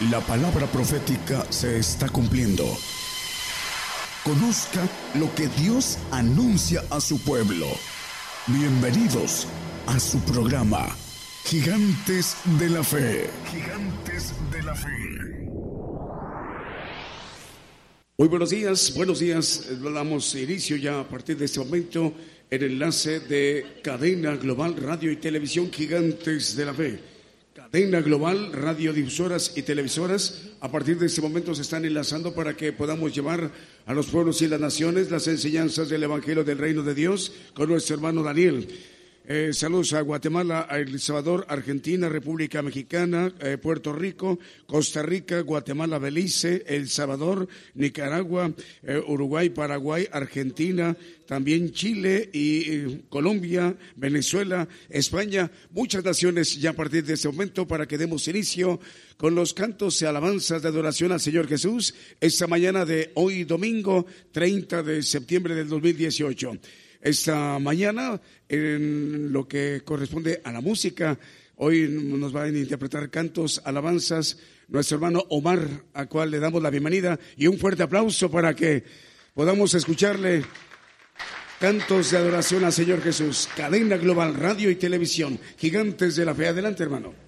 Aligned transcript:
La 0.00 0.20
palabra 0.20 0.68
profética 0.68 1.44
se 1.50 1.76
está 1.76 2.08
cumpliendo. 2.08 2.64
Conozca 4.22 4.88
lo 5.16 5.34
que 5.34 5.48
Dios 5.48 5.98
anuncia 6.12 6.84
a 6.88 7.00
su 7.00 7.20
pueblo. 7.24 7.66
Bienvenidos 8.46 9.48
a 9.88 9.98
su 9.98 10.20
programa, 10.20 10.96
Gigantes 11.46 12.36
de 12.60 12.70
la 12.70 12.84
Fe. 12.84 13.28
Gigantes 13.50 14.34
de 14.52 14.62
la 14.62 14.76
Fe. 14.76 15.48
Muy 18.18 18.28
buenos 18.28 18.50
días, 18.50 18.94
buenos 18.94 19.18
días. 19.18 19.66
Damos 19.82 20.32
inicio 20.36 20.76
ya 20.76 21.00
a 21.00 21.08
partir 21.08 21.36
de 21.36 21.46
este 21.46 21.58
momento 21.58 22.14
el 22.48 22.62
enlace 22.62 23.18
de 23.18 23.80
Cadena 23.82 24.36
Global 24.36 24.76
Radio 24.76 25.10
y 25.10 25.16
Televisión 25.16 25.72
Gigantes 25.72 26.54
de 26.54 26.64
la 26.64 26.74
Fe. 26.74 27.17
Cadena 27.70 28.00
Global, 28.00 28.50
radiodifusoras 28.54 29.52
y 29.54 29.62
televisoras, 29.62 30.48
a 30.60 30.70
partir 30.70 30.98
de 30.98 31.04
este 31.04 31.20
momento 31.20 31.54
se 31.54 31.60
están 31.60 31.84
enlazando 31.84 32.34
para 32.34 32.56
que 32.56 32.72
podamos 32.72 33.14
llevar 33.14 33.50
a 33.84 33.92
los 33.92 34.06
pueblos 34.06 34.40
y 34.40 34.48
las 34.48 34.58
naciones 34.58 35.10
las 35.10 35.28
enseñanzas 35.28 35.90
del 35.90 36.02
Evangelio 36.02 36.44
del 36.44 36.56
Reino 36.56 36.82
de 36.82 36.94
Dios 36.94 37.30
con 37.52 37.68
nuestro 37.68 37.96
hermano 37.96 38.22
Daniel. 38.22 38.66
Eh, 39.30 39.52
saludos 39.52 39.92
a 39.92 40.00
Guatemala, 40.00 40.66
a 40.70 40.78
El 40.78 40.98
Salvador, 40.98 41.44
Argentina, 41.50 42.08
República 42.08 42.62
Mexicana, 42.62 43.30
eh, 43.40 43.58
Puerto 43.58 43.92
Rico, 43.92 44.38
Costa 44.64 45.02
Rica, 45.02 45.42
Guatemala, 45.42 45.98
Belice, 45.98 46.64
El 46.66 46.88
Salvador, 46.88 47.46
Nicaragua, 47.74 48.50
eh, 48.82 48.98
Uruguay, 49.06 49.50
Paraguay, 49.50 50.08
Argentina, 50.10 50.96
también 51.26 51.72
Chile 51.72 52.30
y 52.32 53.00
Colombia, 53.10 53.76
Venezuela, 53.96 54.66
España, 54.88 55.50
muchas 55.72 56.02
naciones 56.02 56.58
ya 56.58 56.70
a 56.70 56.72
partir 56.72 57.04
de 57.04 57.12
este 57.12 57.28
momento 57.28 57.68
para 57.68 57.86
que 57.86 57.98
demos 57.98 58.26
inicio 58.28 58.80
con 59.18 59.34
los 59.34 59.52
cantos 59.52 60.00
y 60.00 60.06
alabanzas 60.06 60.62
de 60.62 60.68
adoración 60.68 61.12
al 61.12 61.20
Señor 61.20 61.48
Jesús 61.48 61.94
esta 62.18 62.46
mañana 62.46 62.86
de 62.86 63.10
hoy 63.12 63.44
domingo 63.44 64.06
30 64.32 64.82
de 64.82 65.02
septiembre 65.02 65.54
del 65.54 65.68
2018 65.68 66.58
esta 67.00 67.58
mañana 67.58 68.20
en 68.48 69.32
lo 69.32 69.46
que 69.46 69.82
corresponde 69.84 70.40
a 70.44 70.52
la 70.52 70.60
música. 70.60 71.18
Hoy 71.56 71.88
nos 71.88 72.32
van 72.32 72.54
a 72.54 72.58
interpretar 72.58 73.10
cantos, 73.10 73.60
alabanzas, 73.64 74.38
nuestro 74.68 74.96
hermano 74.96 75.24
Omar, 75.30 75.84
a 75.94 76.06
cual 76.06 76.30
le 76.30 76.38
damos 76.38 76.62
la 76.62 76.70
bienvenida 76.70 77.18
y 77.36 77.46
un 77.46 77.58
fuerte 77.58 77.82
aplauso 77.82 78.30
para 78.30 78.54
que 78.54 78.84
podamos 79.34 79.74
escucharle 79.74 80.44
cantos 81.58 82.10
de 82.10 82.18
adoración 82.18 82.64
al 82.64 82.72
Señor 82.72 83.02
Jesús. 83.02 83.48
Cadena 83.56 83.96
Global, 83.96 84.34
Radio 84.34 84.70
y 84.70 84.76
Televisión, 84.76 85.38
gigantes 85.56 86.16
de 86.16 86.24
la 86.24 86.34
fe. 86.34 86.48
Adelante, 86.48 86.82
hermano. 86.82 87.27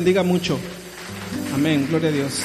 bendiga 0.00 0.22
mucho. 0.22 0.58
Amén. 1.52 1.86
Gloria 1.90 2.08
a 2.08 2.12
Dios. 2.12 2.42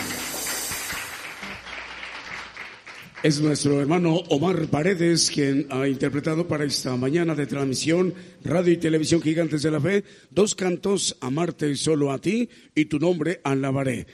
Es 3.24 3.40
nuestro 3.40 3.80
hermano 3.80 4.16
Omar 4.28 4.68
Paredes 4.68 5.32
quien 5.34 5.66
ha 5.70 5.88
interpretado 5.88 6.50
para 6.50 6.66
esta 6.66 6.98
mañana 6.98 7.34
de 7.34 7.48
transmisión 7.48 8.14
Radio 8.44 8.74
y 8.74 8.78
Televisión 8.78 9.22
Gigantes 9.22 9.64
de 9.64 9.72
la 9.72 9.80
Fe 9.80 10.04
dos 10.32 10.54
cantos, 10.54 11.16
Amarte 11.22 11.74
solo 11.78 12.12
a 12.12 12.20
ti 12.20 12.50
y 12.76 12.86
tu 12.86 13.00
nombre 13.00 13.40
alabaré 13.46 14.06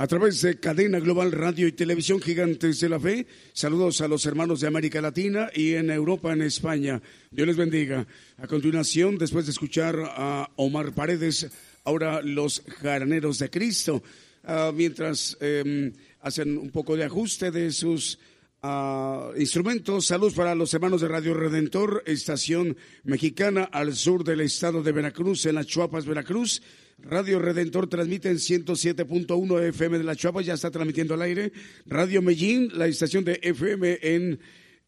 a 0.00 0.06
través 0.06 0.40
de 0.40 0.58
Cadena 0.58 0.98
Global 0.98 1.30
Radio 1.30 1.68
y 1.68 1.72
Televisión 1.72 2.22
Gigantes 2.22 2.80
de 2.80 2.88
la 2.88 2.98
Fe. 2.98 3.26
Saludos 3.52 4.00
a 4.00 4.08
los 4.08 4.24
hermanos 4.24 4.60
de 4.60 4.66
América 4.66 5.02
Latina 5.02 5.50
y 5.54 5.74
en 5.74 5.90
Europa, 5.90 6.32
en 6.32 6.40
España. 6.40 7.02
Dios 7.30 7.46
les 7.46 7.58
bendiga. 7.58 8.06
A 8.38 8.46
continuación, 8.46 9.18
después 9.18 9.44
de 9.44 9.52
escuchar 9.52 9.96
a 9.98 10.50
Omar 10.56 10.92
Paredes, 10.94 11.50
ahora 11.84 12.22
los 12.22 12.62
jaraneros 12.80 13.38
de 13.38 13.50
Cristo, 13.50 14.02
ah, 14.44 14.72
mientras 14.74 15.36
em, 15.40 15.92
hacen 16.20 16.58
un 16.58 16.70
poco 16.70 16.96
de 16.96 17.04
ajuste 17.04 17.50
de 17.50 17.70
sus 17.72 18.18
ah, 18.62 19.30
instrumentos. 19.38 20.06
Saludos 20.06 20.34
para 20.34 20.54
los 20.54 20.72
hermanos 20.74 21.00
de 21.00 21.08
Radio 21.08 21.34
Redentor, 21.34 22.02
estación 22.06 22.76
mexicana 23.04 23.64
al 23.64 23.94
sur 23.94 24.24
del 24.24 24.40
estado 24.40 24.82
de 24.82 24.92
Veracruz, 24.92 25.46
en 25.46 25.54
las 25.54 25.66
Chuapas, 25.66 26.06
Veracruz. 26.06 26.62
Radio 26.98 27.38
Redentor 27.38 27.88
transmite 27.88 28.28
en 28.28 28.36
107.1 28.36 29.68
FM 29.68 29.98
de 29.98 30.04
La 30.04 30.16
Chuapa, 30.16 30.42
ya 30.42 30.54
está 30.54 30.70
transmitiendo 30.70 31.14
al 31.14 31.22
aire. 31.22 31.50
Radio 31.86 32.20
Medellín, 32.20 32.70
la 32.74 32.86
estación 32.86 33.24
de 33.24 33.40
FM 33.42 33.98
en 34.02 34.40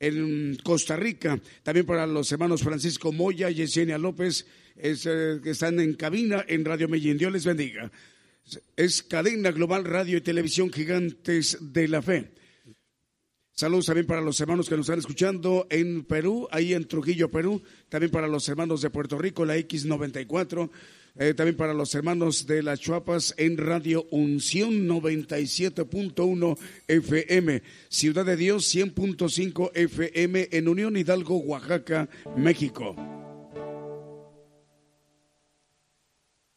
en 0.03 0.57
Costa 0.65 0.97
Rica. 0.97 1.41
También 1.63 1.87
para 1.87 2.07
los 2.07 2.31
hermanos 2.33 2.63
Francisco 2.63 3.13
Moya 3.13 3.49
Yesenia 3.51 3.99
López, 3.99 4.47
eh, 4.77 5.41
que 5.43 5.51
están 5.51 5.81
en 5.81 5.95
cabina 5.95 6.45
en 6.49 6.65
Radio 6.65 6.89
Medellín. 6.89 7.19
Dios 7.19 7.33
les 7.33 7.45
bendiga. 7.45 7.91
Es 8.77 9.03
cadena 9.03 9.51
global 9.53 9.85
radio 9.85 10.19
y 10.19 10.21
televisión 10.21 10.73
gigantes 10.73 11.59
de 11.61 11.89
la 11.89 12.03
fe. 12.03 12.31
Saludos 13.55 13.87
también 13.87 14.07
para 14.07 14.23
los 14.23 14.41
hermanos 14.41 14.69
que 14.69 14.77
nos 14.77 14.87
están 14.87 14.99
escuchando 14.99 15.67
en 15.71 16.05
Perú, 16.05 16.49
ahí 16.51 16.73
en 16.73 16.89
Trujillo, 16.89 17.31
Perú. 17.31 17.63
También 17.89 18.11
para 18.11 18.27
los 18.27 18.49
hermanos 18.49 18.81
de 18.81 18.91
Puerto 18.91 19.19
Rico, 19.19 19.45
la 19.45 19.57
X94. 19.57 20.71
Eh, 21.17 21.35
también 21.35 21.57
para 21.57 21.75
los 21.75 21.95
hermanos 21.95 22.47
de 22.47 22.63
las 22.63 22.81
Chuapas 22.81 23.35
en 23.37 23.59
Radio 23.59 24.07
Unción 24.11 24.89
97.1 24.89 26.59
FM. 26.89 27.63
Ciudad 27.91 28.25
de 28.25 28.37
Dios 28.37 28.75
100.5 28.75 29.71
FM 29.75 30.49
en 30.51 30.69
Unión 30.69 30.97
Hidalgo, 30.97 31.37
Oaxaca, 31.37 32.09
México. 32.35 33.22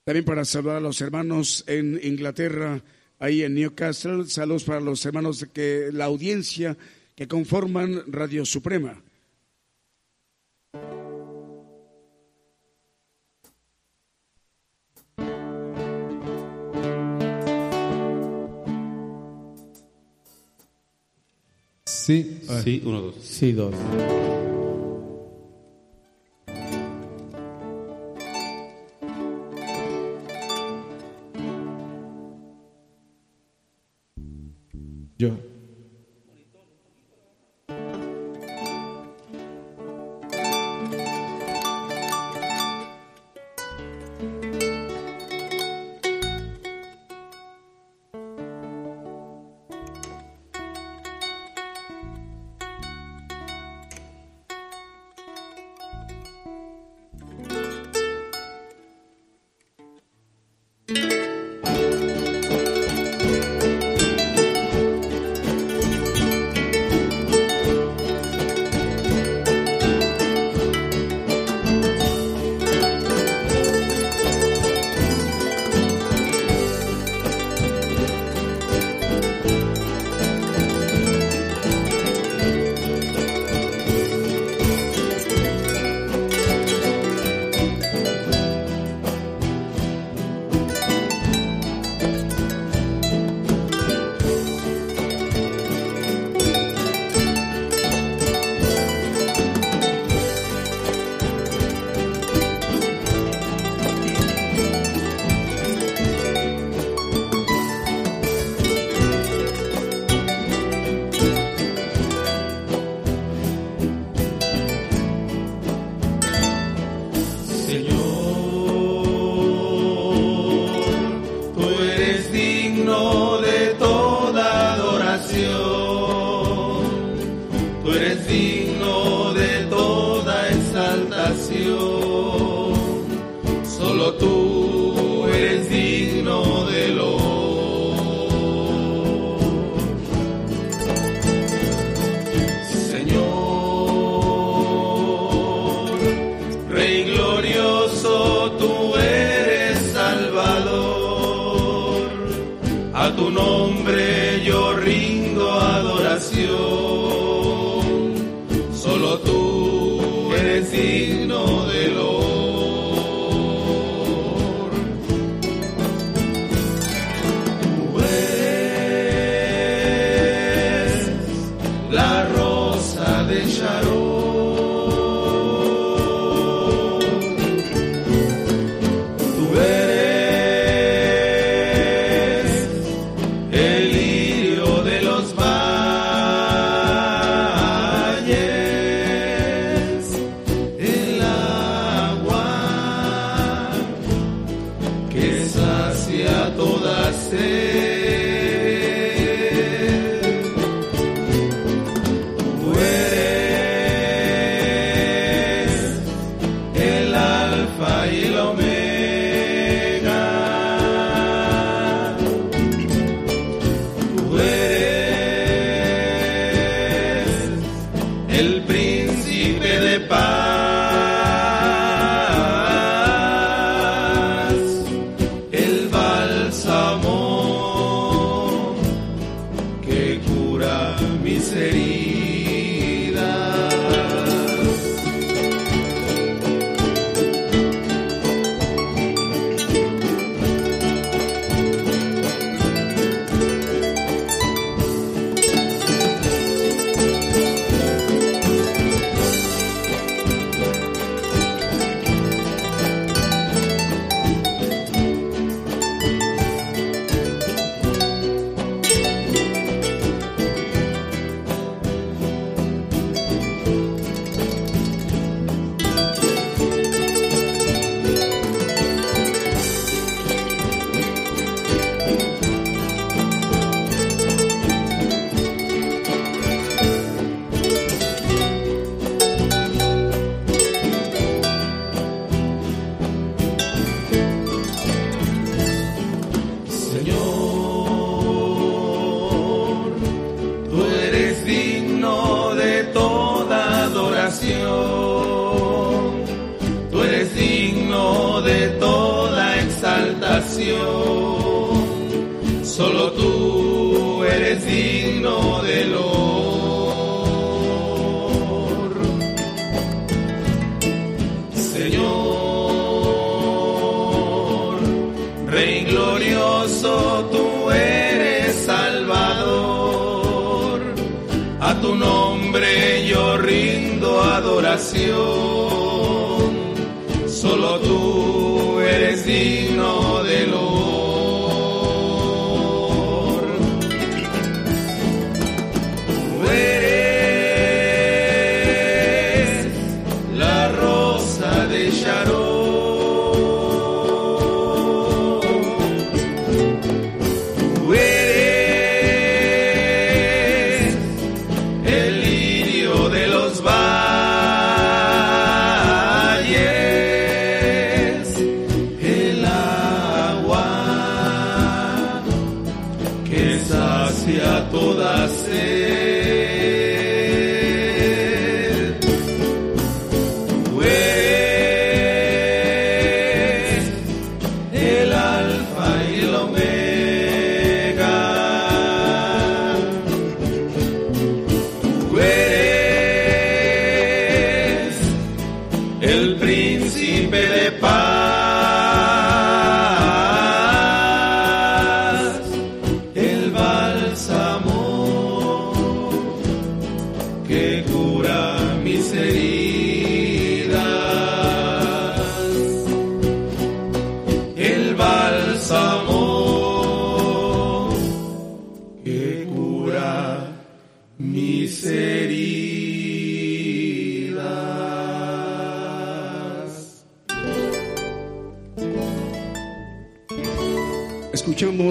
También 0.06 0.24
para 0.24 0.46
saludar 0.46 0.78
a 0.78 0.82
los 0.82 1.02
hermanos 1.02 1.64
en 1.66 2.00
Inglaterra, 2.04 2.80
ahí 3.18 3.42
en 3.42 3.56
Newcastle. 3.56 4.26
Saludos 4.28 4.64
para 4.64 4.80
los 4.80 5.04
hermanos 5.04 5.40
de 5.40 5.48
que 5.48 5.90
la 5.92 6.06
audiencia 6.06 6.78
que 7.16 7.28
conforman 7.28 8.04
Radio 8.06 8.46
Suprema. 8.46 9.02
Sí, 21.88 22.42
sí, 22.64 22.84
uno, 22.86 23.02
dos. 23.02 23.16
Sí, 23.24 23.54
dos. 23.54 23.74
Yo. 35.26 35.55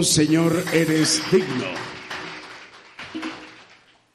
Señor, 0.04 0.64
eres 0.72 1.22
digno. 1.32 1.64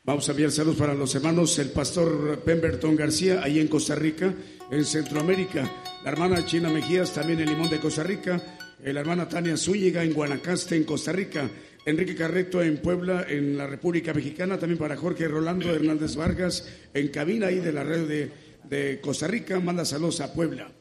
Vamos 0.04 0.28
a 0.28 0.32
enviar 0.32 0.52
saludos 0.52 0.78
para 0.78 0.94
los 0.94 1.14
hermanos, 1.16 1.58
el 1.60 1.72
pastor 1.72 2.40
Pemberton 2.46 2.96
García, 2.96 3.42
ahí 3.44 3.60
en 3.60 3.68
Costa 3.68 3.96
Rica, 3.96 4.34
en 4.72 4.86
Centroamérica, 4.86 5.70
la 6.04 6.12
hermana 6.12 6.46
China 6.46 6.70
Mejías, 6.70 7.14
también 7.14 7.40
en 7.40 7.50
Limón 7.50 7.70
de 7.70 7.80
Costa 7.80 8.04
Rica, 8.04 8.42
eh, 8.84 8.94
la 8.94 9.02
hermana 9.02 9.28
Tania 9.28 9.58
Zúñiga 9.58 10.04
en 10.04 10.14
Guanacaste, 10.14 10.76
en 10.76 10.84
Costa 10.84 11.12
Rica, 11.12 11.50
Enrique 11.86 12.16
Carreto 12.16 12.62
en 12.62 12.78
Puebla, 12.78 13.26
en 13.28 13.58
la 13.58 13.68
República 13.68 14.14
Mexicana, 14.14 14.58
también 14.60 14.80
para 14.80 14.96
Jorge 14.96 15.28
Rolando 15.28 15.74
Hernández 15.74 16.16
Vargas, 16.16 16.70
en 16.94 17.08
cabina 17.08 17.48
ahí 17.48 17.60
de 17.60 17.74
la 17.74 17.84
red 17.84 18.08
de, 18.08 18.32
de 18.64 19.02
Costa 19.02 19.28
Rica, 19.28 19.60
manda 19.60 19.86
saludos 19.86 20.22
a 20.22 20.34
Puebla. 20.34 20.72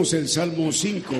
Escuchamos 0.00 0.14
el 0.14 0.28
Salmo 0.28 0.72
5. 0.72 1.14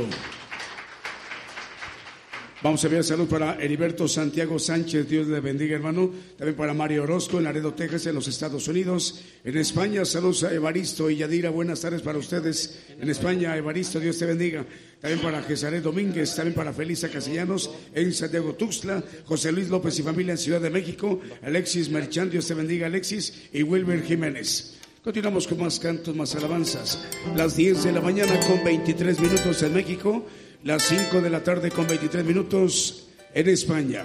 Vamos 2.62 2.82
a 2.82 2.86
enviar 2.86 3.04
salud 3.04 3.28
para 3.28 3.62
Heriberto 3.62 4.08
Santiago 4.08 4.58
Sánchez, 4.58 5.06
Dios 5.06 5.26
le 5.26 5.40
bendiga 5.40 5.76
hermano. 5.76 6.10
También 6.38 6.56
para 6.56 6.72
Mario 6.72 7.02
Orozco 7.02 7.36
en 7.36 7.44
Laredo, 7.44 7.74
Texas, 7.74 8.06
en 8.06 8.14
los 8.14 8.26
Estados 8.26 8.68
Unidos. 8.68 9.20
En 9.44 9.58
España, 9.58 10.06
saludos 10.06 10.44
a 10.44 10.54
Evaristo 10.54 11.10
y 11.10 11.16
Yadira, 11.16 11.50
buenas 11.50 11.82
tardes 11.82 12.00
para 12.00 12.18
ustedes. 12.18 12.80
En 12.98 13.10
España, 13.10 13.54
Evaristo, 13.54 14.00
Dios 14.00 14.18
te 14.18 14.24
bendiga. 14.24 14.64
También 14.98 15.20
para 15.20 15.42
Gesaré 15.42 15.82
Domínguez, 15.82 16.34
también 16.34 16.54
para 16.54 16.72
Felisa 16.72 17.10
Castellanos 17.10 17.70
en 17.94 18.14
Santiago 18.14 18.54
Tuxtla, 18.54 19.04
José 19.26 19.52
Luis 19.52 19.68
López 19.68 19.98
y 19.98 20.02
familia 20.02 20.32
en 20.32 20.38
Ciudad 20.38 20.60
de 20.60 20.70
México, 20.70 21.20
Alexis 21.42 21.90
Merchán, 21.90 22.30
Dios 22.30 22.46
te 22.46 22.54
bendiga 22.54 22.86
Alexis, 22.86 23.48
y 23.52 23.62
Wilber 23.62 24.02
Jiménez. 24.02 24.79
Continuamos 25.02 25.48
con 25.48 25.58
más 25.60 25.80
cantos, 25.80 26.14
más 26.14 26.34
alabanzas. 26.36 26.98
Las 27.34 27.56
10 27.56 27.84
de 27.84 27.92
la 27.92 28.02
mañana 28.02 28.38
con 28.40 28.62
23 28.62 29.18
minutos 29.18 29.62
en 29.62 29.72
México 29.72 30.26
las 30.62 30.82
5 30.82 31.22
de 31.22 31.30
la 31.30 31.42
tarde 31.42 31.70
con 31.70 31.86
23 31.86 32.24
minutos 32.24 33.08
en 33.32 33.48
España. 33.48 34.04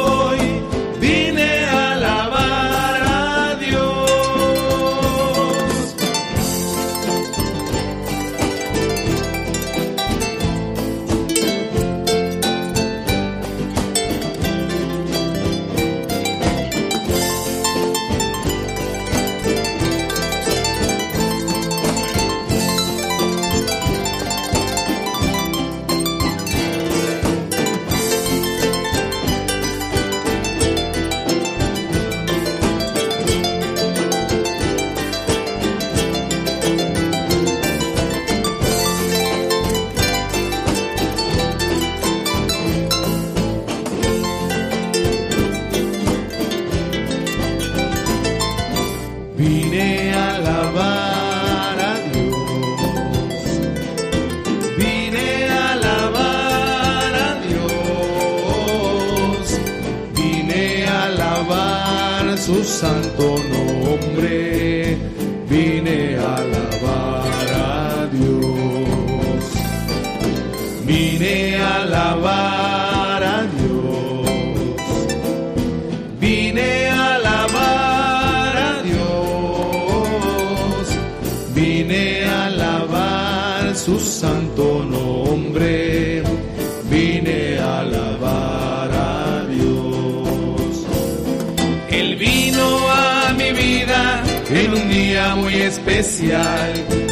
Santo 62.81 63.40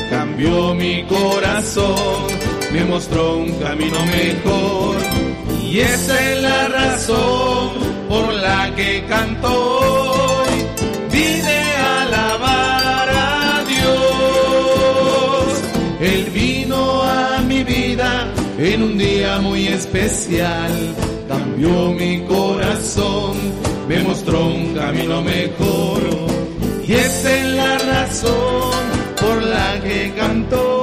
cambió 0.09 0.73
mi 0.75 1.03
corazón, 1.03 2.27
me 2.73 2.83
mostró 2.85 3.37
un 3.37 3.51
camino 3.59 4.05
mejor 4.05 4.95
y 5.63 5.79
esa 5.79 6.31
es 6.31 6.41
la 6.41 6.67
razón 6.67 7.69
por 8.09 8.33
la 8.33 8.73
que 8.75 9.05
canto 9.07 9.47
hoy. 9.47 10.49
Vine 11.11 11.61
a 11.77 12.01
alabar 12.01 13.09
a 13.09 13.63
Dios, 13.67 13.93
Él 16.01 16.29
vino 16.33 17.03
a 17.03 17.41
mi 17.47 17.63
vida 17.63 18.27
en 18.57 18.83
un 18.83 18.97
día 18.97 19.39
muy 19.39 19.67
especial, 19.67 20.95
cambió 21.27 21.93
mi 21.93 22.21
corazón, 22.25 23.37
me 23.87 24.03
mostró 24.03 24.47
un 24.47 24.73
camino 24.73 25.21
mejor. 25.21 26.01
Y 26.87 26.93
es 26.93 27.23
por 29.19 29.41
la 29.43 29.79
que 29.81 30.13
cantó. 30.17 30.79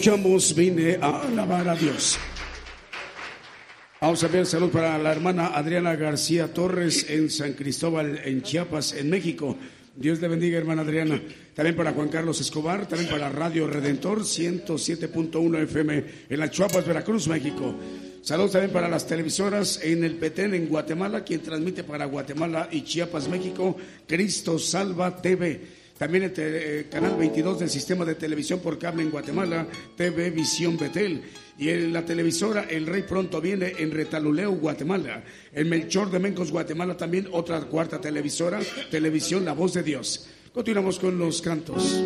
escuchamos 0.00 0.54
Vine 0.54 0.98
a 1.02 1.20
alabar 1.20 1.68
a 1.68 1.74
Dios. 1.74 2.18
Vamos 4.10 4.24
a 4.24 4.26
ver 4.26 4.44
salud 4.44 4.70
para 4.70 4.98
la 4.98 5.12
hermana 5.12 5.46
Adriana 5.54 5.94
García 5.94 6.52
Torres 6.52 7.06
en 7.08 7.30
San 7.30 7.52
Cristóbal, 7.52 8.20
en 8.24 8.42
Chiapas, 8.42 8.92
en 8.94 9.08
México. 9.08 9.56
Dios 9.94 10.20
le 10.20 10.26
bendiga, 10.26 10.58
hermana 10.58 10.82
Adriana. 10.82 11.22
También 11.54 11.76
para 11.76 11.92
Juan 11.92 12.08
Carlos 12.08 12.40
Escobar, 12.40 12.88
también 12.88 13.08
para 13.08 13.28
Radio 13.28 13.68
Redentor 13.68 14.22
107.1 14.22 15.62
FM 15.62 16.04
en 16.28 16.40
la 16.40 16.50
Chiapas, 16.50 16.88
Veracruz, 16.88 17.28
México. 17.28 17.72
Saludos 18.20 18.50
también 18.50 18.72
para 18.72 18.88
las 18.88 19.06
televisoras 19.06 19.78
en 19.80 20.02
el 20.02 20.16
Petén, 20.16 20.54
en 20.54 20.66
Guatemala, 20.66 21.22
quien 21.22 21.42
transmite 21.42 21.84
para 21.84 22.06
Guatemala 22.06 22.68
y 22.72 22.82
Chiapas, 22.82 23.28
México, 23.28 23.76
Cristo 24.08 24.58
Salva 24.58 25.22
TV. 25.22 25.60
También 26.00 26.24
el 26.24 26.32
eh, 26.36 26.86
canal 26.90 27.14
22 27.14 27.60
del 27.60 27.68
sistema 27.68 28.06
de 28.06 28.14
televisión 28.14 28.58
por 28.60 28.78
cable 28.78 29.02
en 29.02 29.10
Guatemala, 29.10 29.66
TV 29.96 30.30
Visión 30.30 30.78
Betel. 30.78 31.22
Y 31.60 31.68
en 31.68 31.92
la 31.92 32.06
televisora 32.06 32.64
El 32.70 32.86
Rey 32.86 33.02
Pronto 33.02 33.38
viene 33.38 33.74
en 33.76 33.90
Retaluleu, 33.90 34.52
Guatemala. 34.52 35.22
En 35.52 35.68
Melchor 35.68 36.10
de 36.10 36.18
Mencos, 36.18 36.50
Guatemala 36.50 36.96
también 36.96 37.28
otra 37.32 37.60
cuarta 37.60 38.00
televisora, 38.00 38.60
Televisión 38.90 39.44
La 39.44 39.52
Voz 39.52 39.74
de 39.74 39.82
Dios. 39.82 40.26
Continuamos 40.54 40.98
con 40.98 41.18
los 41.18 41.42
cantos. 41.42 42.02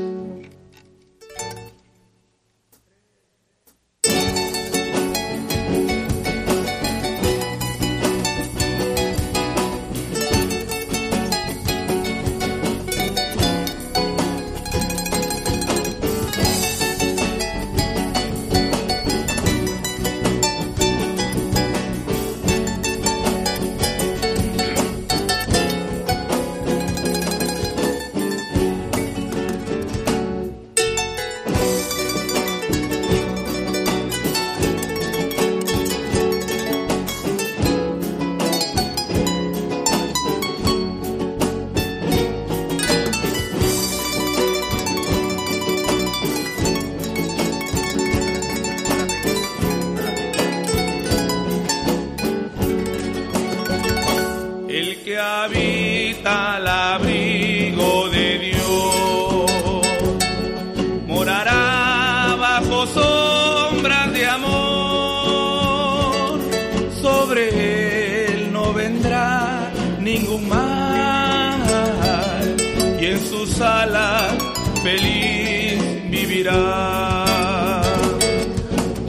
feliz 74.84 75.80
vivirá. 76.10 77.24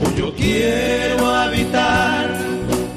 Hoy 0.00 0.12
yo 0.20 0.34
quiero 0.34 1.24
habitar 1.42 2.24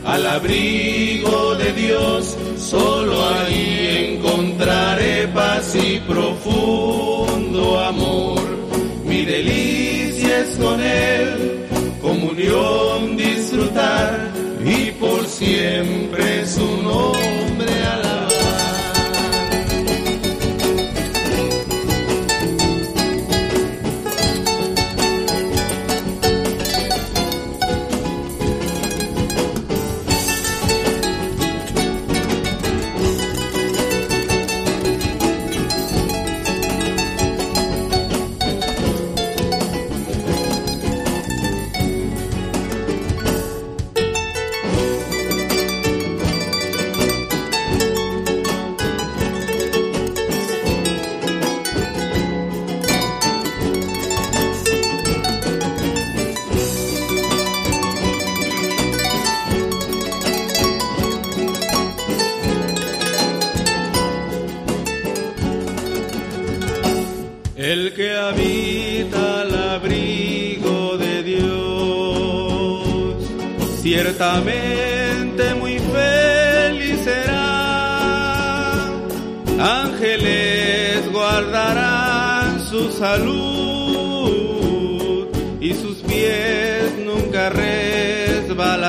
al 0.06 0.26
abrigo 0.26 1.56
de 1.56 1.74
Dios, 1.74 2.38
solo 2.58 3.14
ahí 3.36 4.16
encontraré 4.16 5.28
paz 5.28 5.76
y 5.76 6.00
profundo 6.12 7.80
amor. 7.82 8.42
Mi 9.04 9.26
delicia 9.26 10.40
es 10.44 10.56
con 10.56 10.80
Él, 10.82 11.68
comunión 12.02 13.18
disfrutar 13.18 14.32
y 14.64 14.92
por 14.92 15.28
siempre 15.28 16.48
su 16.48 16.66
nombre. 16.82 17.29
ciertamente 74.20 75.56
muy 75.56 75.80
feliz 75.80 77.00
será. 77.06 78.84
Ángeles 79.58 81.10
guardarán 81.10 82.60
su 82.60 82.92
salud 82.92 84.10
y 85.62 85.74
sus 85.74 86.00
pies 86.00 86.98
nunca 87.06 87.50
resbalarán. 87.50 88.80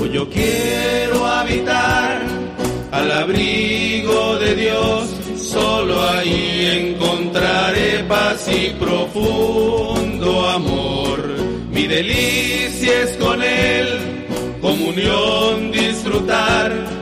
Hoy 0.00 0.10
yo 0.10 0.30
quiero 0.30 1.26
habitar 1.26 2.22
al 2.92 3.12
abrigo 3.12 4.38
de 4.38 4.54
Dios, 4.54 5.10
solo 5.36 6.00
ahí 6.00 6.94
encontraré 6.94 8.04
paz 8.04 8.48
y 8.48 8.70
profundo 8.70 10.48
amor 10.48 11.03
delicias 11.86 13.10
con 13.18 13.42
él, 13.42 13.88
comunión 14.60 15.72
disfrutar. 15.72 16.93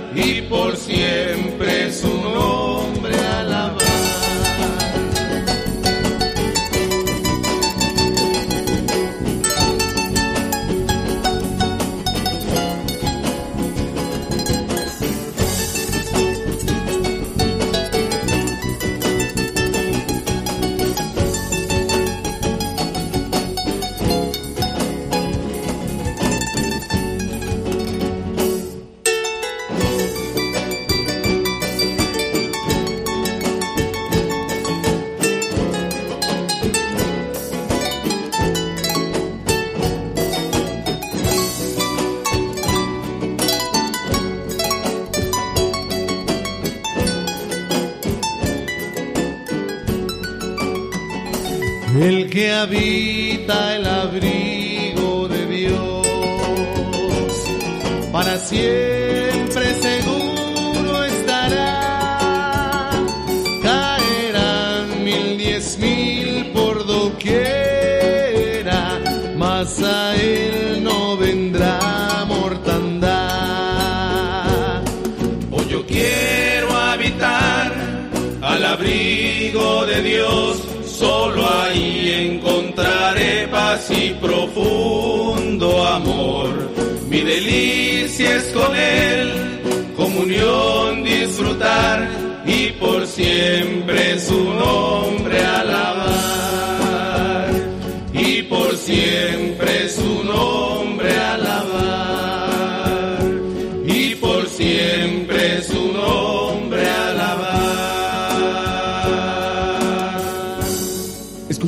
Siempre 104.62 105.62
su 105.62 105.92
nombre 105.92 106.83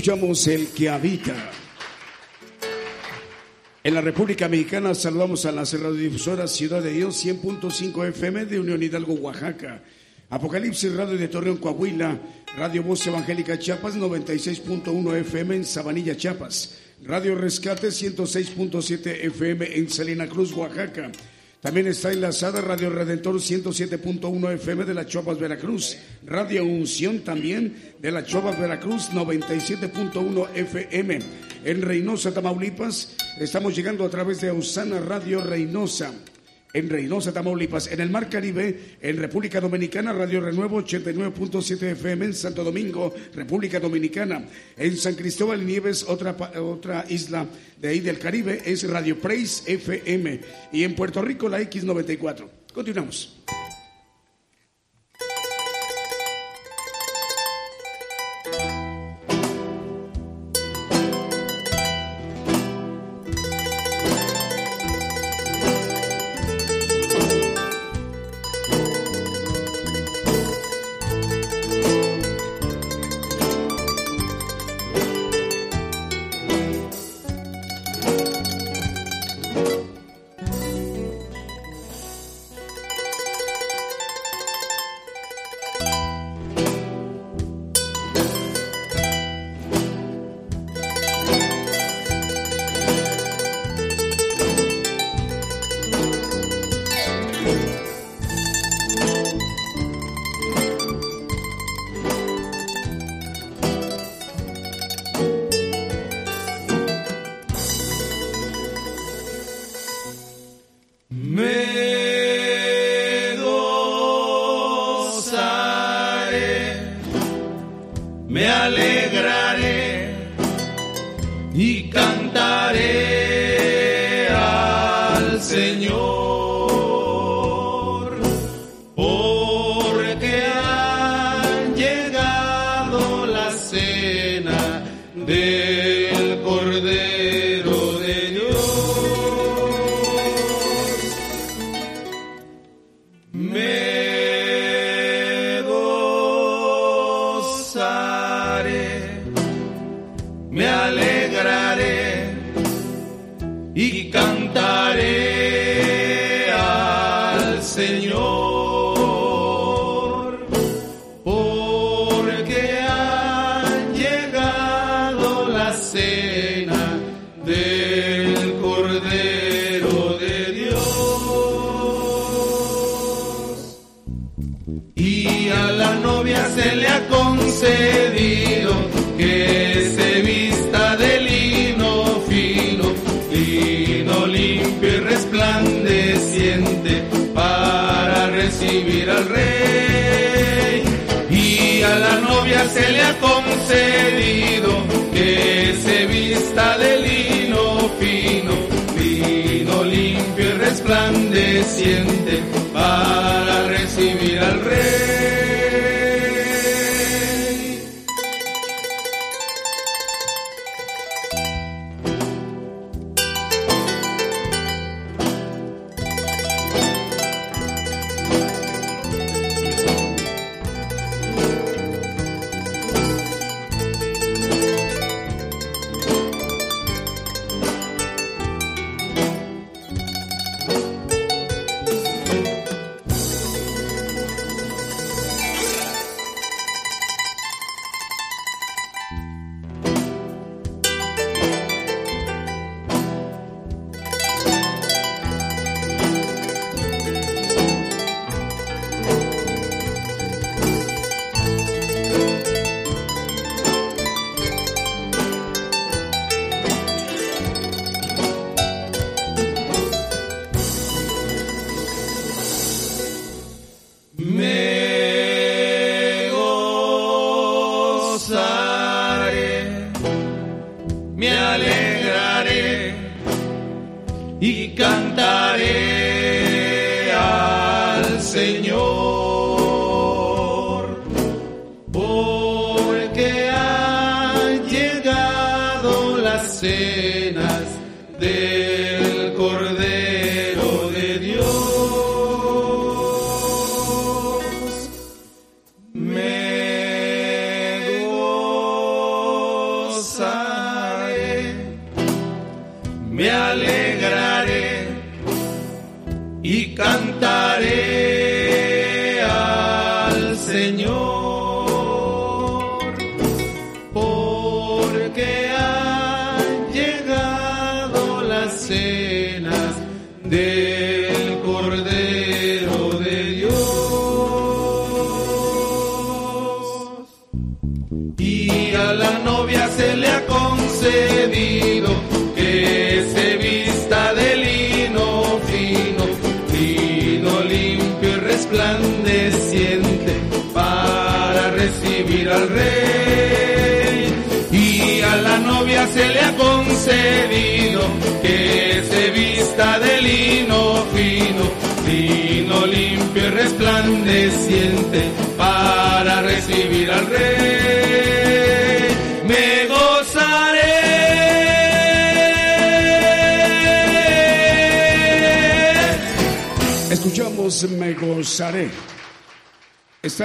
escuchamos 0.05 0.47
el 0.49 0.69
que 0.69 0.91
habita. 0.91 1.35
En 3.83 3.95
la 3.95 4.01
República 4.01 4.49
Mexicana 4.49 4.95
saludamos 4.95 5.47
a 5.47 5.53
las 5.53 5.73
radiodifusoras 5.73 6.51
Ciudad 6.51 6.83
de 6.83 6.93
Dios 6.93 7.25
100.5 7.25 8.09
FM 8.09 8.45
de 8.45 8.61
Unión 8.61 8.83
Hidalgo, 8.83 9.15
Oaxaca. 9.15 9.83
Apocalipsis 10.29 10.95
Radio 10.95 11.17
de 11.17 11.29
Torreón, 11.29 11.57
Coahuila. 11.57 12.19
Radio 12.57 12.83
Voz 12.83 13.07
Evangélica 13.07 13.59
Chiapas 13.59 13.97
96.1 13.97 15.17
FM 15.21 15.57
en 15.57 15.65
Sabanilla, 15.65 16.17
Chiapas. 16.17 16.79
Radio 17.03 17.35
Rescate 17.35 17.89
106.7 17.89 19.25
FM 19.27 19.77
en 19.79 19.89
Salina 19.89 20.27
Cruz, 20.27 20.53
Oaxaca. 20.53 21.11
También 21.65 21.87
está 21.87 22.13
enlazada 22.13 22.61
Radio 22.61 22.91
Redentor 22.91 23.37
107.1 23.37 24.53
FM 24.53 24.85
de 24.85 24.93
la 24.93 25.07
Chuapas, 25.07 25.39
Veracruz. 25.39 25.97
Radio 26.27 26.63
Unción 26.63 27.21
también 27.21 27.95
de 28.03 28.11
la 28.11 28.23
Chuapas, 28.23 28.61
Veracruz 28.61 29.09
97.1 29.13 30.49
FM. 30.57 31.21
En 31.65 31.81
Reynosa, 31.81 32.35
Tamaulipas, 32.35 33.17
estamos 33.41 33.75
llegando 33.75 34.05
a 34.05 34.11
través 34.11 34.43
de 34.43 34.53
Usana 34.53 35.01
Radio 35.01 35.41
Reynosa 35.41 36.13
en 36.75 36.91
Reynosa, 36.91 37.33
Tamaulipas, 37.33 37.87
en 37.87 38.01
el 38.01 38.11
Mar 38.11 38.29
Caribe, 38.29 38.97
en 39.01 39.17
República 39.17 39.61
Dominicana, 39.61 40.13
Radio 40.13 40.41
Renuevo 40.41 40.83
89.7 40.83 41.93
FM 41.93 42.27
en 42.27 42.35
Santo 42.35 42.65
Domingo, 42.65 43.15
República 43.35 43.81
Dominicana, 43.81 44.45
en 44.77 44.97
San 44.97 45.15
Cristóbal 45.15 45.65
Nieves, 45.65 46.05
otra, 46.07 46.37
otra 46.61 47.07
isla 47.09 47.47
de 47.81 47.89
ahí 47.89 48.01
del 48.01 48.19
Caribe, 48.19 48.61
es 48.67 48.89
Radio 48.89 49.19
Praise 49.19 49.63
FM 49.67 50.41
y 50.73 50.83
en 50.83 50.95
Puerto 50.95 51.23
Rico 51.23 51.49
la 51.49 51.61
X94. 51.61 52.49
Continuamos. 52.75 53.37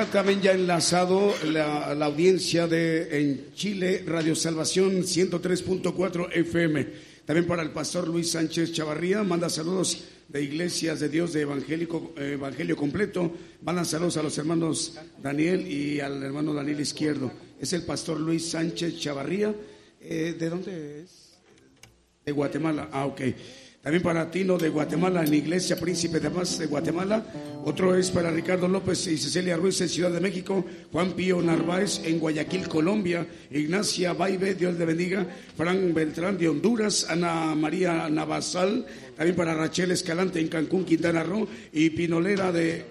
También 0.06 0.42
ya 0.42 0.54
enlazado 0.54 1.34
la, 1.52 1.92
audiencia 2.06 2.68
de 2.68 3.20
en 3.20 3.54
Chile, 3.54 4.04
Radio 4.08 4.34
Salvación 4.34 5.04
103.4 5.04 6.30
FM. 6.32 6.88
También 7.26 7.46
para 7.46 7.64
el 7.64 7.72
pastor 7.72 8.08
Luis 8.08 8.32
Sánchez 8.32 8.72
Chavarría, 8.72 9.24
manda 9.24 9.50
saludos 9.50 10.06
de 10.30 10.42
Iglesias 10.42 11.02
de 11.02 11.10
Dios 11.10 11.34
de 11.34 11.42
Evangélico, 11.42 12.14
Evangelio 12.18 12.78
Completo. 12.78 13.34
Mandan 13.62 13.86
saludos 13.86 14.16
a 14.16 14.24
los 14.24 14.38
hermanos 14.38 14.98
Daniel 15.22 15.70
y 15.70 16.00
al 16.00 16.24
hermano 16.24 16.54
Daniel 16.54 16.80
Izquierdo. 16.80 17.30
Es 17.60 17.74
el 17.74 17.84
pastor 17.84 18.22
Luis 18.22 18.50
Sánchez 18.50 19.00
Chavarría. 19.00 19.54
Eh, 20.00 20.34
¿De 20.40 20.50
dónde 20.50 21.02
es? 21.02 21.38
De 22.26 22.32
Guatemala. 22.32 22.88
Ah, 22.94 23.06
ok. 23.06 23.22
También 23.82 24.04
para 24.04 24.30
Tino 24.30 24.58
de 24.58 24.70
Guatemala, 24.70 25.24
en 25.24 25.34
Iglesia 25.34 25.78
Príncipe 25.78 26.20
de 26.20 26.30
Paz 26.30 26.58
de 26.58 26.68
Guatemala. 26.68 27.26
Otro 27.66 27.94
es 27.94 28.10
para 28.10 28.32
Ricardo 28.32 28.68
López 28.68 29.06
y 29.08 29.18
Cecilia 29.18 29.58
Ruiz 29.58 29.80
en 29.82 29.90
Ciudad 29.90 30.12
de 30.12 30.22
México. 30.22 30.66
Juan 30.92 31.12
Pío 31.12 31.42
Narváez 31.42 32.02
en 32.06 32.18
Guayaquil, 32.18 32.68
Colombia. 32.68 33.28
Ignacia 33.52 34.14
Baibe, 34.14 34.56
Dios 34.56 34.78
le 34.78 34.86
bendiga. 34.86 35.28
Fran 35.58 35.94
Beltrán 35.94 36.38
de 36.38 36.48
Honduras. 36.48 37.08
Ana 37.10 37.54
María 37.56 38.10
Navasal. 38.10 38.86
También 39.16 39.36
para 39.36 39.54
Rachel 39.54 39.92
Escalante 39.92 40.40
en 40.40 40.48
Cancún, 40.48 40.86
Quintana 40.86 41.24
Roo. 41.24 41.48
Y 41.74 41.90
Pinolera 41.92 42.52
de, 42.52 42.86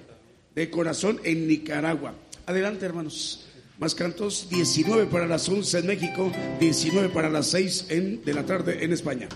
de 0.54 0.70
Corazón 0.70 1.18
en 1.24 1.48
Nicaragua. 1.48 2.14
Adelante, 2.46 2.84
hermanos. 2.84 3.46
Más 3.78 3.94
cantos, 3.94 4.48
19 4.50 5.06
para 5.06 5.26
las 5.26 5.48
11 5.48 5.78
en 5.78 5.86
México, 5.86 6.32
19 6.58 7.10
para 7.10 7.30
las 7.30 7.46
6 7.48 7.86
en, 7.90 8.24
de 8.24 8.34
la 8.34 8.44
tarde 8.44 8.84
en 8.84 8.92
España. 8.92 9.28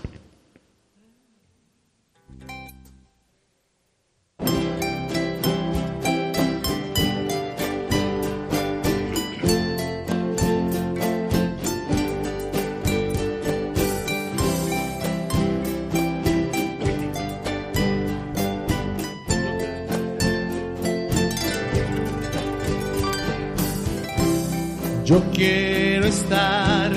Yo 25.13 25.21
quiero 25.31 26.07
estar 26.07 26.91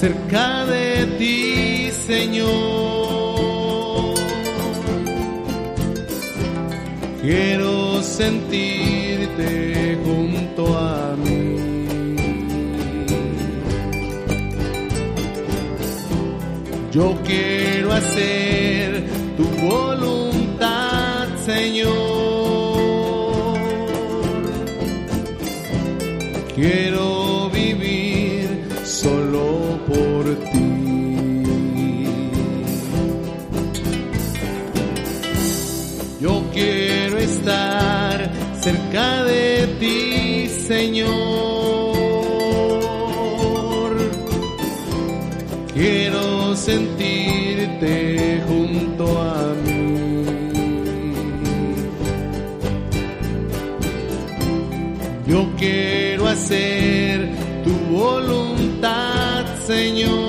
cerca 0.00 0.66
de 0.66 1.06
ti, 1.16 1.92
Señor. 2.08 2.50
Quiero 7.20 8.02
sentirte 8.02 9.96
junto 10.04 10.76
a 10.76 11.14
mí. 11.22 11.56
Yo 16.90 17.16
quiero 17.24 17.92
hacer 17.92 19.04
tu 19.36 19.44
voluntad, 19.64 21.28
Señor. 21.46 22.02
Quiero 26.56 26.91
cerca 38.62 39.24
de 39.24 39.66
ti, 39.80 40.48
Señor. 40.48 41.10
Quiero 45.74 46.54
sentirte 46.54 48.40
junto 48.46 49.20
a 49.20 49.54
mí. 49.64 50.24
Yo 55.26 55.50
quiero 55.58 56.28
hacer 56.28 57.30
tu 57.64 57.74
voluntad, 57.96 59.44
Señor. 59.66 60.21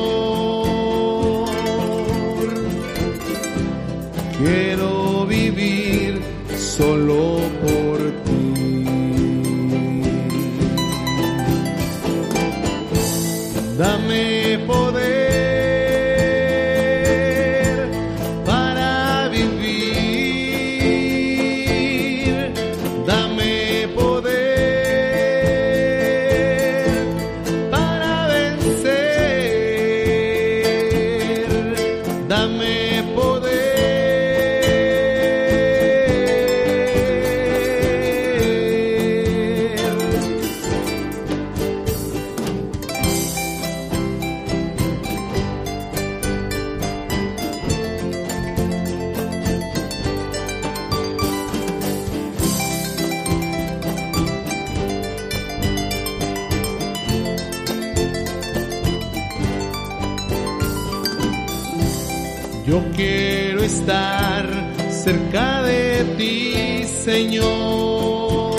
Señor. 67.05 68.55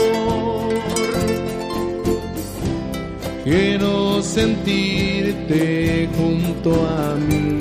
Quiero 3.42 4.22
sentirte 4.22 6.08
junto 6.16 6.74
a 6.86 7.14
mí. 7.14 7.58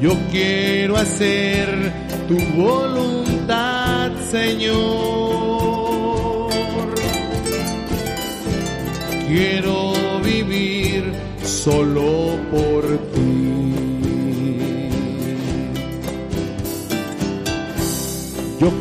Yo 0.00 0.16
quiero 0.30 0.96
hacer 0.96 1.68
tu 2.28 2.38
voluntad, 2.56 4.10
Señor. 4.30 5.28
Quiero 9.26 9.92
vivir 10.24 11.12
solo 11.44 12.27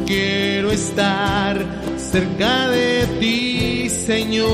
quiero 0.07 0.71
estar 0.71 1.63
cerca 1.97 2.69
de 2.69 3.05
ti, 3.19 3.89
Señor. 3.89 4.47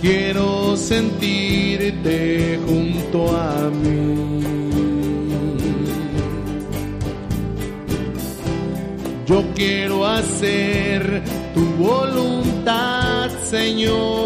Quiero 0.00 0.76
sentirte 0.76 2.58
junto 2.66 3.36
a 3.36 3.70
mí. 3.70 4.14
Yo 9.26 9.42
quiero 9.54 10.06
hacer 10.06 11.22
tu 11.54 11.64
voluntad, 11.82 13.30
Señor. 13.44 14.23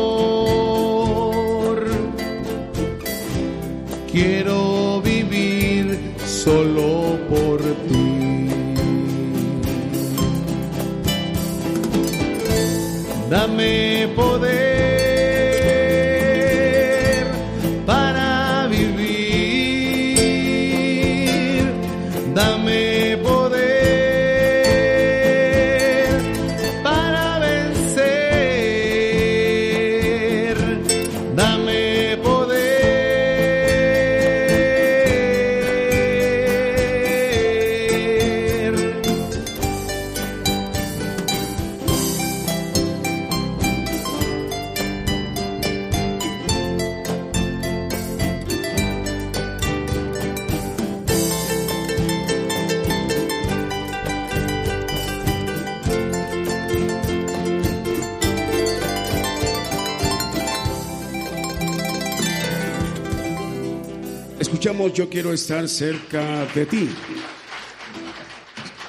Quiero 65.11 65.33
estar 65.33 65.67
cerca 65.69 66.47
de 66.55 66.67
ti. 66.67 66.89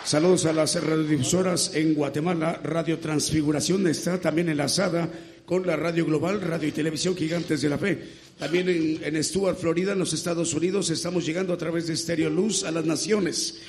Saludos 0.04 0.46
a 0.46 0.54
las 0.54 0.76
radiodifusoras 0.76 1.74
en 1.76 1.94
Guatemala. 1.94 2.60
Radio 2.62 3.00
Transfiguración 3.00 3.88
está 3.88 4.20
también 4.20 4.50
enlazada 4.50 5.10
con 5.46 5.66
la 5.66 5.78
Radio 5.78 6.06
Global, 6.06 6.42
Radio 6.42 6.68
y 6.68 6.74
Televisión 6.74 7.16
Gigantes 7.16 7.62
de 7.62 7.70
la 7.70 7.78
Fe. 7.78 8.04
También 8.38 8.68
en, 8.68 9.00
en 9.02 9.24
Stuart, 9.24 9.58
Florida, 9.58 9.94
en 9.94 10.00
los 10.00 10.12
Estados 10.12 10.54
Unidos, 10.54 10.90
estamos 10.90 11.26
llegando 11.26 11.54
a 11.54 11.58
través 11.58 11.88
de 11.88 11.96
Stereo 11.96 12.30
Luz 12.30 12.66
a 12.66 12.72
las 12.72 12.86
naciones. 12.86 13.60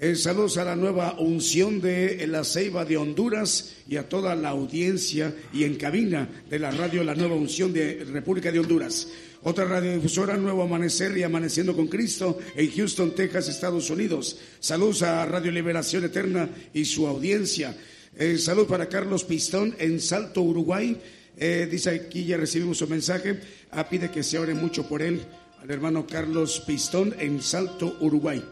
Eh, 0.00 0.16
saludos 0.16 0.56
a 0.56 0.64
la 0.64 0.76
nueva 0.76 1.14
unción 1.18 1.80
de 1.80 2.26
la 2.26 2.42
Ceiba 2.42 2.86
de 2.86 2.96
Honduras 2.96 3.76
y 3.86 3.98
a 3.98 4.08
toda 4.08 4.34
la 4.34 4.48
audiencia 4.48 5.34
y 5.52 5.64
en 5.64 5.76
cabina 5.76 6.26
de 6.48 6.58
la 6.58 6.70
radio 6.70 7.04
La 7.04 7.14
Nueva 7.14 7.34
Unción 7.34 7.72
de 7.72 8.04
República 8.10 8.50
de 8.50 8.60
Honduras. 8.60 9.08
Otra 9.42 9.64
radiodifusora, 9.64 10.36
Nuevo 10.36 10.62
Amanecer 10.62 11.16
y 11.16 11.22
Amaneciendo 11.22 11.74
con 11.74 11.86
Cristo 11.86 12.38
en 12.54 12.70
Houston, 12.72 13.14
Texas, 13.14 13.48
Estados 13.48 13.88
Unidos. 13.88 14.38
Saludos 14.60 15.02
a 15.02 15.24
Radio 15.24 15.50
Liberación 15.50 16.04
Eterna 16.04 16.50
y 16.74 16.84
su 16.84 17.06
audiencia. 17.06 17.74
Eh, 18.18 18.36
salud 18.36 18.66
para 18.66 18.88
Carlos 18.90 19.24
Pistón 19.24 19.74
en 19.78 19.98
Salto, 19.98 20.42
Uruguay. 20.42 21.00
Eh, 21.38 21.66
dice 21.70 21.88
aquí 21.88 22.26
ya 22.26 22.36
recibimos 22.36 22.76
su 22.76 22.86
mensaje. 22.86 23.40
Ah, 23.70 23.88
pide 23.88 24.10
que 24.10 24.22
se 24.22 24.38
ore 24.38 24.52
mucho 24.52 24.86
por 24.86 25.00
él, 25.00 25.22
al 25.62 25.70
hermano 25.70 26.06
Carlos 26.06 26.62
Pistón 26.66 27.14
en 27.18 27.40
Salto, 27.40 27.96
Uruguay. 28.00 28.44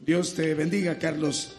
Dios 0.00 0.34
te 0.34 0.54
bendiga, 0.54 0.96
Carlos. 0.96 1.56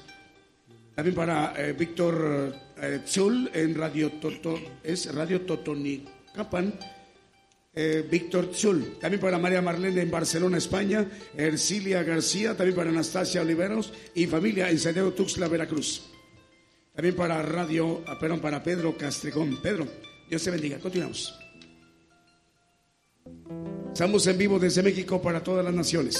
También 0.95 1.13
para 1.13 1.53
eh, 1.57 1.73
Víctor 1.73 2.55
eh, 2.81 3.01
Zul 3.05 3.51
en 3.53 3.75
Radio 3.75 4.13
Toto, 4.13 4.57
es 4.81 5.13
Radio 5.13 5.41
Totonicapan. 5.41 6.73
Eh, 7.79 8.03
Víctor 8.09 8.49
Zul. 8.55 8.97
También 8.99 9.21
para 9.21 9.37
María 9.37 9.61
Marlene 9.61 10.01
en 10.01 10.09
Barcelona, 10.09 10.57
España. 10.57 11.07
Ercilia 11.37 12.01
García. 12.01 12.57
También 12.57 12.75
para 12.75 12.89
Anastasia 12.89 13.43
Oliveros 13.43 13.93
y 14.15 14.25
familia 14.25 14.71
en 14.71 14.79
Santiago 14.79 15.11
Tuxtla, 15.11 15.47
Veracruz. 15.47 16.09
También 16.95 17.15
para 17.15 17.39
Radio, 17.43 18.03
ah, 18.07 18.17
perdón, 18.19 18.39
para 18.39 18.63
Pedro 18.63 18.97
Castrejón. 18.97 19.61
Pedro, 19.61 19.85
Dios 20.27 20.43
te 20.43 20.49
bendiga. 20.49 20.79
Continuamos. 20.79 21.37
Estamos 23.93 24.25
en 24.25 24.37
vivo 24.39 24.57
desde 24.57 24.81
México 24.81 25.21
para 25.21 25.43
todas 25.43 25.63
las 25.63 25.73
naciones. 25.73 26.17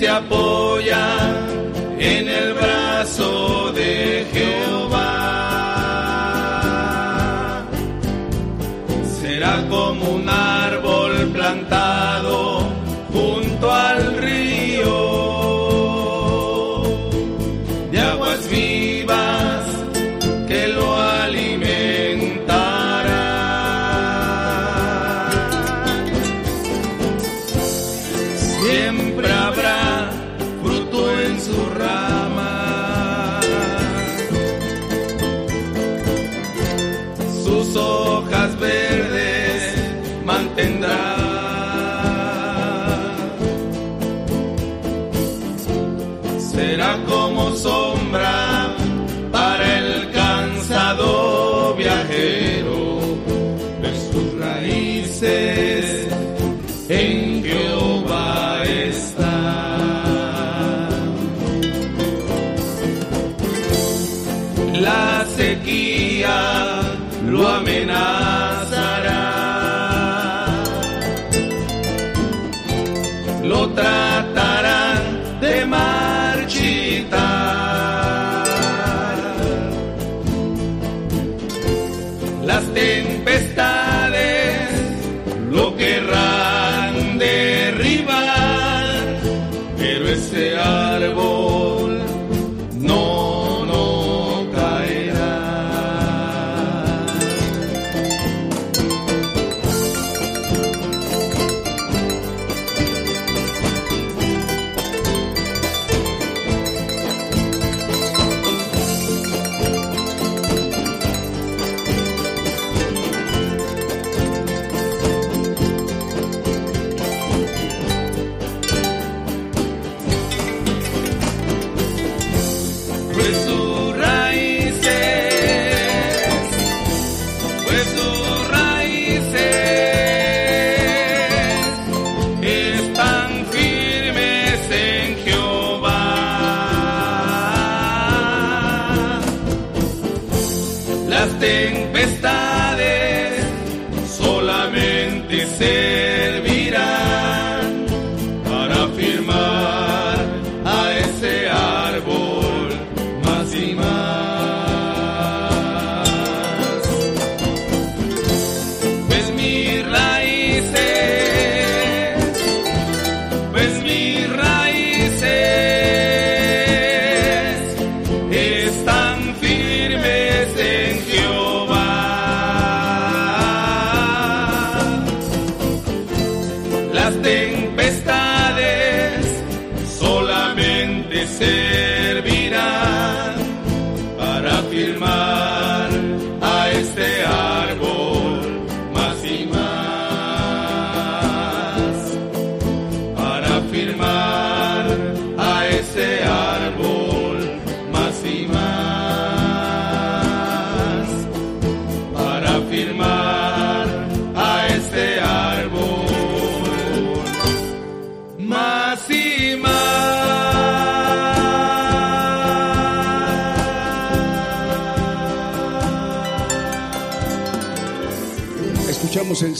Que 0.00 0.06
se 0.06 0.39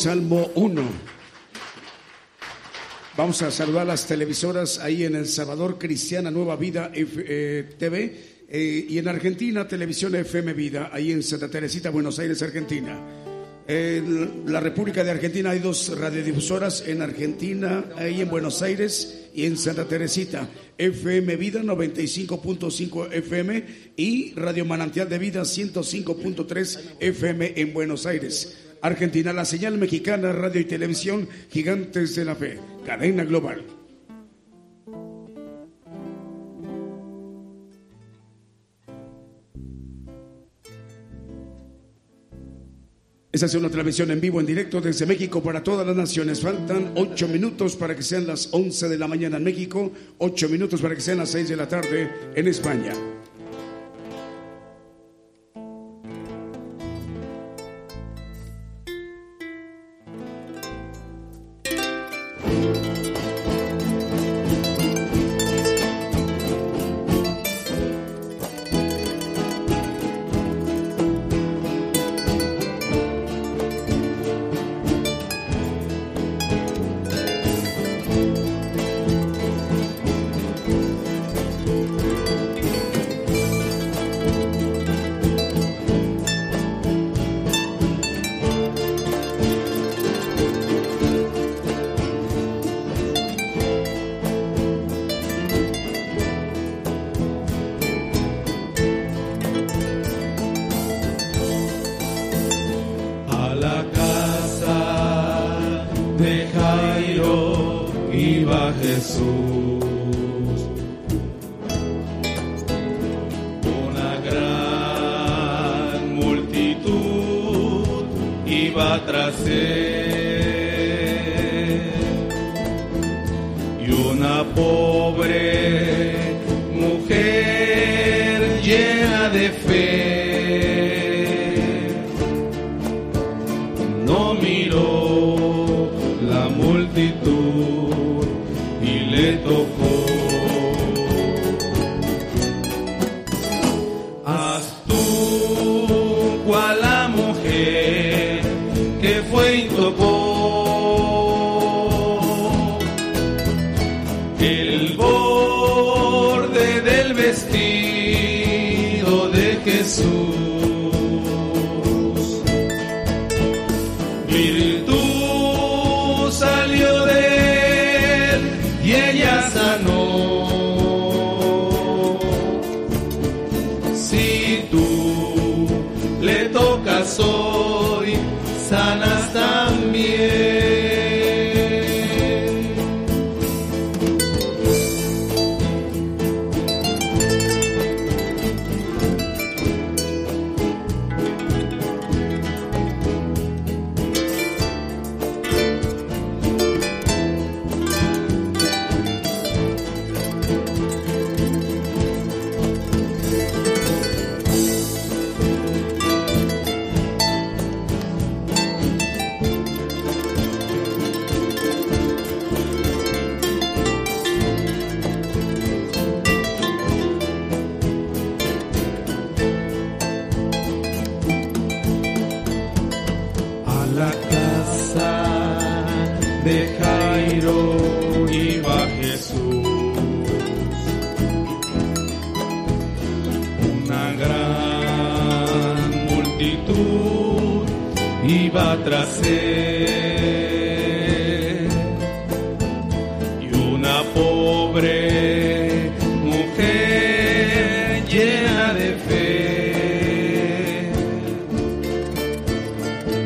Salmo 0.05 0.51
1. 0.55 0.83
Vamos 3.19 3.43
a 3.43 3.51
saludar 3.51 3.87
las 3.87 4.07
televisoras 4.07 4.79
ahí 4.79 5.05
en 5.05 5.15
El 5.15 5.27
Salvador, 5.29 5.77
Cristiana 5.79 6.31
Nueva 6.31 6.57
Vida 6.57 6.91
F- 6.95 7.23
eh, 7.27 7.69
TV, 7.79 8.17
eh, 8.49 8.87
y 8.89 8.97
en 8.97 9.09
Argentina, 9.09 9.69
Televisión 9.69 10.15
FM 10.15 10.55
Vida, 10.55 10.89
ahí 10.91 11.13
en 11.13 11.23
Santa 11.23 11.51
Teresita, 11.51 11.91
Buenos 11.91 12.19
Aires, 12.19 12.41
Argentina. 12.43 12.99
En 13.69 14.45
la 14.47 14.61
República 14.61 15.05
de 15.05 15.11
Argentina 15.11 15.51
hay 15.51 15.59
dos 15.59 15.95
radiodifusoras, 15.99 16.83
en 16.87 17.03
Argentina, 17.03 17.85
ahí 17.99 18.23
en 18.23 18.31
Buenos 18.31 18.63
Aires 18.63 19.27
y 19.35 19.45
en 19.45 19.59
Santa 19.59 19.85
Teresita. 19.87 20.49
FM 20.79 21.37
Vida 21.37 21.61
95.5 21.63 23.13
FM 23.13 23.65
y 23.99 24.33
Radio 24.33 24.65
Manantial 24.65 25.11
de 25.11 25.19
Vida 25.19 25.43
105.3 25.43 26.79
FM 27.01 27.53
en 27.57 27.75
Buenos 27.75 28.07
Aires. 28.07 28.57
Argentina, 28.83 29.33
la 29.33 29.45
señal 29.45 29.79
mexicana, 29.79 30.33
radio 30.33 30.61
y 30.61 30.65
televisión, 30.65 31.29
gigantes 31.51 32.15
de 32.17 32.25
la 32.25 32.35
fe, 32.35 32.59
cadena 32.87 33.25
global. 33.25 33.65
Esta 43.33 43.47
es 43.47 43.55
una 43.55 43.71
transmisión 43.71 44.11
en 44.11 44.21
vivo, 44.21 44.41
en 44.41 44.47
directo 44.47 44.81
desde 44.81 45.07
México 45.07 45.41
para 45.41 45.63
todas 45.63 45.87
las 45.87 45.95
naciones. 45.95 46.41
Faltan 46.41 46.93
ocho 46.97 47.29
minutos 47.29 47.77
para 47.77 47.95
que 47.95 48.03
sean 48.03 48.27
las 48.27 48.49
11 48.51 48.89
de 48.89 48.99
la 48.99 49.07
mañana 49.07 49.37
en 49.37 49.45
México, 49.45 49.93
ocho 50.19 50.49
minutos 50.49 50.81
para 50.81 50.97
que 50.97 51.01
sean 51.01 51.19
las 51.19 51.31
6 51.31 51.49
de 51.49 51.57
la 51.57 51.69
tarde 51.69 52.11
en 52.35 52.49
España. 52.49 52.93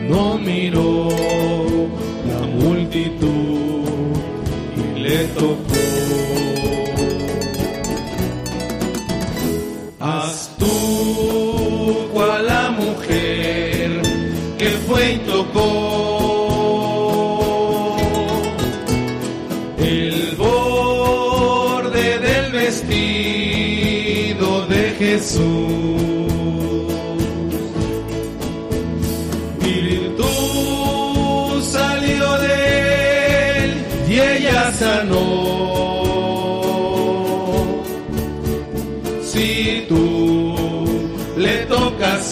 No 0.09 0.38
miró 0.38 1.09
la 2.28 2.46
multitud 2.46 3.84
y 4.76 5.00
le 5.00 5.24
tocó. 5.28 5.74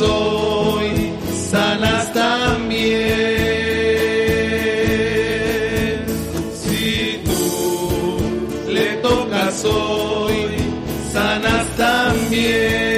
Hoy, 0.02 1.12
sanas 1.50 2.12
también. 2.12 3.12
Si 6.62 7.20
tú 7.24 8.18
le 8.70 8.96
tocas 8.96 9.64
hoy, 9.64 10.56
sanas 11.12 11.66
también. 11.76 12.92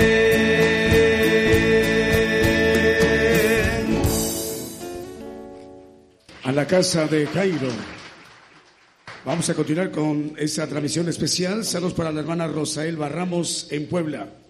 a 6.44 6.52
la 6.52 6.66
casa 6.66 7.06
de 7.06 7.26
Jairo. 7.26 7.68
Vamos 9.24 9.48
a 9.48 9.54
continuar 9.54 9.90
con 9.90 10.34
esta 10.36 10.66
transmisión 10.66 11.08
especial. 11.08 11.64
Saludos 11.64 11.94
para 11.94 12.12
la 12.12 12.20
hermana 12.20 12.46
Rosael 12.46 12.98
Ramos 12.98 13.68
en 13.70 13.88
Puebla. 13.88 14.43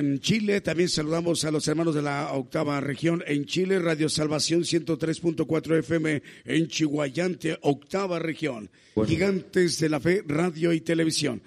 En 0.00 0.18
Chile 0.18 0.62
también 0.62 0.88
saludamos 0.88 1.44
a 1.44 1.50
los 1.50 1.68
hermanos 1.68 1.94
de 1.94 2.00
la 2.00 2.32
octava 2.32 2.80
región 2.80 3.22
en 3.26 3.44
Chile, 3.44 3.78
Radio 3.78 4.08
Salvación 4.08 4.62
103.4 4.62 5.78
FM 5.78 6.22
en 6.46 6.68
Chihuayante, 6.68 7.58
octava 7.60 8.18
región. 8.18 8.70
Gigantes 9.06 9.78
de 9.78 9.90
la 9.90 10.00
Fe, 10.00 10.24
radio 10.26 10.72
y 10.72 10.80
televisión. 10.80 11.42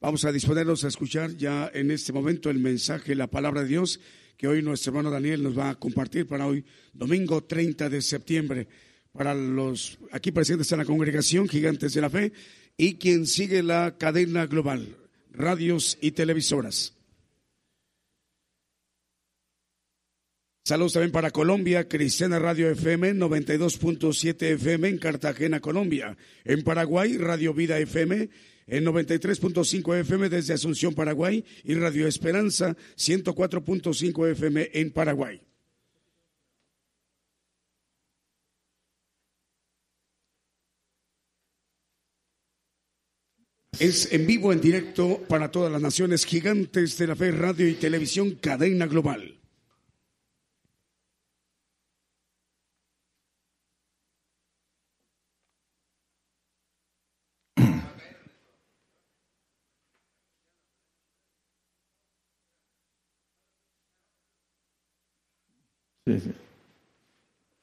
Vamos 0.00 0.24
a 0.24 0.32
disponernos 0.32 0.84
a 0.84 0.88
escuchar 0.88 1.36
ya 1.36 1.70
en 1.74 1.90
este 1.90 2.14
momento 2.14 2.48
el 2.48 2.58
mensaje, 2.58 3.14
la 3.14 3.26
palabra 3.26 3.62
de 3.62 3.68
Dios 3.68 4.00
que 4.38 4.48
hoy 4.48 4.62
nuestro 4.62 4.90
hermano 4.90 5.10
Daniel 5.10 5.42
nos 5.42 5.58
va 5.58 5.70
a 5.70 5.74
compartir 5.74 6.26
para 6.26 6.46
hoy, 6.46 6.64
domingo 6.94 7.44
30 7.44 7.90
de 7.90 8.00
septiembre, 8.00 8.68
para 9.12 9.34
los 9.34 9.98
aquí 10.12 10.32
presentes 10.32 10.72
en 10.72 10.78
la 10.78 10.84
congregación 10.86 11.46
Gigantes 11.46 11.92
de 11.92 12.00
la 12.00 12.08
Fe 12.08 12.32
y 12.76 12.94
quien 12.94 13.26
sigue 13.26 13.62
la 13.62 13.96
cadena 13.98 14.46
global, 14.46 14.96
radios 15.30 15.98
y 16.00 16.12
televisoras. 16.12 16.97
Saludos 20.68 20.92
también 20.92 21.12
para 21.12 21.30
Colombia, 21.30 21.88
Cristiana 21.88 22.38
Radio 22.38 22.68
FM 22.68 23.14
92.7 23.14 24.42
FM 24.56 24.88
en 24.88 24.98
Cartagena, 24.98 25.60
Colombia. 25.60 26.14
En 26.44 26.62
Paraguay, 26.62 27.16
Radio 27.16 27.54
Vida 27.54 27.78
FM 27.78 28.28
en 28.66 28.84
93.5 28.84 29.96
FM 30.00 30.28
desde 30.28 30.52
Asunción, 30.52 30.94
Paraguay. 30.94 31.42
Y 31.64 31.72
Radio 31.72 32.06
Esperanza 32.06 32.76
104.5 32.98 34.30
FM 34.32 34.70
en 34.74 34.90
Paraguay. 34.90 35.40
Es 43.78 44.12
en 44.12 44.26
vivo, 44.26 44.52
en 44.52 44.60
directo 44.60 45.24
para 45.30 45.50
todas 45.50 45.72
las 45.72 45.80
naciones 45.80 46.26
gigantes 46.26 46.98
de 46.98 47.06
la 47.06 47.16
fe, 47.16 47.30
radio 47.30 47.66
y 47.66 47.72
televisión, 47.72 48.32
cadena 48.32 48.86
global. 48.86 49.37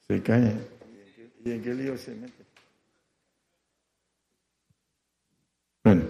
Se 0.08 0.22
calla. 0.22 0.54
¿Y 1.44 1.50
en 1.50 1.62
qué 1.62 1.74
lío 1.74 1.96
se 1.96 2.14
mete? 2.14 2.44
Bueno. 5.84 6.02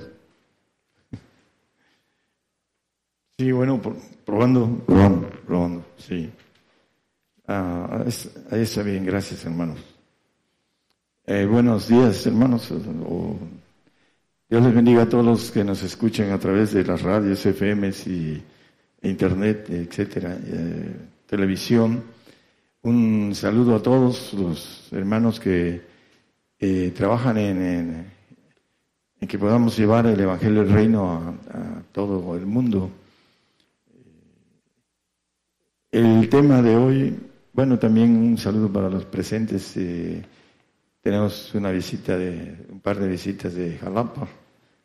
Sí, 3.39 3.53
bueno, 3.53 3.81
probando, 4.25 4.83
probando, 4.87 5.29
probando, 5.47 5.85
sí. 5.99 6.31
Ah, 7.47 8.03
ahí 8.51 8.63
está 8.63 8.83
bien, 8.83 9.05
gracias 9.05 9.45
hermanos. 9.45 9.79
Eh, 11.27 11.45
buenos 11.45 11.89
días 11.89 12.27
hermanos. 12.27 12.73
Dios 14.49 14.63
les 14.63 14.75
bendiga 14.75 15.03
a 15.03 15.09
todos 15.09 15.25
los 15.25 15.51
que 15.51 15.65
nos 15.65 15.83
escuchan 15.83 16.31
a 16.31 16.39
través 16.39 16.73
de 16.73 16.85
las 16.85 17.03
radios, 17.03 17.45
FMs 17.45 18.07
y 18.07 18.43
internet, 19.03 19.69
etcétera, 19.69 20.39
eh, 20.43 20.97
televisión. 21.27 22.16
Un 22.87 23.35
saludo 23.35 23.75
a 23.75 23.83
todos 23.83 24.33
los 24.35 24.93
hermanos 24.93 25.41
que 25.41 25.83
eh, 26.57 26.93
trabajan 26.97 27.37
en, 27.37 28.13
que 29.27 29.39
podamos 29.41 29.77
llevar 29.77 30.07
el 30.07 30.21
Evangelio 30.21 30.63
del 30.63 30.73
Reino 30.73 31.37
a 31.51 31.83
todo 31.91 32.37
el 32.37 32.47
mundo. 32.47 32.89
El 35.91 36.29
tema 36.29 36.63
de 36.63 36.77
hoy, 36.77 37.19
bueno, 37.53 37.77
también 37.77 38.17
un 38.19 38.39
saludo 38.39 38.73
para 38.73 38.89
los 38.89 39.05
presentes. 39.05 39.77
Eh, 39.77 40.25
tenemos 41.01 41.53
una 41.57 41.73
visita 41.73 42.17
de, 42.17 42.67
un 42.71 42.79
par 42.79 43.01
de 43.01 43.09
visitas 43.09 43.53
de 43.53 43.79
Jalapa. 43.79 44.29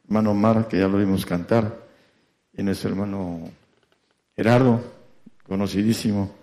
Hermano 0.06 0.34
Mar, 0.34 0.68
que 0.68 0.80
ya 0.80 0.88
lo 0.88 0.98
vimos 0.98 1.24
cantar, 1.24 1.88
y 2.52 2.64
nuestro 2.64 2.90
hermano 2.90 3.42
Gerardo, 4.36 4.82
conocidísimo 5.48 6.41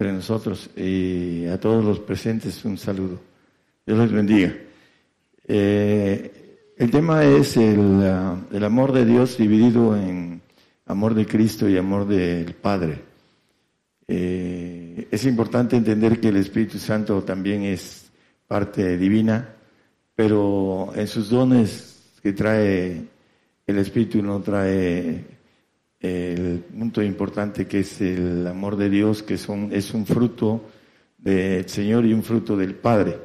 entre 0.00 0.14
nosotros, 0.14 0.70
y 0.78 1.44
a 1.44 1.60
todos 1.60 1.84
los 1.84 1.98
presentes 1.98 2.64
un 2.64 2.78
saludo. 2.78 3.20
Dios 3.84 3.98
les 3.98 4.10
bendiga. 4.10 4.56
Eh, 5.46 6.72
el 6.78 6.90
tema 6.90 7.22
es 7.22 7.58
el, 7.58 8.02
el 8.50 8.64
amor 8.64 8.92
de 8.92 9.04
Dios 9.04 9.36
dividido 9.36 9.94
en 9.94 10.40
amor 10.86 11.12
de 11.12 11.26
Cristo 11.26 11.68
y 11.68 11.76
amor 11.76 12.08
del 12.08 12.54
Padre. 12.54 12.98
Eh, 14.08 15.06
es 15.10 15.26
importante 15.26 15.76
entender 15.76 16.18
que 16.18 16.28
el 16.28 16.38
Espíritu 16.38 16.78
Santo 16.78 17.22
también 17.22 17.64
es 17.64 18.10
parte 18.48 18.96
divina, 18.96 19.54
pero 20.14 20.92
en 20.94 21.06
sus 21.08 21.28
dones 21.28 22.10
que 22.22 22.32
trae 22.32 23.04
el 23.66 23.76
Espíritu 23.78 24.22
no 24.22 24.40
trae 24.40 25.39
el 26.00 26.64
punto 26.76 27.02
importante 27.02 27.66
que 27.66 27.80
es 27.80 28.00
el 28.00 28.46
amor 28.46 28.76
de 28.76 28.88
Dios, 28.88 29.22
que 29.22 29.34
es 29.34 29.48
un 29.48 30.06
fruto 30.06 30.64
del 31.18 31.68
Señor 31.68 32.06
y 32.06 32.12
un 32.12 32.22
fruto 32.22 32.56
del 32.56 32.74
Padre. 32.74 33.18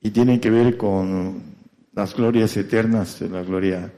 Y 0.00 0.10
tiene 0.10 0.38
que 0.40 0.50
ver 0.50 0.76
con 0.76 1.42
las 1.94 2.14
glorias 2.14 2.56
eternas, 2.56 3.20
la 3.22 3.42
gloria 3.42 3.90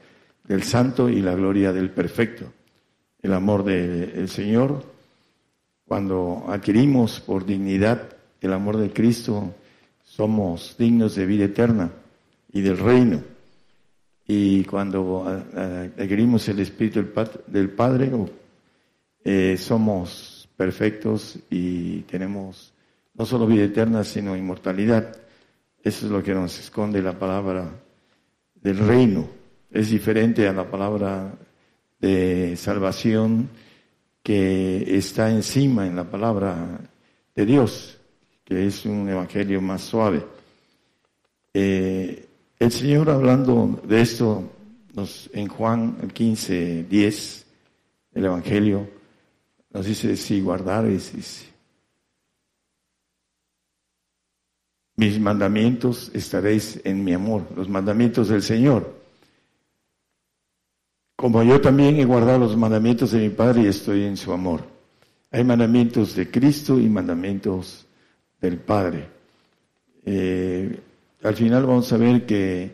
del 0.47 0.63
Santo 0.63 1.09
y 1.09 1.21
la 1.21 1.35
gloria 1.35 1.73
del 1.73 1.89
Perfecto. 1.89 2.51
El 3.21 3.33
amor 3.33 3.63
del 3.63 4.29
Señor 4.29 4.83
cuando 5.89 6.45
adquirimos 6.47 7.19
por 7.19 7.47
dignidad 7.47 8.15
el 8.41 8.53
amor 8.53 8.77
de 8.77 8.91
Cristo, 8.93 9.55
somos 10.03 10.75
dignos 10.77 11.15
de 11.15 11.25
vida 11.25 11.45
eterna 11.45 11.89
y 12.53 12.61
del 12.61 12.77
reino. 12.77 13.23
Y 14.31 14.63
cuando 14.65 15.25
adquirimos 15.97 16.47
el 16.49 16.59
Espíritu 16.59 17.03
del 17.47 17.71
Padre, 17.71 18.11
eh, 19.23 19.57
somos 19.57 20.47
perfectos 20.55 21.39
y 21.49 22.01
tenemos 22.01 22.71
no 23.15 23.25
solo 23.25 23.47
vida 23.47 23.63
eterna, 23.63 24.03
sino 24.03 24.37
inmortalidad. 24.37 25.17
Eso 25.81 26.05
es 26.05 26.11
lo 26.11 26.21
que 26.21 26.35
nos 26.35 26.59
esconde 26.59 27.01
la 27.01 27.17
palabra 27.17 27.71
del 28.53 28.77
reino. 28.77 29.27
Es 29.71 29.89
diferente 29.89 30.47
a 30.47 30.53
la 30.53 30.69
palabra 30.69 31.33
de 31.99 32.55
salvación 32.55 33.49
que 34.21 34.95
está 34.95 35.31
encima 35.31 35.87
en 35.87 35.95
la 35.95 36.03
palabra 36.03 36.79
de 37.33 37.45
Dios, 37.47 37.99
que 38.43 38.67
es 38.67 38.85
un 38.85 39.09
evangelio 39.09 39.59
más 39.59 39.81
suave. 39.81 40.23
Eh, 41.51 42.28
el 42.59 42.71
Señor 42.71 43.09
hablando 43.09 43.81
de 43.83 44.01
esto 44.01 44.43
nos, 44.93 45.29
en 45.33 45.47
Juan 45.47 46.09
15, 46.13 46.83
10, 46.83 47.45
el 48.13 48.25
evangelio, 48.25 48.89
nos 49.71 49.85
dice, 49.85 50.17
si 50.17 50.41
guardares 50.41 51.13
mis 54.99 55.17
mandamientos, 55.17 56.11
estaréis 56.13 56.81
en 56.83 57.05
mi 57.05 57.13
amor, 57.13 57.47
los 57.55 57.69
mandamientos 57.69 58.27
del 58.27 58.43
Señor. 58.43 58.99
Como 61.15 61.41
yo 61.43 61.61
también 61.61 61.97
he 61.97 62.05
guardado 62.05 62.39
los 62.39 62.57
mandamientos 62.57 63.11
de 63.11 63.19
mi 63.19 63.29
Padre 63.29 63.61
y 63.61 63.67
estoy 63.67 64.03
en 64.03 64.17
su 64.17 64.33
amor. 64.33 64.63
Hay 65.31 65.45
mandamientos 65.45 66.15
de 66.15 66.29
Cristo 66.29 66.77
y 66.79 66.89
mandamientos 66.89 67.85
del 68.41 68.57
Padre. 68.57 69.07
Eh, 70.05 70.79
al 71.23 71.35
final 71.35 71.65
vamos 71.65 71.91
a 71.91 71.97
ver 71.97 72.25
que 72.25 72.71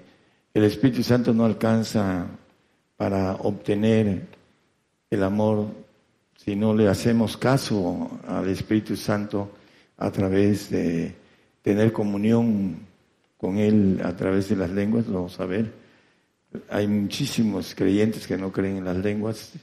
el 0.54 0.64
Espíritu 0.64 1.04
Santo 1.04 1.34
no 1.34 1.46
alcanza 1.46 2.28
para 2.98 3.34
obtener 3.36 4.22
el 5.10 5.24
amor 5.24 5.68
si 6.38 6.56
no 6.56 6.74
le 6.74 6.88
hacemos 6.88 7.38
caso 7.38 8.20
al 8.28 8.48
Espíritu 8.50 8.96
Santo 8.96 9.52
a 9.98 10.12
través 10.12 10.70
de 10.70 11.16
tener 11.62 11.92
comunión 11.92 12.80
con 13.38 13.58
Él 13.58 14.02
a 14.04 14.16
través 14.16 14.50
de 14.50 14.56
las 14.56 14.70
lenguas, 14.70 15.08
lo 15.08 15.16
vamos 15.16 15.40
a 15.40 15.46
ver 15.46 15.86
hay 16.70 16.88
muchísimos 16.88 17.76
creyentes 17.76 18.28
que 18.28 18.38
no 18.38 18.52
creen 18.52 18.78
en 18.78 18.86
las 18.86 18.98
lenguas 18.98 19.54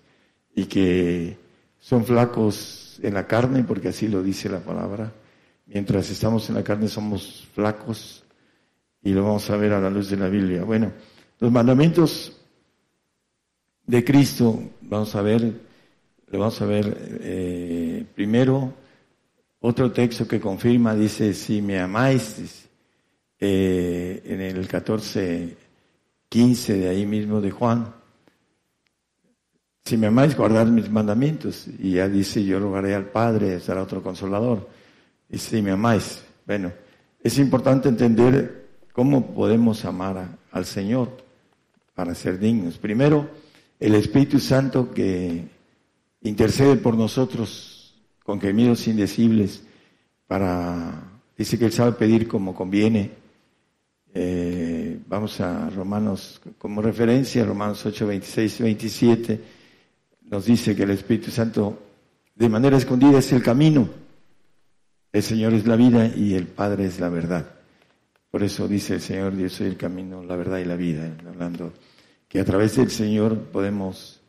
y 0.54 0.66
que 0.66 1.36
son 1.80 2.04
flacos 2.04 2.98
en 3.02 3.14
la 3.14 3.26
carne, 3.26 3.64
porque 3.64 3.88
así 3.88 4.08
lo 4.08 4.22
dice 4.22 4.48
la 4.48 4.60
palabra. 4.60 5.12
Mientras 5.66 6.10
estamos 6.10 6.48
en 6.48 6.56
la 6.56 6.64
carne 6.64 6.88
somos 6.88 7.48
flacos 7.54 8.21
y 9.02 9.12
lo 9.12 9.24
vamos 9.24 9.48
a 9.50 9.56
ver 9.56 9.72
a 9.72 9.80
la 9.80 9.90
luz 9.90 10.10
de 10.10 10.16
la 10.16 10.28
Biblia. 10.28 10.64
Bueno, 10.64 10.92
los 11.40 11.50
mandamientos 11.50 12.40
de 13.86 14.04
Cristo, 14.04 14.62
vamos 14.82 15.14
a 15.14 15.22
ver, 15.22 15.42
lo 16.28 16.38
vamos 16.38 16.60
a 16.62 16.66
ver 16.66 17.18
eh, 17.20 18.06
primero, 18.14 18.74
otro 19.60 19.92
texto 19.92 20.26
que 20.26 20.40
confirma, 20.40 20.94
dice, 20.94 21.34
si 21.34 21.62
me 21.62 21.78
amáis, 21.78 22.68
eh, 23.44 24.22
en 24.24 24.40
el 24.40 24.68
14, 24.68 25.56
15 26.28 26.78
de 26.78 26.88
ahí 26.88 27.06
mismo 27.06 27.40
de 27.40 27.50
Juan. 27.50 27.92
Si 29.84 29.96
me 29.96 30.06
amáis, 30.06 30.36
guardad 30.36 30.66
mis 30.66 30.88
mandamientos. 30.88 31.66
Y 31.80 31.94
ya 31.94 32.08
dice, 32.08 32.44
yo 32.44 32.60
rogaré 32.60 32.94
al 32.94 33.06
Padre, 33.06 33.58
será 33.58 33.82
otro 33.82 34.00
consolador. 34.00 34.68
Y 35.28 35.38
si 35.38 35.60
me 35.60 35.72
amáis, 35.72 36.22
bueno, 36.46 36.72
es 37.20 37.36
importante 37.38 37.88
entender 37.88 38.61
cómo 38.92 39.34
podemos 39.34 39.84
amar 39.84 40.38
al 40.50 40.64
Señor 40.64 41.16
para 41.94 42.14
ser 42.14 42.38
dignos. 42.38 42.78
Primero, 42.78 43.28
el 43.80 43.94
Espíritu 43.94 44.38
Santo 44.38 44.90
que 44.90 45.44
intercede 46.22 46.76
por 46.76 46.96
nosotros 46.96 47.94
con 48.24 48.40
gemidos 48.40 48.86
indecibles 48.86 49.64
para, 50.26 51.02
dice 51.36 51.58
que 51.58 51.66
Él 51.66 51.72
sabe 51.72 51.92
pedir 51.92 52.28
como 52.28 52.54
conviene 52.54 53.22
eh, 54.14 55.00
vamos 55.06 55.40
a 55.40 55.70
Romanos 55.70 56.40
como 56.58 56.82
referencia, 56.82 57.44
Romanos 57.44 57.84
8, 57.86 58.06
26 58.06 58.60
y 58.60 58.62
27, 58.62 59.40
nos 60.24 60.44
dice 60.44 60.76
que 60.76 60.82
el 60.82 60.90
Espíritu 60.90 61.30
Santo 61.30 61.78
de 62.34 62.48
manera 62.48 62.76
escondida 62.76 63.18
es 63.18 63.32
el 63.32 63.42
camino. 63.42 63.88
El 65.12 65.22
Señor 65.22 65.54
es 65.54 65.66
la 65.66 65.76
vida 65.76 66.06
y 66.06 66.34
el 66.34 66.46
Padre 66.46 66.86
es 66.86 67.00
la 67.00 67.08
verdad. 67.08 67.46
Por 68.32 68.42
eso 68.42 68.66
dice 68.66 68.94
el 68.94 69.02
Señor, 69.02 69.36
yo 69.36 69.46
soy 69.50 69.66
el 69.66 69.76
camino, 69.76 70.24
la 70.24 70.36
verdad 70.36 70.56
y 70.56 70.64
la 70.64 70.74
vida, 70.74 71.14
hablando 71.28 71.70
que 72.26 72.40
a 72.40 72.44
través 72.46 72.76
del 72.76 72.90
Señor 72.90 73.38
podemos 73.38 74.22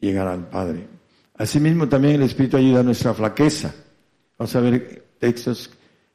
llegar 0.00 0.26
al 0.26 0.48
Padre. 0.48 0.86
Asimismo 1.34 1.86
también 1.86 2.14
el 2.14 2.22
Espíritu 2.22 2.56
ayuda 2.56 2.80
a 2.80 2.82
nuestra 2.82 3.12
flaqueza. 3.12 3.74
Vamos 4.38 4.56
a 4.56 4.60
ver 4.60 5.04
textos 5.18 5.70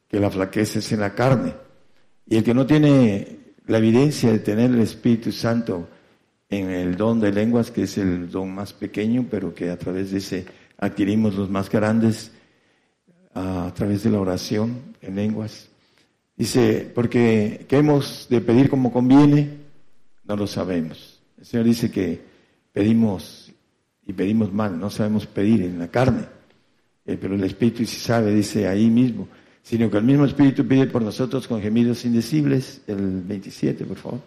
que 0.07 0.19
la 0.19 0.31
flaqueza 0.31 0.79
es 0.79 0.91
en 0.91 1.01
la 1.01 1.13
carne 1.13 1.53
y 2.25 2.37
el 2.37 2.43
que 2.43 2.55
no 2.55 2.65
tiene 2.65 3.37
la 3.67 3.77
evidencia 3.77 4.31
de 4.31 4.39
tener 4.39 4.71
el 4.71 4.79
Espíritu 4.79 5.31
Santo 5.31 5.87
en 6.49 6.71
el 6.71 6.97
don 6.97 7.19
de 7.19 7.31
lenguas, 7.31 7.69
que 7.69 7.83
es 7.83 7.99
el 7.99 8.31
don 8.31 8.51
más 8.51 8.73
pequeño, 8.73 9.27
pero 9.29 9.53
que 9.53 9.69
a 9.69 9.77
través 9.77 10.09
de 10.09 10.17
ese 10.17 10.45
adquirimos 10.79 11.35
los 11.35 11.51
más 11.51 11.69
grandes, 11.69 12.31
a 13.35 13.71
través 13.75 14.01
de 14.01 14.09
la 14.09 14.19
oración 14.19 14.95
en 15.01 15.15
lenguas. 15.15 15.68
Dice, 16.39 16.91
porque 16.95 17.67
¿qué 17.69 17.77
hemos 17.77 18.25
de 18.31 18.41
pedir 18.41 18.67
como 18.71 18.91
conviene? 18.91 19.57
No 20.23 20.35
lo 20.35 20.47
sabemos. 20.47 21.21
El 21.37 21.45
Señor 21.45 21.65
dice 21.67 21.91
que 21.91 22.19
pedimos 22.73 23.51
y 24.07 24.13
pedimos 24.13 24.51
mal, 24.51 24.79
no 24.79 24.89
sabemos 24.89 25.27
pedir 25.27 25.61
en 25.61 25.77
la 25.77 25.89
carne, 25.89 26.25
eh, 27.05 27.15
pero 27.21 27.35
el 27.35 27.43
Espíritu 27.43 27.85
sí 27.85 27.97
sabe, 27.97 28.33
dice 28.33 28.67
ahí 28.67 28.89
mismo 28.89 29.27
sino 29.69 29.91
que 29.91 29.97
el 29.97 30.03
mismo 30.03 30.25
Espíritu 30.25 30.67
pide 30.67 30.87
por 30.87 31.03
nosotros 31.03 31.47
con 31.47 31.61
gemidos 31.61 32.03
indecibles, 32.03 32.81
el 32.87 33.21
27, 33.21 33.85
por 33.85 33.97
favor. 33.97 34.19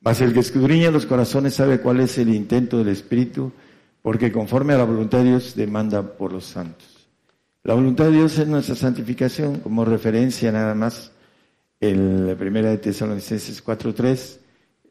Mas 0.00 0.20
el 0.20 0.32
que 0.32 0.40
escudriña 0.40 0.90
los 0.90 1.06
corazones 1.06 1.54
sabe 1.54 1.80
cuál 1.80 2.00
es 2.00 2.18
el 2.18 2.34
intento 2.34 2.78
del 2.78 2.88
Espíritu, 2.88 3.52
porque 4.02 4.32
conforme 4.32 4.74
a 4.74 4.78
la 4.78 4.84
voluntad 4.84 5.18
de 5.18 5.26
Dios 5.26 5.54
demanda 5.54 6.02
por 6.02 6.32
los 6.32 6.46
santos. 6.46 7.08
La 7.62 7.74
voluntad 7.74 8.06
de 8.06 8.12
Dios 8.12 8.38
es 8.38 8.48
nuestra 8.48 8.74
santificación, 8.74 9.60
como 9.60 9.84
referencia 9.84 10.50
nada 10.50 10.74
más, 10.74 11.12
en 11.80 12.26
la 12.26 12.34
primera 12.34 12.70
de 12.70 12.78
Tesalonicenses 12.78 13.64
4.3, 13.64 14.38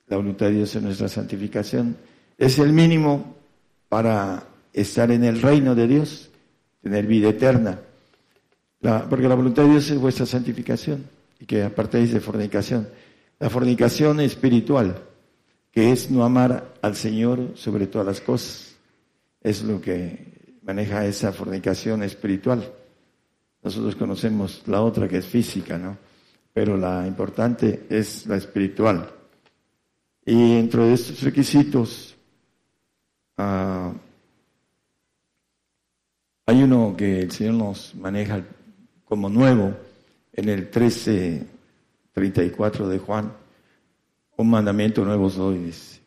la 0.07 0.17
voluntad 0.17 0.47
de 0.47 0.53
Dios 0.53 0.75
es 0.75 0.83
nuestra 0.83 1.07
santificación. 1.07 1.97
Es 2.37 2.59
el 2.59 2.73
mínimo 2.73 3.35
para 3.89 4.43
estar 4.73 5.09
en 5.11 5.23
el 5.23 5.41
reino 5.41 5.73
de 5.73 5.87
Dios, 5.87 6.29
tener 6.81 7.07
vida 7.07 7.29
eterna. 7.29 7.79
porque 9.09 9.27
la 9.27 9.33
voluntad 9.35 9.63
de 9.63 9.71
Dios 9.71 9.89
es 9.89 9.97
vuestra 9.97 10.27
santificación 10.27 11.05
y 11.39 11.45
que 11.45 11.63
apartéis 11.63 12.13
de 12.13 12.19
fornicación. 12.19 12.87
La 13.39 13.49
fornicación 13.49 14.19
espiritual, 14.19 15.01
que 15.71 15.91
es 15.91 16.11
no 16.11 16.23
amar 16.23 16.75
al 16.81 16.95
Señor 16.95 17.53
sobre 17.55 17.87
todas 17.87 18.05
las 18.05 18.21
cosas, 18.21 18.75
es 19.41 19.63
lo 19.63 19.81
que 19.81 20.59
maneja 20.61 21.05
esa 21.05 21.31
fornicación 21.31 22.03
espiritual. 22.03 22.71
Nosotros 23.63 23.95
conocemos 23.95 24.61
la 24.67 24.81
otra 24.81 25.07
que 25.07 25.17
es 25.17 25.25
física, 25.25 25.77
¿no? 25.77 25.97
Pero 26.55 26.75
la 26.77 27.05
importante 27.05 27.85
es 27.89 28.25
la 28.27 28.37
espiritual. 28.37 29.11
Y 30.25 30.55
dentro 30.55 30.85
de 30.85 30.93
estos 30.93 31.21
requisitos 31.21 32.15
ah, 33.35 33.91
hay 36.45 36.63
uno 36.63 36.95
que 36.95 37.19
el 37.19 37.31
Señor 37.31 37.55
nos 37.55 37.93
maneja 37.95 38.41
como 39.03 39.27
nuevo 39.27 39.73
en 40.31 40.47
el 40.47 40.71
13:34 40.71 42.87
de 42.87 42.99
Juan. 42.99 43.33
Un 44.37 44.49
mandamiento 44.49 45.03
nuevo 45.03 45.25
os 45.25 45.35
doy, 45.35 45.57
dice. 45.57 45.99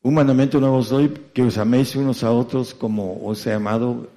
Un 0.00 0.14
mandamiento 0.14 0.58
nuevo 0.60 0.78
os 0.78 0.88
doy, 0.88 1.10
que 1.34 1.42
os 1.42 1.58
améis 1.58 1.94
unos 1.94 2.24
a 2.24 2.30
otros 2.30 2.72
como 2.72 3.22
os 3.26 3.46
he 3.46 3.52
amado, 3.52 4.08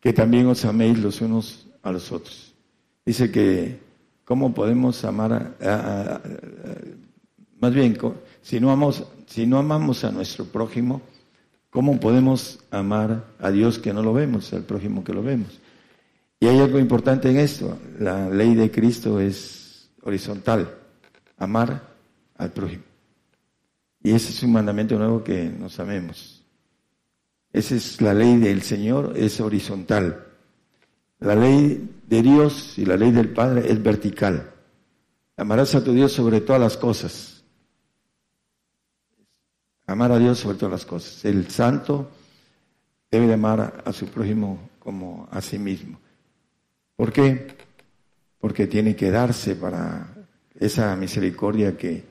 que 0.00 0.14
también 0.14 0.46
os 0.46 0.64
améis 0.64 0.98
los 0.98 1.20
unos 1.20 1.66
a 1.82 1.92
los 1.92 2.10
otros. 2.10 2.54
Dice 3.04 3.30
que, 3.30 3.81
¿cómo 4.24 4.54
podemos 4.54 5.04
amar 5.04 5.56
a 5.60 6.20
más 7.62 7.72
bien, 7.72 7.96
si 8.42 8.58
no, 8.58 8.72
amamos, 8.72 10.02
a 10.02 10.10
nuestro 10.10 10.46
prójimo, 10.46 11.00
¿cómo 11.70 12.00
podemos 12.00 12.58
amar 12.72 13.24
a 13.38 13.52
Dios 13.52 13.78
que 13.78 13.94
no 13.94 14.02
lo 14.02 14.12
vemos, 14.12 14.52
al 14.52 14.64
prójimo 14.64 15.04
que 15.04 15.12
lo 15.12 15.22
vemos? 15.22 15.60
Y 16.40 16.48
hay 16.48 16.58
algo 16.58 16.80
importante 16.80 17.30
en 17.30 17.36
esto. 17.36 17.78
La 18.00 18.28
ley 18.28 18.56
de 18.56 18.68
Cristo 18.72 19.20
es 19.20 19.88
horizontal, 20.02 20.74
amar 21.38 21.94
al 22.36 22.50
prójimo. 22.50 22.82
Y 24.02 24.10
ese 24.10 24.30
es 24.30 24.42
un 24.42 24.54
mandamiento 24.54 24.98
nuevo 24.98 25.22
que 25.22 25.44
nos 25.44 25.78
amemos. 25.78 26.44
Esa 27.52 27.76
es 27.76 28.00
la 28.00 28.12
ley 28.12 28.38
del 28.38 28.62
Señor, 28.62 29.12
es 29.14 29.40
horizontal. 29.40 30.21
La 31.22 31.34
ley 31.34 32.02
de 32.06 32.22
Dios 32.22 32.78
y 32.78 32.84
la 32.84 32.96
ley 32.96 33.10
del 33.10 33.30
Padre 33.30 33.70
es 33.70 33.82
vertical. 33.82 34.52
Amarás 35.36 35.74
a 35.74 35.82
tu 35.82 35.92
Dios 35.92 36.12
sobre 36.12 36.40
todas 36.40 36.60
las 36.60 36.76
cosas 36.76 37.32
Amar 39.86 40.12
a 40.12 40.18
Dios 40.18 40.38
sobre 40.38 40.56
todas 40.56 40.72
las 40.72 40.86
cosas. 40.86 41.24
El 41.24 41.50
santo 41.50 42.10
debe 43.10 43.26
de 43.26 43.34
amar 43.34 43.82
a 43.84 43.92
su 43.92 44.06
prójimo 44.06 44.70
como 44.78 45.28
a 45.30 45.40
sí 45.40 45.58
mismo. 45.58 45.98
¿Por 46.96 47.12
qué? 47.12 47.56
Porque 48.40 48.66
tiene 48.66 48.94
que 48.94 49.10
darse 49.10 49.56
para 49.56 50.14
esa 50.58 50.94
misericordia 50.96 51.76
que 51.76 52.04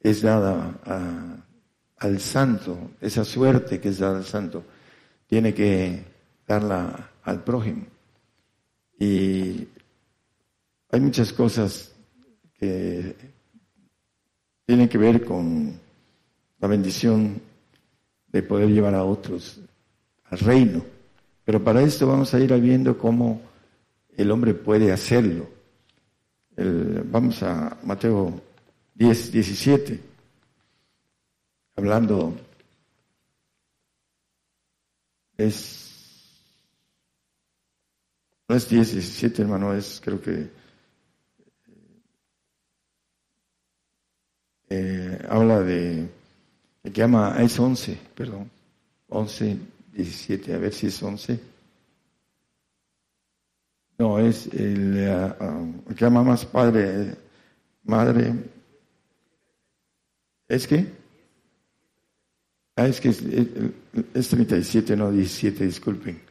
es 0.00 0.22
dada 0.22 1.44
al 1.98 2.20
santo, 2.20 2.92
esa 3.00 3.24
suerte 3.24 3.78
que 3.78 3.90
es 3.90 3.98
dada 3.98 4.18
al 4.18 4.24
santo, 4.24 4.64
tiene 5.26 5.52
que 5.52 6.02
darla 6.46 7.10
al 7.22 7.44
prójimo. 7.44 7.86
Y 9.00 9.66
hay 10.90 11.00
muchas 11.00 11.32
cosas 11.32 11.90
que 12.52 13.16
tienen 14.66 14.88
que 14.90 14.98
ver 14.98 15.24
con 15.24 15.72
la 16.58 16.68
bendición 16.68 17.40
de 18.28 18.42
poder 18.42 18.68
llevar 18.68 18.94
a 18.94 19.04
otros 19.04 19.58
al 20.26 20.38
reino. 20.38 20.84
Pero 21.44 21.64
para 21.64 21.82
esto 21.82 22.06
vamos 22.06 22.34
a 22.34 22.38
ir 22.38 22.52
viendo 22.60 22.98
cómo 22.98 23.40
el 24.16 24.30
hombre 24.30 24.52
puede 24.52 24.92
hacerlo. 24.92 25.48
vamos 26.56 27.42
a 27.42 27.78
Mateo 27.82 28.38
10, 28.94 29.32
17, 29.32 30.00
hablando, 31.76 32.36
es, 35.38 35.79
no 38.50 38.56
es 38.56 38.68
10, 38.68 38.94
17 38.94 39.42
hermano, 39.42 39.72
es 39.72 40.00
creo 40.04 40.20
que 40.20 40.50
eh, 44.68 45.26
habla 45.28 45.60
de 45.60 46.08
el 46.82 46.92
que 46.92 47.00
ama, 47.00 47.36
es 47.38 47.56
11, 47.60 47.96
perdón, 48.12 48.50
11, 49.08 49.56
17, 49.92 50.52
a 50.52 50.58
ver 50.58 50.72
si 50.72 50.88
es 50.88 51.00
11. 51.00 51.38
No, 53.98 54.18
es 54.18 54.46
el, 54.48 54.96
eh, 54.98 55.34
um, 55.38 55.82
el 55.88 55.94
que 55.94 56.04
ama 56.04 56.24
más 56.24 56.44
padre, 56.44 57.14
madre. 57.84 58.34
¿Es 60.48 60.66
que? 60.66 60.86
Ah, 62.74 62.88
es 62.88 63.00
que 63.00 63.10
es, 63.10 63.22
es 64.12 64.28
37, 64.28 64.96
no 64.96 65.12
17, 65.12 65.64
disculpen. 65.66 66.29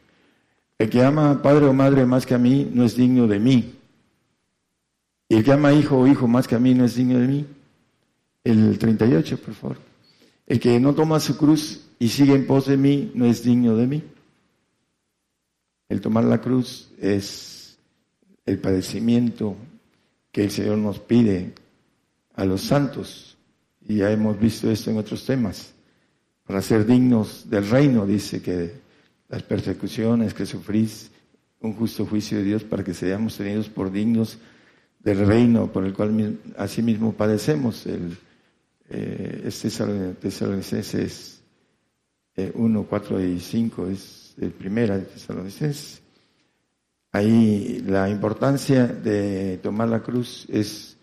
El 0.80 0.88
que 0.88 1.02
ama 1.04 1.42
padre 1.42 1.66
o 1.66 1.74
madre 1.74 2.06
más 2.06 2.24
que 2.24 2.32
a 2.32 2.38
mí 2.38 2.66
no 2.72 2.86
es 2.86 2.96
digno 2.96 3.26
de 3.26 3.38
mí. 3.38 3.74
Y 5.28 5.34
el 5.34 5.44
que 5.44 5.52
ama 5.52 5.74
hijo 5.74 5.98
o 5.98 6.06
hijo 6.06 6.26
más 6.26 6.48
que 6.48 6.54
a 6.54 6.58
mí 6.58 6.72
no 6.72 6.86
es 6.86 6.94
digno 6.94 7.18
de 7.18 7.26
mí. 7.26 7.46
El 8.42 8.78
38, 8.78 9.36
por 9.42 9.52
favor. 9.52 9.76
El 10.46 10.58
que 10.58 10.80
no 10.80 10.94
toma 10.94 11.20
su 11.20 11.36
cruz 11.36 11.82
y 11.98 12.08
sigue 12.08 12.34
en 12.34 12.46
pos 12.46 12.64
de 12.64 12.78
mí 12.78 13.12
no 13.14 13.26
es 13.26 13.44
digno 13.44 13.76
de 13.76 13.86
mí. 13.86 14.02
El 15.90 16.00
tomar 16.00 16.24
la 16.24 16.40
cruz 16.40 16.88
es 16.98 17.76
el 18.46 18.58
padecimiento 18.58 19.56
que 20.32 20.44
el 20.44 20.50
Señor 20.50 20.78
nos 20.78 20.98
pide 20.98 21.52
a 22.36 22.46
los 22.46 22.62
santos. 22.62 23.36
Y 23.86 23.96
ya 23.96 24.10
hemos 24.10 24.40
visto 24.40 24.70
esto 24.70 24.90
en 24.90 24.96
otros 24.96 25.26
temas. 25.26 25.74
Para 26.46 26.62
ser 26.62 26.86
dignos 26.86 27.50
del 27.50 27.68
reino, 27.68 28.06
dice 28.06 28.40
que 28.40 28.88
las 29.30 29.42
persecuciones 29.44 30.34
que 30.34 30.44
sufrís, 30.44 31.10
un 31.60 31.74
justo 31.74 32.04
juicio 32.04 32.38
de 32.38 32.44
Dios 32.44 32.64
para 32.64 32.84
que 32.84 32.92
seamos 32.92 33.36
tenidos 33.36 33.68
por 33.68 33.90
dignos 33.90 34.38
del 34.98 35.26
reino 35.26 35.72
por 35.72 35.84
el 35.84 35.94
cual 35.94 36.38
asimismo 36.58 37.12
padecemos. 37.12 37.86
El, 37.86 38.18
eh, 38.88 39.42
este 39.44 39.70
Tesalonicenses 40.20 41.40
1, 42.54 42.86
4 42.88 43.24
y 43.24 43.40
5 43.40 43.86
es 43.88 44.34
el 44.40 44.50
primera 44.50 44.98
de 44.98 45.04
Tesalonicenses. 45.04 46.02
Ahí 47.12 47.82
la 47.86 48.08
importancia 48.08 48.86
de 48.86 49.58
tomar 49.58 49.88
la 49.88 50.02
cruz 50.02 50.46
es 50.48 50.96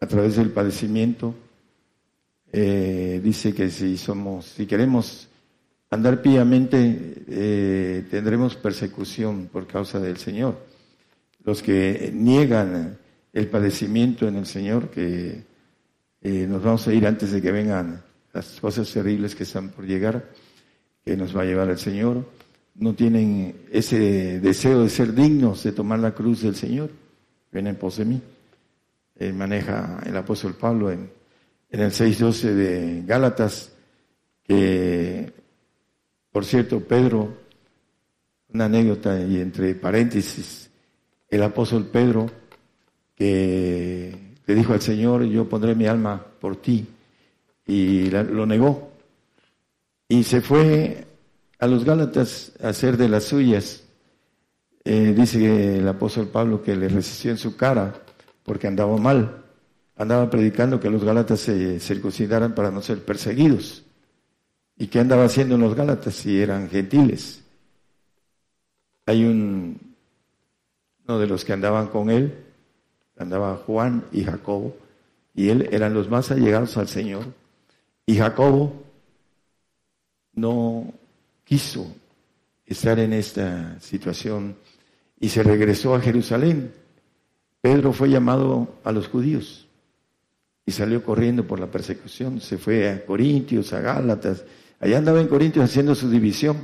a 0.00 0.06
través 0.06 0.36
del 0.36 0.50
padecimiento. 0.50 1.34
Eh, 2.52 3.20
dice 3.22 3.54
que 3.54 3.70
si 3.70 3.96
somos, 3.96 4.46
si 4.46 4.66
queremos 4.66 5.28
andar 5.92 6.22
piamente, 6.22 7.22
eh, 7.28 8.06
tendremos 8.10 8.56
persecución 8.56 9.50
por 9.52 9.66
causa 9.66 10.00
del 10.00 10.16
Señor. 10.16 10.56
Los 11.44 11.62
que 11.62 12.10
niegan 12.14 12.96
el 13.30 13.46
padecimiento 13.48 14.26
en 14.26 14.36
el 14.36 14.46
Señor, 14.46 14.88
que 14.88 15.42
eh, 16.22 16.46
nos 16.48 16.62
vamos 16.62 16.88
a 16.88 16.94
ir 16.94 17.06
antes 17.06 17.30
de 17.30 17.42
que 17.42 17.52
vengan 17.52 18.02
las 18.32 18.58
cosas 18.58 18.90
terribles 18.90 19.34
que 19.34 19.42
están 19.42 19.68
por 19.68 19.84
llegar, 19.84 20.30
que 21.04 21.14
nos 21.14 21.36
va 21.36 21.42
a 21.42 21.44
llevar 21.44 21.68
el 21.68 21.78
Señor. 21.78 22.26
No 22.76 22.94
tienen 22.94 23.54
ese 23.70 24.40
deseo 24.40 24.84
de 24.84 24.88
ser 24.88 25.12
dignos 25.12 25.62
de 25.62 25.72
tomar 25.72 25.98
la 25.98 26.14
cruz 26.14 26.40
del 26.40 26.56
Señor. 26.56 26.88
Ven 27.52 27.66
en 27.66 27.76
pos 27.76 27.98
de 27.98 28.06
mí. 28.06 28.22
maneja 29.34 30.00
el 30.06 30.16
apóstol 30.16 30.54
Pablo 30.54 30.90
en, 30.90 31.10
en 31.70 31.80
el 31.80 31.90
6.12 31.90 32.54
de 32.54 33.02
Gálatas, 33.04 33.72
que, 34.42 35.41
por 36.32 36.46
cierto, 36.46 36.80
Pedro, 36.80 37.28
una 38.52 38.64
anécdota 38.64 39.20
y 39.20 39.36
entre 39.36 39.74
paréntesis, 39.74 40.70
el 41.28 41.42
apóstol 41.42 41.86
Pedro, 41.86 42.30
que 43.14 44.34
le 44.46 44.54
dijo 44.54 44.72
al 44.72 44.80
Señor, 44.80 45.24
yo 45.24 45.48
pondré 45.48 45.74
mi 45.74 45.86
alma 45.86 46.24
por 46.40 46.56
ti. 46.56 46.86
Y 47.66 48.10
lo 48.10 48.46
negó. 48.46 48.90
Y 50.08 50.24
se 50.24 50.40
fue 50.40 51.06
a 51.58 51.66
los 51.66 51.84
Gálatas 51.84 52.52
a 52.62 52.68
hacer 52.70 52.96
de 52.96 53.08
las 53.08 53.24
suyas. 53.24 53.84
Eh, 54.84 55.14
dice 55.16 55.78
el 55.78 55.86
apóstol 55.86 56.28
Pablo 56.28 56.60
que 56.60 56.74
le 56.74 56.88
resistió 56.88 57.30
en 57.30 57.38
su 57.38 57.56
cara 57.56 57.94
porque 58.42 58.66
andaba 58.66 58.96
mal. 58.96 59.44
Andaba 59.96 60.28
predicando 60.28 60.80
que 60.80 60.90
los 60.90 61.04
Gálatas 61.04 61.40
se 61.40 61.78
circuncidaran 61.78 62.54
para 62.54 62.70
no 62.70 62.82
ser 62.82 63.04
perseguidos. 63.04 63.84
¿Y 64.82 64.88
qué 64.88 64.98
andaba 64.98 65.26
haciendo 65.26 65.54
en 65.54 65.60
los 65.60 65.76
Gálatas 65.76 66.12
si 66.12 66.42
eran 66.42 66.68
gentiles? 66.68 67.40
Hay 69.06 69.24
un, 69.24 69.78
uno 71.06 71.18
de 71.20 71.28
los 71.28 71.44
que 71.44 71.52
andaban 71.52 71.86
con 71.86 72.10
él, 72.10 72.34
andaba 73.16 73.62
Juan 73.64 74.04
y 74.10 74.24
Jacobo, 74.24 74.76
y 75.36 75.50
él 75.50 75.68
eran 75.70 75.94
los 75.94 76.10
más 76.10 76.32
allegados 76.32 76.76
al 76.78 76.88
Señor. 76.88 77.26
Y 78.06 78.16
Jacobo 78.16 78.82
no 80.34 80.92
quiso 81.44 81.86
estar 82.66 82.98
en 82.98 83.12
esta 83.12 83.78
situación 83.78 84.56
y 85.20 85.28
se 85.28 85.44
regresó 85.44 85.94
a 85.94 86.00
Jerusalén. 86.00 86.74
Pedro 87.60 87.92
fue 87.92 88.10
llamado 88.10 88.80
a 88.82 88.90
los 88.90 89.06
judíos 89.06 89.68
y 90.66 90.72
salió 90.72 91.04
corriendo 91.04 91.46
por 91.46 91.60
la 91.60 91.68
persecución. 91.68 92.40
Se 92.40 92.58
fue 92.58 92.90
a 92.90 93.06
Corintios, 93.06 93.72
a 93.72 93.78
Gálatas. 93.78 94.44
Allá 94.82 94.98
andaba 94.98 95.20
en 95.20 95.28
Corintios 95.28 95.64
haciendo 95.64 95.94
su 95.94 96.10
división. 96.10 96.56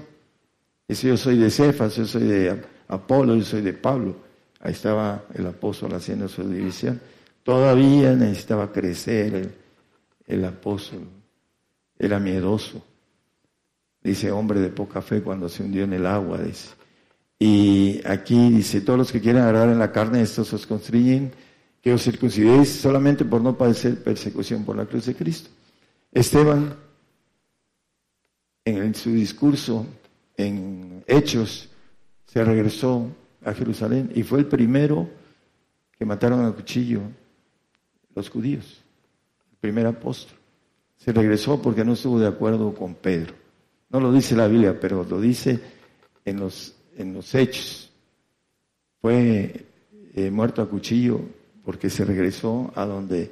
Dice, 0.89 1.07
yo 1.07 1.17
soy 1.17 1.39
de 1.39 1.51
Cefas, 1.51 1.95
yo 1.95 2.05
soy 2.05 2.25
de 2.25 2.63
Apolo, 2.89 3.37
yo 3.37 3.45
soy 3.45 3.63
de 3.63 3.73
Pablo. 3.73 4.17
Ahí 4.59 4.73
estaba 4.73 5.25
el 5.35 5.47
apóstol 5.47 5.95
haciendo 5.95 6.27
su 6.29 6.43
división. 6.43 7.01
Todavía 7.45 8.17
necesitaba 8.17 8.73
crecer 8.73 9.55
el, 10.27 10.45
apóstol. 10.45 11.07
Era 11.97 12.19
miedoso. 12.19 12.85
Dice, 14.03 14.33
hombre 14.33 14.59
de 14.59 14.71
poca 14.71 15.01
fe 15.01 15.23
cuando 15.23 15.49
se 15.49 15.63
hundió 15.63 15.85
en 15.85 15.93
el 15.93 16.05
agua, 16.05 16.39
dice. 16.39 16.71
Y 17.39 18.01
aquí 18.05 18.51
dice, 18.51 18.81
todos 18.81 18.99
los 18.99 19.13
que 19.13 19.21
quieren 19.21 19.43
agradar 19.43 19.69
en 19.69 19.79
la 19.79 19.93
carne, 19.93 20.23
estos 20.23 20.53
os 20.53 20.67
constriñen 20.67 21.31
que 21.81 21.93
os 21.95 22.03
circuncidéis 22.03 22.81
solamente 22.81 23.25
por 23.25 23.41
no 23.41 23.57
padecer 23.57 24.03
persecución 24.03 24.65
por 24.65 24.75
la 24.77 24.87
cruz 24.87 25.07
de 25.07 25.15
Cristo. 25.15 25.51
Esteban, 26.11 26.88
en 28.77 28.95
su 28.95 29.11
discurso, 29.13 29.87
en 30.37 31.05
Hechos, 31.07 31.69
se 32.27 32.45
regresó 32.45 33.09
a 33.45 33.55
Jerusalén 33.55 34.11
y 34.15 34.23
fue 34.23 34.41
el 34.41 34.47
primero 34.47 35.09
que 35.99 36.05
mataron 36.05 36.45
a 36.45 36.53
cuchillo 36.53 37.01
los 38.15 38.31
judíos, 38.31 38.83
el 39.53 39.57
primer 39.59 39.87
apóstol. 39.87 40.37
Se 40.97 41.13
regresó 41.13 41.63
porque 41.63 41.85
no 41.85 41.93
estuvo 41.93 42.19
de 42.19 42.27
acuerdo 42.27 42.75
con 42.75 42.95
Pedro. 42.95 43.35
No 43.91 44.01
lo 44.01 44.13
dice 44.13 44.37
la 44.37 44.49
Biblia, 44.49 44.79
pero 44.79 45.05
lo 45.05 45.21
dice 45.21 45.59
en 46.25 46.41
los, 46.41 46.75
en 46.97 47.15
los 47.15 47.35
hechos. 47.35 47.91
Fue 49.01 49.65
eh, 50.15 50.31
muerto 50.31 50.61
a 50.61 50.69
cuchillo 50.69 51.21
porque 51.65 51.89
se 51.89 52.05
regresó 52.05 52.73
a 52.75 52.85
donde 52.85 53.31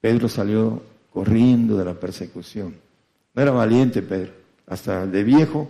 Pedro 0.00 0.28
salió 0.28 0.82
corriendo 1.10 1.76
de 1.76 1.84
la 1.84 1.94
persecución. 1.94 2.74
No 3.34 3.42
era 3.42 3.50
valiente 3.50 4.02
Pedro, 4.02 4.32
hasta 4.66 5.06
de 5.06 5.24
viejo, 5.24 5.68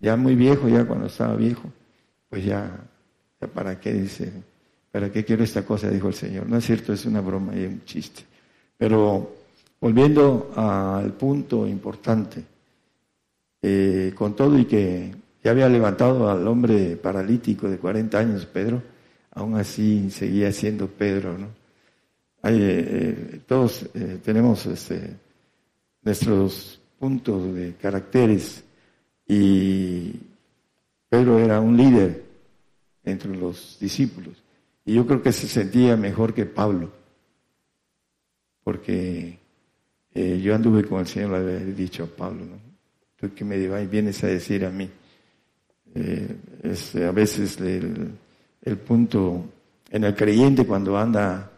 ya 0.00 0.16
muy 0.16 0.34
viejo, 0.34 0.68
ya 0.68 0.84
cuando 0.84 1.06
estaba 1.06 1.34
viejo, 1.36 1.70
pues 2.28 2.44
ya, 2.44 2.70
para 3.54 3.80
qué 3.80 3.92
dice, 3.92 4.30
para 4.90 5.10
qué 5.10 5.24
quiero 5.24 5.44
esta 5.44 5.64
cosa, 5.64 5.90
dijo 5.90 6.08
el 6.08 6.14
Señor. 6.14 6.48
No 6.48 6.56
es 6.58 6.64
cierto, 6.64 6.92
es 6.92 7.04
una 7.06 7.20
broma 7.20 7.56
y 7.56 7.64
un 7.64 7.84
chiste. 7.84 8.22
Pero 8.76 9.34
volviendo 9.80 10.52
al 10.54 11.12
punto 11.14 11.66
importante, 11.66 12.44
eh, 13.60 14.12
con 14.14 14.36
todo 14.36 14.56
y 14.58 14.66
que 14.66 15.12
ya 15.42 15.50
había 15.50 15.68
levantado 15.68 16.30
al 16.30 16.46
hombre 16.46 16.96
paralítico 16.96 17.68
de 17.68 17.78
40 17.78 18.18
años, 18.18 18.46
Pedro, 18.46 18.82
aún 19.32 19.56
así 19.56 20.10
seguía 20.10 20.52
siendo 20.52 20.86
Pedro, 20.86 21.36
¿no? 21.36 21.46
Eh, 22.44 22.54
eh, 22.54 23.40
todos 23.46 23.90
tenemos 24.22 24.64
este, 24.66 25.16
nuestros 26.02 26.77
puntos 26.98 27.54
de 27.54 27.74
caracteres 27.74 28.64
y 29.26 30.12
Pedro 31.08 31.38
era 31.38 31.60
un 31.60 31.76
líder 31.76 32.24
entre 33.04 33.34
los 33.36 33.78
discípulos 33.80 34.42
y 34.84 34.94
yo 34.94 35.06
creo 35.06 35.22
que 35.22 35.32
se 35.32 35.48
sentía 35.48 35.96
mejor 35.96 36.34
que 36.34 36.46
Pablo 36.46 36.92
porque 38.64 39.38
yo 40.14 40.54
anduve 40.54 40.84
con 40.84 41.00
el 41.00 41.06
Señor, 41.06 41.30
le 41.30 41.36
había 41.36 41.74
dicho 41.74 42.04
a 42.04 42.06
Pablo, 42.06 42.44
¿no? 42.44 42.56
Tú 43.16 43.34
que 43.34 43.44
me 43.44 43.56
vienes 43.86 44.22
a 44.22 44.26
decir 44.26 44.64
a 44.64 44.70
mí. 44.70 44.88
Este, 46.62 47.04
a 47.04 47.12
veces 47.12 47.58
el, 47.60 48.12
el 48.62 48.76
punto 48.76 49.44
en 49.90 50.04
el 50.04 50.14
creyente 50.14 50.66
cuando 50.66 50.98
anda 50.98 51.50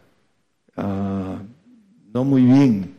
ah, 0.77 1.41
no 2.13 2.23
muy 2.23 2.43
bien, 2.43 2.95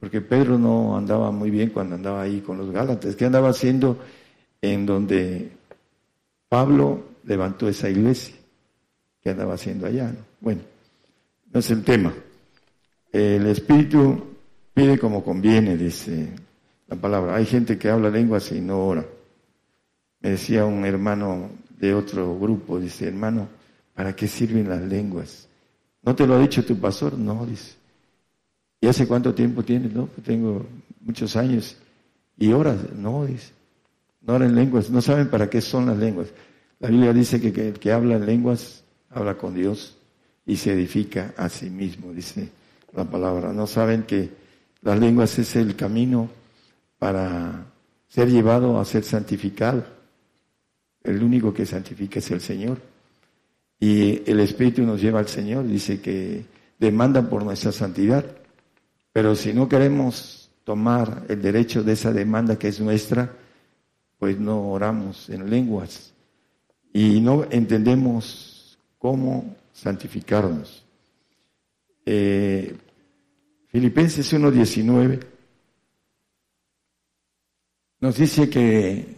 porque 0.00 0.20
Pedro 0.20 0.58
no 0.58 0.96
andaba 0.96 1.30
muy 1.30 1.50
bien 1.50 1.70
cuando 1.70 1.96
andaba 1.96 2.22
ahí 2.22 2.40
con 2.40 2.58
los 2.58 2.70
Gálatas. 2.70 3.16
¿Qué 3.16 3.24
andaba 3.24 3.48
haciendo 3.48 3.98
en 4.62 4.86
donde 4.86 5.50
Pablo 6.48 7.02
levantó 7.24 7.68
esa 7.68 7.90
iglesia? 7.90 8.36
¿Qué 9.22 9.30
andaba 9.30 9.54
haciendo 9.54 9.86
allá? 9.86 10.14
Bueno, 10.40 10.60
no 11.52 11.60
es 11.60 11.70
el 11.70 11.82
tema. 11.82 12.14
El 13.10 13.46
Espíritu 13.46 14.36
pide 14.72 14.98
como 14.98 15.24
conviene, 15.24 15.76
dice 15.76 16.28
la 16.86 16.96
palabra. 16.96 17.34
Hay 17.34 17.46
gente 17.46 17.76
que 17.78 17.90
habla 17.90 18.10
lenguas 18.10 18.52
y 18.52 18.60
no 18.60 18.86
ora. 18.86 19.04
Me 20.20 20.30
decía 20.30 20.64
un 20.64 20.84
hermano 20.84 21.50
de 21.78 21.94
otro 21.94 22.38
grupo, 22.38 22.78
dice, 22.78 23.08
hermano, 23.08 23.48
¿para 23.94 24.14
qué 24.14 24.26
sirven 24.28 24.68
las 24.68 24.82
lenguas? 24.82 25.48
¿No 26.02 26.14
te 26.14 26.26
lo 26.26 26.34
ha 26.34 26.38
dicho 26.38 26.64
tu 26.64 26.76
pastor? 26.78 27.16
No, 27.16 27.44
dice. 27.46 27.74
¿Y 28.80 28.86
hace 28.86 29.06
cuánto 29.06 29.34
tiempo 29.34 29.62
tienes? 29.62 29.92
No, 29.92 30.06
pues 30.06 30.26
tengo 30.26 30.66
muchos 31.00 31.36
años. 31.36 31.76
¿Y 32.36 32.52
horas? 32.52 32.78
No. 32.96 33.26
No 34.20 34.36
en 34.36 34.54
lenguas, 34.54 34.90
no 34.90 35.00
saben 35.00 35.28
para 35.30 35.48
qué 35.48 35.60
son 35.60 35.86
las 35.86 35.98
lenguas. 35.98 36.28
La 36.80 36.90
Biblia 36.90 37.12
dice 37.12 37.40
que, 37.40 37.68
el 37.68 37.78
que 37.78 37.92
habla 37.92 38.16
en 38.16 38.26
lenguas 38.26 38.84
habla 39.10 39.36
con 39.36 39.54
Dios 39.54 39.96
y 40.46 40.56
se 40.56 40.72
edifica 40.72 41.34
a 41.36 41.48
sí 41.48 41.70
mismo, 41.70 42.12
dice 42.12 42.50
la 42.94 43.04
palabra. 43.04 43.52
No 43.52 43.66
saben 43.66 44.04
que 44.04 44.28
las 44.82 44.98
lenguas 44.98 45.38
es 45.38 45.56
el 45.56 45.74
camino 45.74 46.28
para 46.98 47.66
ser 48.06 48.30
llevado 48.30 48.78
a 48.78 48.84
ser 48.84 49.02
santificado. 49.02 49.84
El 51.02 51.22
único 51.22 51.52
que 51.52 51.66
santifica 51.66 52.18
es 52.18 52.30
el 52.30 52.40
Señor. 52.40 52.78
Y 53.80 54.28
el 54.30 54.40
Espíritu 54.40 54.82
nos 54.82 55.00
lleva 55.00 55.20
al 55.20 55.28
Señor, 55.28 55.66
dice 55.66 56.00
que 56.00 56.44
demanda 56.78 57.28
por 57.28 57.44
nuestra 57.44 57.72
santidad. 57.72 58.24
Pero 59.18 59.34
si 59.34 59.52
no 59.52 59.68
queremos 59.68 60.48
tomar 60.62 61.24
el 61.28 61.42
derecho 61.42 61.82
de 61.82 61.94
esa 61.94 62.12
demanda 62.12 62.56
que 62.56 62.68
es 62.68 62.78
nuestra, 62.78 63.34
pues 64.16 64.38
no 64.38 64.70
oramos 64.70 65.28
en 65.28 65.50
lenguas 65.50 66.12
y 66.92 67.20
no 67.20 67.44
entendemos 67.50 68.78
cómo 68.96 69.56
santificarnos. 69.72 70.84
Eh, 72.06 72.76
Filipenses 73.66 74.32
1.19 74.32 75.20
nos 77.98 78.16
dice 78.18 78.48
que 78.48 79.16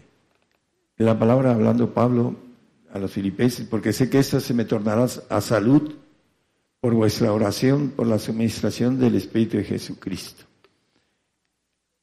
la 0.97 1.19
palabra 1.19 1.53
hablando 1.53 1.93
Pablo 1.93 2.37
a 2.91 2.99
los 2.99 3.13
filipenses, 3.13 3.67
porque 3.67 3.93
sé 3.93 4.09
que 4.09 4.21
esto 4.21 4.41
se 4.41 4.55
me 4.55 4.65
tornará 4.65 5.07
a 5.29 5.41
salud 5.43 5.95
por 6.81 6.95
vuestra 6.95 7.33
oración, 7.33 7.91
por 7.91 8.07
la 8.07 8.19
suministración 8.19 8.99
del 8.99 9.17
Espíritu 9.17 9.59
de 9.59 9.65
Jesucristo. 9.65 10.45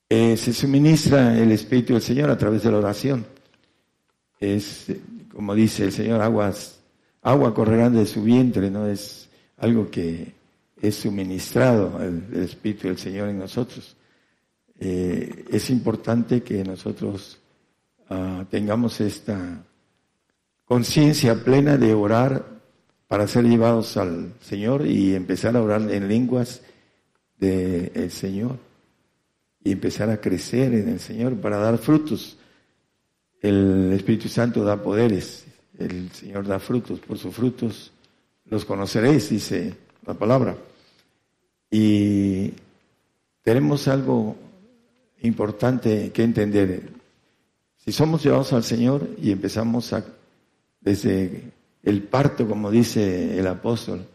Eh, 0.10 0.38
se 0.38 0.54
suministra 0.54 1.38
el 1.38 1.52
Espíritu 1.52 1.94
del 1.94 2.02
Señor 2.02 2.30
a 2.30 2.38
través 2.38 2.64
de 2.64 2.72
la 2.72 2.78
oración. 2.78 3.26
Es, 4.40 4.88
como 5.34 5.56
dice 5.56 5.86
el 5.86 5.92
Señor, 5.92 6.22
aguas, 6.22 6.80
agua 7.22 7.54
correrán 7.54 7.96
de 7.96 8.06
su 8.06 8.24
vientre, 8.24 8.70
¿no? 8.70 8.88
Es 8.88 9.30
algo 9.58 9.90
que 9.90 10.34
es 10.82 10.96
suministrado 10.96 12.00
el, 12.02 12.44
Espíritu 12.44 12.88
del 12.88 12.98
Señor 12.98 13.30
en 13.30 13.40
nosotros. 13.40 13.98
Eh, 14.80 15.46
es 15.52 15.70
importante 15.72 16.44
que 16.44 16.64
nosotros 16.64 17.40
Ah, 18.10 18.46
tengamos 18.50 19.02
esta 19.02 19.66
conciencia 20.64 21.36
plena 21.44 21.76
de 21.76 21.94
orar 21.94 22.57
para 23.08 23.28
ser 23.28 23.46
llevados 23.46 23.98
al 23.98 24.34
Señor 24.42 24.86
y 24.86 25.16
empezar 25.16 25.56
a 25.56 25.62
orar 25.62 25.90
en 25.92 26.08
lenguas 26.08 26.62
del 27.38 28.12
Señor 28.12 28.58
y 29.64 29.72
empezar 29.72 30.10
a 30.10 30.20
crecer 30.20 30.74
en 30.74 30.90
el 30.90 31.00
Señor 31.00 31.36
para 31.38 31.58
dar 31.58 31.78
frutos. 31.78 32.38
El 33.42 33.94
Espíritu 33.94 34.28
Santo 34.28 34.64
da 34.64 34.82
poderes, 34.82 35.46
el 35.78 36.12
Señor 36.12 36.48
da 36.48 36.60
frutos, 36.60 37.00
por 37.00 37.18
sus 37.18 37.34
frutos 37.34 37.92
los 38.46 38.66
conoceréis, 38.66 39.30
dice 39.30 39.76
la 40.06 40.14
palabra. 40.14 40.58
Y 41.70 42.54
tenemos 43.42 43.88
algo 43.88 44.36
importante 45.22 46.12
que 46.12 46.24
entender. 46.24 46.90
Si 47.78 47.92
somos 47.92 48.24
llevados 48.24 48.54
al 48.54 48.64
Señor 48.64 49.10
y 49.22 49.32
empezamos 49.32 49.92
a, 49.94 50.06
desde 50.80 51.52
el 51.88 52.04
parto, 52.04 52.46
como 52.46 52.70
dice 52.70 53.40
el 53.40 53.48
apóstol, 53.48 54.06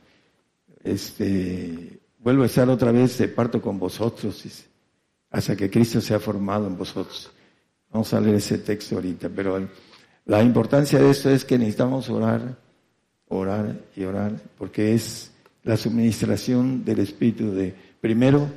este, 0.85 2.01
vuelvo 2.19 2.43
a 2.43 2.47
estar 2.47 2.69
otra 2.69 2.93
vez 2.93 3.17
de 3.17 3.29
parto 3.29 3.63
con 3.63 3.79
vosotros, 3.79 4.45
hasta 5.31 5.57
que 5.57 5.71
Cristo 5.71 6.03
sea 6.03 6.21
formado 6.21 6.67
en 6.67 6.77
vosotros. 6.77 7.31
Vamos 7.91 8.13
a 8.13 8.21
leer 8.21 8.35
ese 8.35 8.59
texto 8.59 8.97
ahorita, 8.97 9.31
pero 9.35 9.67
la 10.27 10.43
importancia 10.43 10.99
de 10.99 11.09
esto 11.09 11.31
es 11.31 11.47
que 11.47 11.57
necesitamos 11.57 12.11
orar, 12.11 12.59
orar 13.29 13.81
y 13.97 14.05
orar, 14.05 14.39
porque 14.59 14.93
es 14.93 15.31
la 15.63 15.79
suministración 15.79 16.85
del 16.85 16.99
Espíritu 16.99 17.53
de, 17.53 17.75
primero, 18.03 18.51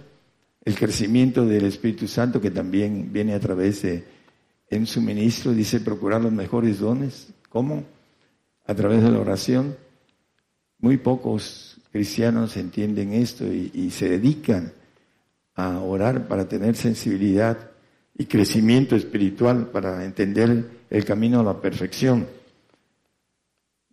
el 0.65 0.75
crecimiento 0.75 1.45
del 1.45 1.63
Espíritu 1.67 2.09
Santo, 2.09 2.41
que 2.41 2.51
también 2.51 3.13
viene 3.13 3.33
a 3.33 3.39
través 3.39 3.81
de, 3.81 4.03
en 4.69 4.85
suministro, 4.85 5.53
dice, 5.53 5.79
procurar 5.79 6.21
los 6.21 6.33
mejores 6.33 6.79
dones. 6.79 7.29
¿Cómo? 7.47 7.94
A 8.67 8.75
través 8.75 9.03
de 9.03 9.11
la 9.11 9.19
oración. 9.19 9.75
Muy 10.79 10.97
pocos 10.97 11.77
cristianos 11.91 12.57
entienden 12.57 13.13
esto 13.13 13.45
y 13.45 13.89
se 13.91 14.09
dedican 14.09 14.73
a 15.55 15.79
orar 15.79 16.27
para 16.27 16.47
tener 16.47 16.75
sensibilidad 16.75 17.71
y 18.17 18.25
crecimiento 18.25 18.95
espiritual, 18.95 19.67
para 19.67 20.03
entender 20.05 20.65
el 20.89 21.05
camino 21.05 21.39
a 21.39 21.43
la 21.43 21.59
perfección. 21.59 22.27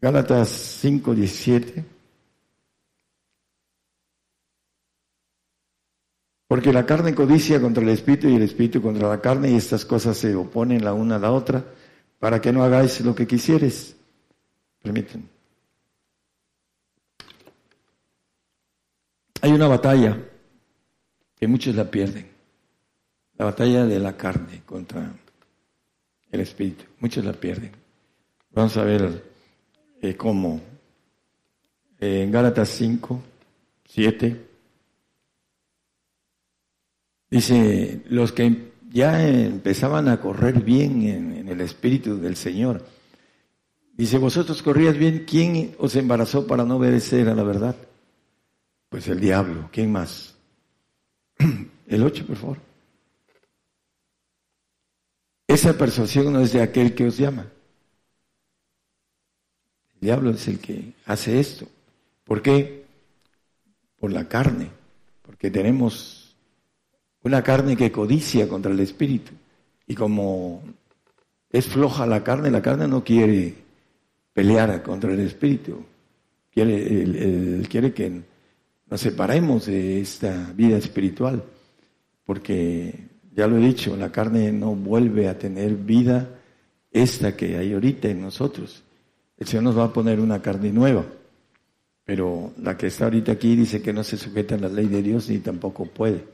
Gálatas 0.00 0.48
5, 0.48 1.14
17. 1.14 1.84
Porque 6.48 6.72
la 6.72 6.84
carne 6.84 7.14
codicia 7.14 7.60
contra 7.60 7.82
el 7.82 7.88
espíritu 7.88 8.28
y 8.28 8.34
el 8.34 8.42
espíritu 8.42 8.82
contra 8.82 9.08
la 9.08 9.20
carne 9.20 9.50
y 9.50 9.56
estas 9.56 9.84
cosas 9.84 10.16
se 10.18 10.34
oponen 10.34 10.84
la 10.84 10.92
una 10.92 11.16
a 11.16 11.18
la 11.18 11.32
otra 11.32 11.64
para 12.18 12.40
que 12.40 12.52
no 12.52 12.62
hagáis 12.62 13.00
lo 13.00 13.14
que 13.14 13.26
quisieres. 13.26 13.96
Permítanme. 14.82 15.26
Hay 19.40 19.50
una 19.52 19.68
batalla 19.68 20.18
que 21.36 21.46
muchos 21.48 21.74
la 21.74 21.90
pierden. 21.90 22.28
La 23.36 23.46
batalla 23.46 23.84
de 23.86 23.98
la 23.98 24.16
carne 24.16 24.62
contra 24.64 25.12
el 26.30 26.40
espíritu. 26.40 26.84
Muchos 27.00 27.24
la 27.24 27.32
pierden. 27.32 27.72
Vamos 28.52 28.76
a 28.76 28.84
ver 28.84 29.24
eh, 30.00 30.16
cómo. 30.16 30.60
en 31.98 32.30
Gálatas 32.30 32.68
5, 32.68 33.22
7, 33.86 34.46
dice, 37.30 38.02
los 38.10 38.32
que 38.32 38.72
ya 38.90 39.26
empezaban 39.26 40.08
a 40.08 40.20
correr 40.20 40.62
bien 40.62 41.02
en, 41.02 41.36
en 41.38 41.48
el 41.48 41.60
espíritu 41.60 42.18
del 42.18 42.36
Señor, 42.36 42.84
dice, 44.02 44.18
vosotros 44.18 44.62
corrías 44.62 44.98
bien, 44.98 45.24
¿quién 45.28 45.76
os 45.78 45.94
embarazó 45.94 46.44
para 46.44 46.64
no 46.64 46.76
obedecer 46.76 47.28
a 47.28 47.36
la 47.36 47.44
verdad? 47.44 47.76
Pues 48.88 49.06
el 49.06 49.20
diablo, 49.20 49.68
¿quién 49.70 49.92
más? 49.92 50.34
El 51.86 52.02
8, 52.02 52.26
por 52.26 52.36
favor. 52.36 52.58
Esa 55.46 55.78
persuasión 55.78 56.32
no 56.32 56.40
es 56.40 56.52
de 56.52 56.62
aquel 56.62 56.96
que 56.96 57.06
os 57.06 57.16
llama. 57.16 57.46
El 59.94 60.00
diablo 60.00 60.30
es 60.30 60.48
el 60.48 60.58
que 60.58 60.94
hace 61.06 61.38
esto. 61.38 61.68
¿Por 62.24 62.42
qué? 62.42 62.84
Por 64.00 64.10
la 64.10 64.28
carne. 64.28 64.70
Porque 65.22 65.50
tenemos 65.50 66.34
una 67.22 67.42
carne 67.42 67.76
que 67.76 67.92
codicia 67.92 68.48
contra 68.48 68.72
el 68.72 68.80
espíritu. 68.80 69.32
Y 69.86 69.94
como 69.94 70.62
es 71.50 71.66
floja 71.66 72.04
la 72.06 72.24
carne, 72.24 72.50
la 72.50 72.62
carne 72.62 72.88
no 72.88 73.04
quiere 73.04 73.62
pelear 74.32 74.82
contra 74.82 75.12
el 75.12 75.20
espíritu. 75.20 75.84
Quiere, 76.50 77.62
quiere 77.68 77.92
que 77.92 78.22
nos 78.90 79.00
separemos 79.00 79.66
de 79.66 80.00
esta 80.00 80.52
vida 80.54 80.76
espiritual, 80.76 81.42
porque 82.24 83.08
ya 83.34 83.46
lo 83.46 83.56
he 83.56 83.60
dicho, 83.60 83.96
la 83.96 84.12
carne 84.12 84.52
no 84.52 84.74
vuelve 84.74 85.28
a 85.28 85.38
tener 85.38 85.74
vida 85.76 86.28
esta 86.90 87.34
que 87.34 87.56
hay 87.56 87.72
ahorita 87.72 88.08
en 88.08 88.20
nosotros. 88.20 88.82
El 89.38 89.46
Señor 89.46 89.64
nos 89.64 89.78
va 89.78 89.84
a 89.84 89.92
poner 89.92 90.20
una 90.20 90.42
carne 90.42 90.70
nueva, 90.72 91.06
pero 92.04 92.52
la 92.58 92.76
que 92.76 92.88
está 92.88 93.04
ahorita 93.04 93.32
aquí 93.32 93.56
dice 93.56 93.80
que 93.80 93.92
no 93.92 94.04
se 94.04 94.18
sujeta 94.18 94.56
a 94.56 94.58
la 94.58 94.68
ley 94.68 94.88
de 94.88 95.02
Dios 95.02 95.28
ni 95.30 95.38
tampoco 95.38 95.86
puede. 95.86 96.26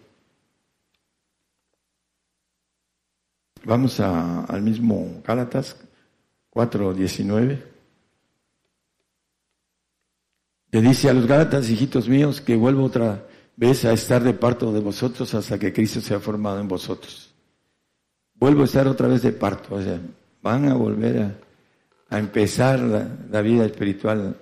Vamos 3.65 4.01
al 4.01 4.63
mismo 4.63 5.23
Gálatas 5.25 5.77
4.19. 6.53 7.68
Le 10.71 10.83
dice 10.83 11.09
a 11.09 11.15
los 11.15 11.27
Gálatas, 11.27 11.71
hijitos 11.71 12.09
míos, 12.09 12.41
que 12.41 12.55
vuelvo 12.55 12.85
otra 12.85 13.27
vez 13.57 13.85
a 13.85 13.93
estar 13.93 14.23
de 14.23 14.35
parto 14.35 14.73
de 14.73 14.81
vosotros 14.81 15.35
hasta 15.35 15.59
que 15.59 15.73
Cristo 15.73 16.01
sea 16.01 16.21
formado 16.21 16.61
en 16.61 16.69
vosotros. 16.69 17.35
Vuelvo 18.35 18.63
a 18.63 18.67
estar 18.67 18.87
otra 18.87 19.09
vez 19.09 19.23
de 19.23 19.33
parto, 19.33 19.75
o 19.75 19.83
sea, 19.83 19.99
van 20.43 20.69
a 20.69 20.75
volver 20.75 21.37
a, 22.11 22.19
empezar 22.19 22.81
la, 22.81 23.43
vida 23.43 23.65
espiritual 23.65 24.37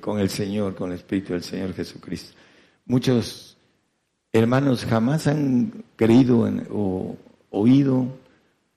con 0.00 0.18
el 0.18 0.30
Señor, 0.30 0.74
con 0.74 0.90
el 0.90 0.96
Espíritu 0.96 1.32
del 1.34 1.42
Señor 1.42 1.74
Jesucristo. 1.74 2.36
Muchos 2.86 3.56
hermanos 4.32 4.84
jamás 4.84 5.26
han 5.26 5.84
creído 5.96 6.48
o 6.70 7.16
oído 7.50 8.06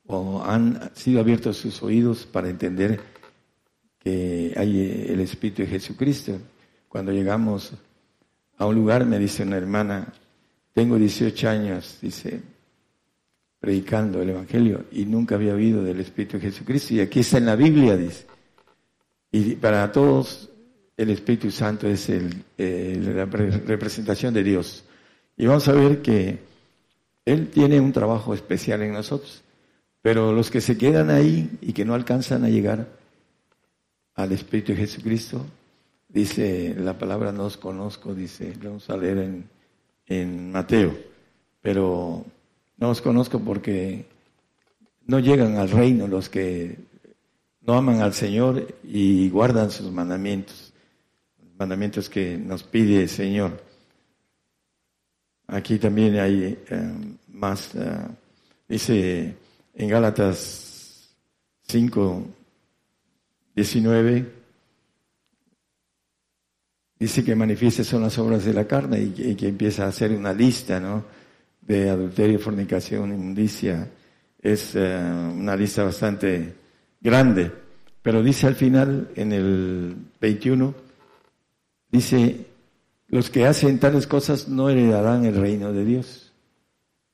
o 0.05 0.43
han 0.43 0.91
sido 0.93 1.19
abiertos 1.19 1.57
sus 1.57 1.81
oídos 1.81 2.25
para 2.25 2.49
entender 2.49 2.99
que 3.99 4.53
hay 4.55 5.07
el 5.09 5.19
Espíritu 5.21 5.63
de 5.63 5.69
Jesucristo. 5.69 6.37
Cuando 6.93 7.11
llegamos 7.11 7.71
a 8.59 8.67
un 8.67 8.75
lugar, 8.75 9.03
me 9.07 9.17
dice 9.17 9.41
una 9.41 9.57
hermana, 9.57 10.13
tengo 10.73 10.95
18 10.95 11.49
años, 11.49 11.97
dice, 11.99 12.39
predicando 13.59 14.21
el 14.21 14.29
Evangelio 14.29 14.85
y 14.91 15.03
nunca 15.05 15.33
había 15.33 15.55
oído 15.55 15.83
del 15.83 16.01
Espíritu 16.01 16.37
de 16.37 16.43
Jesucristo. 16.43 16.93
Y 16.93 16.99
aquí 16.99 17.21
está 17.21 17.39
en 17.39 17.47
la 17.47 17.55
Biblia, 17.55 17.97
dice. 17.97 18.27
Y 19.31 19.55
para 19.55 19.91
todos 19.91 20.51
el 20.95 21.09
Espíritu 21.09 21.49
Santo 21.49 21.87
es 21.87 22.11
la 22.59 23.25
representación 23.25 24.31
de 24.31 24.43
Dios. 24.43 24.83
Y 25.35 25.47
vamos 25.47 25.67
a 25.67 25.71
ver 25.71 26.03
que 26.03 26.41
Él 27.25 27.47
tiene 27.47 27.79
un 27.79 27.91
trabajo 27.91 28.35
especial 28.35 28.83
en 28.83 28.93
nosotros. 28.93 29.41
Pero 30.03 30.31
los 30.31 30.51
que 30.51 30.61
se 30.61 30.77
quedan 30.77 31.09
ahí 31.09 31.57
y 31.59 31.73
que 31.73 31.85
no 31.85 31.95
alcanzan 31.95 32.43
a 32.43 32.49
llegar 32.49 32.87
al 34.13 34.31
Espíritu 34.31 34.73
de 34.73 34.77
Jesucristo, 34.77 35.43
Dice 36.13 36.75
la 36.77 36.95
palabra 36.95 37.31
no 37.31 37.45
os 37.45 37.57
conozco, 37.57 38.13
dice, 38.13 38.53
vamos 38.63 38.87
a 38.91 38.97
leer 38.97 39.17
en, 39.17 39.49
en 40.05 40.51
Mateo, 40.51 40.95
pero 41.59 42.23
no 42.77 42.89
os 42.89 43.01
conozco 43.01 43.39
porque 43.39 44.05
no 45.07 45.17
llegan 45.17 45.57
al 45.57 45.71
reino 45.71 46.07
los 46.07 46.29
que 46.29 46.77
no 47.61 47.73
aman 47.73 48.01
al 48.01 48.13
Señor 48.13 48.75
y 48.83 49.27
guardan 49.29 49.71
sus 49.71 49.91
mandamientos, 49.91 50.71
mandamientos 51.57 52.09
que 52.09 52.37
nos 52.37 52.61
pide 52.61 53.01
el 53.01 53.09
Señor. 53.09 53.63
Aquí 55.47 55.79
también 55.79 56.19
hay 56.19 56.63
eh, 56.69 56.93
más, 57.29 57.73
eh, 57.73 58.07
dice 58.67 59.35
en 59.73 59.89
Gálatas 59.89 61.09
5, 61.63 62.23
19, 63.55 64.42
dice 67.03 67.21
que 67.21 67.35
manifiestas 67.35 67.85
son 67.85 68.03
las 68.03 68.17
obras 68.17 68.45
de 68.45 68.53
la 68.53 68.65
carne 68.65 69.01
y 69.01 69.35
que, 69.35 69.49
empieza 69.49 69.83
a 69.83 69.89
hacer 69.89 70.11
una 70.11 70.31
lista, 70.31 70.79
¿no? 70.79 71.03
De 71.59 71.89
adulterio, 71.89 72.39
fornicación, 72.39 73.13
inmundicia. 73.13 73.89
Es 74.41 74.71
eh, 74.75 74.97
una 75.37 75.53
lista 75.57 75.83
bastante 75.83 76.53
grande. 77.01 77.51
Pero 78.01 78.23
dice 78.23 78.47
al 78.47 78.55
final, 78.55 79.09
en 79.17 79.33
el 79.33 79.95
21, 80.21 80.73
dice, 81.91 82.45
los 83.09 83.29
que 83.29 83.47
hacen 83.47 83.79
tales 83.79 84.07
cosas 84.07 84.47
no 84.47 84.69
heredarán 84.69 85.25
el 85.25 85.35
reino 85.35 85.73
de 85.73 85.83
Dios, 85.83 86.31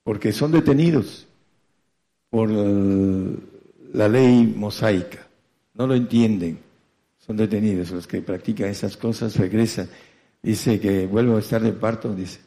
porque 0.03 0.32
son 0.34 0.52
detenidos 0.52 1.26
por 2.30 2.48
la 2.52 4.07
ley 4.07 4.53
mosaica, 4.56 5.28
no 5.74 5.88
lo 5.88 5.95
entienden 5.95 6.69
son 7.30 7.38
detenidos. 7.38 7.91
Los 7.91 8.07
que 8.07 8.23
practican 8.23 8.69
esas 8.69 8.97
cosas 8.97 9.35
regresan. 9.35 9.88
Dice 10.41 10.80
que 10.80 11.06
vuelvo 11.06 11.35
a 11.35 11.39
estar 11.39 11.61
de 11.61 11.73
parto, 11.73 12.15
dice, 12.15 12.39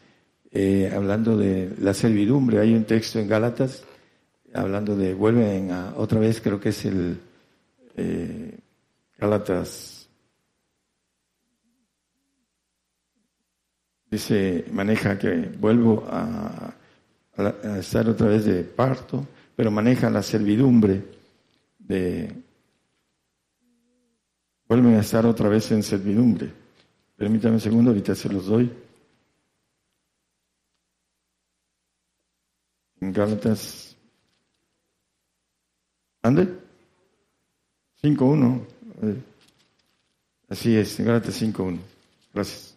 eh, 0.51 0.91
hablando 0.93 1.37
de 1.37 1.73
la 1.79 1.95
servidumbre. 1.95 2.59
Hay 2.59 2.75
un 2.75 2.83
texto 2.83 3.21
en 3.21 3.29
Gálatas 3.29 3.85
hablando 4.53 4.97
de, 4.97 5.15
vuelven 5.15 5.71
a, 5.71 5.95
otra 5.97 6.19
vez, 6.19 6.41
creo 6.41 6.59
que 6.59 6.71
es 6.71 6.85
el 6.85 7.17
eh, 7.97 8.59
Gálatas. 9.19 10.09
Dice, 14.11 14.65
maneja 14.73 15.17
que 15.17 15.49
vuelvo 15.61 16.05
a, 16.11 16.75
a 17.37 17.79
estar 17.79 18.09
otra 18.09 18.27
vez 18.27 18.47
de 18.47 18.65
parto, 18.65 19.29
pero 19.55 19.71
maneja 19.71 20.11
la 20.11 20.25
servidumbre 20.25 21.05
de 21.79 22.33
vuelven 24.73 24.95
a 24.95 25.01
estar 25.01 25.27
otra 25.27 25.51
vez 25.51 25.71
en 25.71 25.83
servidumbre. 25.83 26.51
Permítame 27.15 27.55
un 27.55 27.61
segundo, 27.61 27.91
ahorita 27.91 28.15
se 28.15 28.29
los 28.31 28.47
doy. 28.47 28.73
En 33.03 33.13
Gálatas. 33.13 33.95
¿Ande? 36.23 36.49
5.1. 38.03 38.65
Así 40.49 40.75
es, 40.75 40.99
en 40.99 41.07
Gálatas 41.07 41.43
5.1. 41.43 41.79
Gracias. 42.33 42.75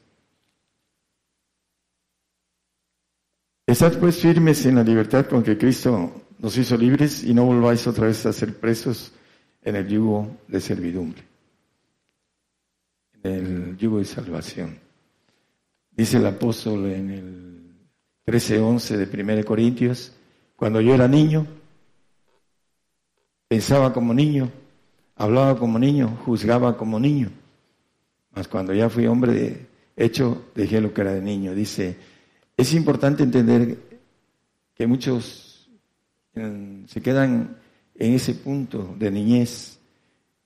Estad 3.66 3.98
pues 4.00 4.18
firmes 4.18 4.66
en 4.66 4.76
la 4.76 4.84
libertad 4.84 5.28
con 5.28 5.44
que 5.44 5.58
Cristo 5.58 6.12
nos 6.40 6.58
hizo 6.58 6.76
libres 6.76 7.24
y 7.24 7.34
no 7.34 7.46
volváis 7.46 7.88
otra 7.88 8.08
vez 8.08 8.26
a 8.26 8.34
ser 8.34 8.54
presos 8.54 9.14
en 9.64 9.78
el 9.78 9.88
yugo 9.88 10.38
de 10.50 10.60
servidumbre, 10.60 11.24
el 13.26 13.78
yugo 13.78 14.00
de 14.00 14.06
salvación. 14.06 14.80
Dice 15.92 16.18
el 16.18 16.26
apóstol 16.26 16.86
en 16.86 17.10
el 17.10 17.56
13:11 18.26 18.98
de 18.98 19.24
1 19.24 19.46
Corintios, 19.46 20.14
cuando 20.56 20.82
yo 20.82 20.94
era 20.94 21.08
niño, 21.08 21.48
pensaba 23.48 23.94
como 23.94 24.14
niño, 24.14 24.52
hablaba 25.16 25.58
como 25.58 25.80
niño, 25.80 26.18
juzgaba 26.26 26.78
como 26.78 27.00
niño. 27.00 27.30
Mas 28.34 28.48
cuando 28.48 28.74
ya 28.74 28.90
fui 28.90 29.08
hombre 29.08 29.68
hecho, 29.96 30.46
dejé 30.54 30.82
lo 30.82 30.94
que 30.94 31.02
era 31.02 31.14
de 31.14 31.22
niño. 31.22 31.56
Dice, 31.56 31.96
es 32.58 32.74
importante 32.74 33.24
entender 33.24 33.78
que 34.74 34.88
muchos 34.88 35.70
se 36.34 37.02
quedan 37.02 37.58
en 37.96 38.14
ese 38.14 38.34
punto 38.34 38.94
de 39.00 39.10
niñez 39.10 39.80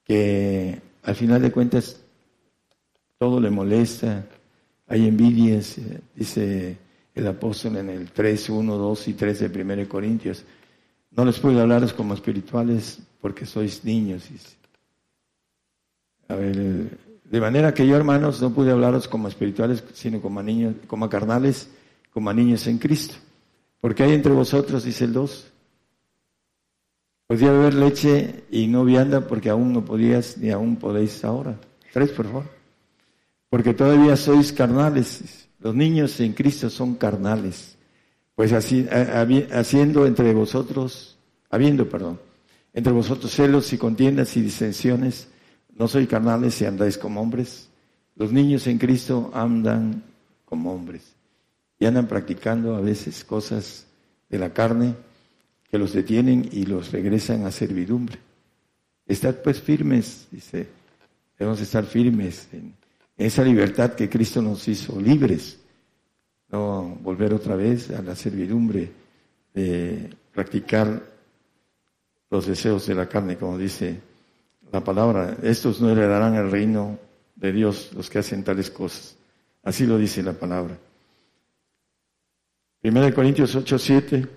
que 0.04 0.80
al 1.02 1.16
final 1.16 1.42
de 1.42 1.52
cuentas 1.52 2.00
todo 3.20 3.40
le 3.40 3.52
molesta, 3.52 4.26
hay 4.88 5.08
envidias, 5.08 5.76
dice 6.16 6.78
el 7.14 7.28
apóstol 7.28 7.78
en 7.78 7.90
el 7.90 8.12
3, 8.12 8.50
1, 8.50 8.78
2 8.78 9.08
y 9.10 9.14
3 9.14 9.40
de 9.40 9.62
1 9.62 9.90
Corintios. 9.90 10.44
No 11.12 11.26
les 11.26 11.38
puedo 11.38 11.62
hablaros 11.62 11.94
como 11.94 12.14
espirituales 12.14 13.00
porque 13.22 13.46
sois 13.46 13.84
niños. 13.84 14.30
A 16.30 16.36
ver, 16.36 16.98
de 17.24 17.42
manera 17.42 17.74
que 17.74 17.86
yo, 17.86 17.96
hermanos, 17.96 18.42
no 18.42 18.52
pude 18.54 18.72
hablaros 18.72 19.08
como 19.08 19.28
espirituales, 19.28 19.84
sino 19.94 20.22
como 20.22 20.42
niños, 20.42 20.76
como 20.88 21.10
carnales, 21.10 21.70
como 22.12 22.32
niños 22.34 22.66
en 22.68 22.78
Cristo. 22.78 23.16
Porque 23.82 24.04
hay 24.04 24.14
entre 24.14 24.32
vosotros, 24.32 24.86
dice 24.86 25.04
el 25.06 25.14
2, 25.14 25.52
Podía 27.28 27.52
beber 27.52 27.76
leche 27.76 28.46
y 28.50 28.66
no 28.66 28.84
vianda 28.84 29.28
porque 29.28 29.52
aún 29.52 29.72
no 29.72 29.86
podías 29.86 30.40
ni 30.40 30.50
aún 30.50 30.78
podéis 30.78 31.24
ahora. 31.24 31.60
Tres, 31.94 32.10
por 32.10 32.26
favor. 32.26 32.59
Porque 33.50 33.74
todavía 33.74 34.16
sois 34.16 34.54
carnales. 34.54 35.48
Los 35.60 35.76
niños 35.76 36.20
en 36.20 36.34
Cristo 36.34 36.70
son 36.70 36.96
carnales. 36.96 37.78
Pues 38.36 38.54
así, 38.54 38.88
haciendo 39.52 40.06
entre 40.06 40.34
vosotros, 40.34 41.18
habiendo, 41.50 41.90
perdón, 41.90 42.20
entre 42.74 42.94
vosotros 42.94 43.32
celos 43.32 43.74
y 43.74 43.78
contiendas 43.78 44.38
y 44.38 44.42
disensiones, 44.42 45.28
no 45.76 45.88
sois 45.88 46.08
carnales 46.08 46.62
y 46.62 46.66
andáis 46.66 46.98
como 46.98 47.22
hombres. 47.22 47.70
Los 48.16 48.32
niños 48.32 48.68
en 48.68 48.78
Cristo 48.78 49.32
andan 49.34 50.04
como 50.46 50.74
hombres 50.74 51.16
y 51.80 51.86
andan 51.86 52.08
practicando 52.08 52.76
a 52.76 52.82
veces 52.82 53.24
cosas 53.24 53.88
de 54.30 54.38
la 54.38 54.54
carne 54.54 54.96
que 55.70 55.78
los 55.78 55.94
detienen 55.94 56.50
y 56.52 56.66
los 56.66 56.92
regresan 56.92 57.46
a 57.46 57.52
servidumbre. 57.52 58.18
Estad 59.08 59.36
pues 59.36 59.62
firmes, 59.62 60.28
dice, 60.32 60.68
debemos 61.38 61.62
estar 61.62 61.86
firmes 61.86 62.48
en 62.52 62.74
esa 63.20 63.44
libertad 63.44 63.96
que 63.96 64.10
Cristo 64.10 64.42
nos 64.42 64.66
hizo 64.70 65.00
libres, 65.00 65.60
no 66.50 66.98
volver 67.02 67.34
otra 67.34 67.58
vez 67.58 67.92
a 67.92 68.02
la 68.02 68.16
servidumbre 68.16 68.90
de 69.54 70.16
practicar 70.34 71.04
los 72.30 72.48
deseos 72.48 72.88
de 72.88 72.96
la 72.96 73.10
carne, 73.10 73.38
como 73.38 73.58
dice 73.58 74.00
la 74.72 74.82
palabra. 74.82 75.36
Estos 75.44 75.82
no 75.82 75.90
heredarán 75.90 76.36
el 76.36 76.50
reino 76.50 76.98
de 77.36 77.52
Dios 77.52 77.92
los 77.94 78.10
que 78.10 78.20
hacen 78.20 78.42
tales 78.42 78.72
cosas. 78.72 79.18
Así 79.64 79.86
lo 79.86 79.98
dice 79.98 80.24
la 80.24 80.34
palabra. 80.34 80.78
Primera 82.80 83.08
de 83.08 83.14
Corintios 83.14 83.54
8, 83.54 83.78
7. 83.78 84.28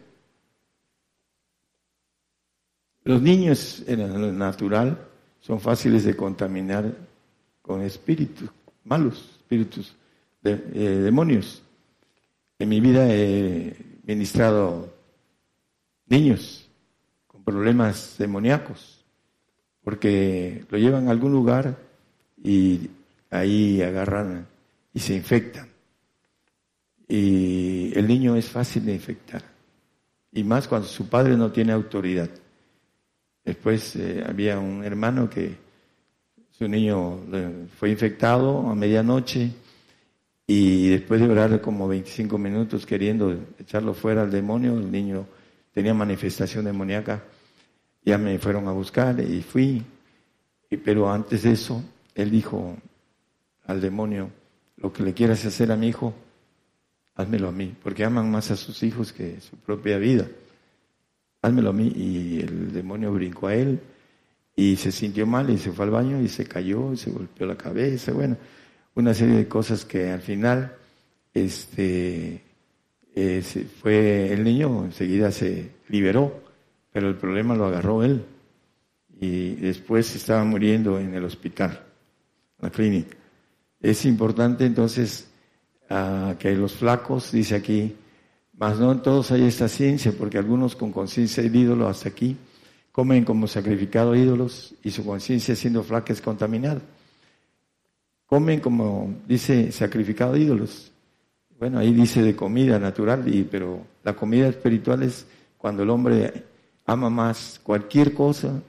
Los 3.04 3.22
niños 3.22 3.84
en 3.86 4.20
lo 4.20 4.32
natural 4.32 4.98
son 5.40 5.60
fáciles 5.60 6.04
de 6.04 6.16
contaminar 6.16 6.92
con 7.62 7.80
espíritus 7.82 8.50
malos, 8.84 9.38
espíritus 9.40 9.94
eh, 10.44 10.56
demonios. 11.04 11.62
En 12.58 12.68
mi 12.68 12.80
vida 12.80 13.06
he 13.08 13.76
ministrado 14.04 14.92
niños 16.06 16.68
con 17.26 17.44
problemas 17.44 18.16
demoníacos, 18.18 19.04
porque 19.82 20.64
lo 20.68 20.78
llevan 20.78 21.08
a 21.08 21.10
algún 21.10 21.32
lugar 21.32 21.78
y 22.42 22.90
ahí 23.30 23.82
agarran 23.82 24.46
y 24.92 25.00
se 25.00 25.14
infectan. 25.14 25.68
Y 27.08 27.96
el 27.96 28.06
niño 28.06 28.36
es 28.36 28.48
fácil 28.48 28.86
de 28.86 28.94
infectar, 28.94 29.42
y 30.32 30.44
más 30.44 30.66
cuando 30.66 30.88
su 30.88 31.08
padre 31.08 31.36
no 31.36 31.52
tiene 31.52 31.72
autoridad. 31.72 32.30
Después 33.44 33.96
eh, 33.96 34.24
había 34.26 34.58
un 34.58 34.84
hermano 34.84 35.28
que 35.28 35.56
su 36.52 36.68
niño 36.68 37.18
fue 37.78 37.90
infectado 37.90 38.68
a 38.68 38.74
medianoche 38.74 39.50
y 40.46 40.88
después 40.88 41.20
de 41.20 41.28
orar 41.28 41.60
como 41.60 41.88
25 41.88 42.38
minutos 42.38 42.86
queriendo 42.86 43.36
echarlo 43.58 43.94
fuera 43.94 44.22
al 44.22 44.30
demonio, 44.30 44.78
el 44.78 44.90
niño 44.90 45.26
tenía 45.72 45.94
manifestación 45.94 46.64
demoníaca. 46.64 47.22
Ya 48.04 48.18
me 48.18 48.38
fueron 48.38 48.68
a 48.68 48.72
buscar 48.72 49.18
y 49.20 49.42
fui. 49.42 49.82
pero 50.84 51.10
antes 51.10 51.42
de 51.42 51.52
eso, 51.52 51.82
él 52.14 52.30
dijo 52.30 52.76
al 53.66 53.80
demonio, 53.80 54.30
lo 54.76 54.92
que 54.92 55.02
le 55.02 55.14
quieras 55.14 55.44
hacer 55.44 55.70
a 55.70 55.76
mi 55.76 55.88
hijo, 55.88 56.12
házmelo 57.14 57.48
a 57.48 57.52
mí, 57.52 57.74
porque 57.82 58.04
aman 58.04 58.30
más 58.30 58.50
a 58.50 58.56
sus 58.56 58.82
hijos 58.82 59.12
que 59.12 59.40
su 59.40 59.56
propia 59.56 59.98
vida 59.98 60.26
házmelo 61.42 61.70
a 61.70 61.72
mí. 61.72 61.92
Y 61.94 62.40
el 62.40 62.72
demonio 62.72 63.12
brincó 63.12 63.48
a 63.48 63.54
él 63.54 63.80
y 64.54 64.76
se 64.76 64.92
sintió 64.92 65.26
mal 65.26 65.50
y 65.50 65.58
se 65.58 65.72
fue 65.72 65.86
al 65.86 65.90
baño 65.90 66.20
y 66.20 66.28
se 66.28 66.44
cayó 66.44 66.92
y 66.92 66.96
se 66.96 67.10
golpeó 67.10 67.46
la 67.46 67.56
cabeza. 67.56 68.12
Bueno, 68.12 68.36
una 68.94 69.14
serie 69.14 69.36
de 69.36 69.48
cosas 69.48 69.84
que 69.84 70.10
al 70.10 70.20
final, 70.20 70.76
este, 71.32 72.42
eh, 73.14 73.42
fue 73.80 74.32
el 74.32 74.44
niño 74.44 74.84
enseguida 74.84 75.30
se 75.30 75.70
liberó, 75.88 76.42
pero 76.92 77.08
el 77.08 77.16
problema 77.16 77.54
lo 77.54 77.66
agarró 77.66 78.02
él 78.02 78.24
y 79.20 79.54
después 79.54 80.14
estaba 80.14 80.44
muriendo 80.44 80.98
en 80.98 81.14
el 81.14 81.24
hospital, 81.24 81.82
en 82.58 82.68
la 82.68 82.70
clínica. 82.70 83.16
Es 83.80 84.04
importante 84.04 84.66
entonces 84.66 85.30
ah, 85.88 86.34
que 86.38 86.54
los 86.54 86.74
flacos, 86.74 87.32
dice 87.32 87.54
aquí, 87.54 87.96
mas 88.58 88.78
no 88.78 88.92
en 88.92 89.00
todos 89.00 89.30
hay 89.32 89.44
esta 89.44 89.68
ciencia, 89.68 90.12
porque 90.16 90.38
algunos 90.38 90.76
con 90.76 90.92
conciencia 90.92 91.42
de 91.42 91.56
ídolo 91.56 91.88
hasta 91.88 92.10
aquí 92.10 92.36
comen 92.92 93.24
como 93.24 93.48
sacrificado 93.48 94.14
ídolos 94.14 94.74
y 94.84 94.90
su 94.90 95.04
conciencia 95.04 95.56
siendo 95.56 95.82
flaca 95.82 96.12
es 96.12 96.20
contaminada. 96.20 96.82
Comen 98.26 98.60
como 98.60 99.14
dice 99.26 99.72
sacrificado 99.72 100.36
ídolos. 100.36 100.92
Bueno, 101.58 101.78
ahí 101.78 101.92
dice 101.92 102.22
de 102.22 102.36
comida 102.36 102.78
natural, 102.78 103.32
y, 103.32 103.44
pero 103.44 103.80
la 104.02 104.14
comida 104.14 104.48
espiritual 104.48 105.02
es 105.02 105.26
cuando 105.56 105.82
el 105.82 105.90
hombre 105.90 106.44
ama 106.86 107.08
más 107.08 107.60
cualquier 107.62 108.12
cosa 108.14 108.60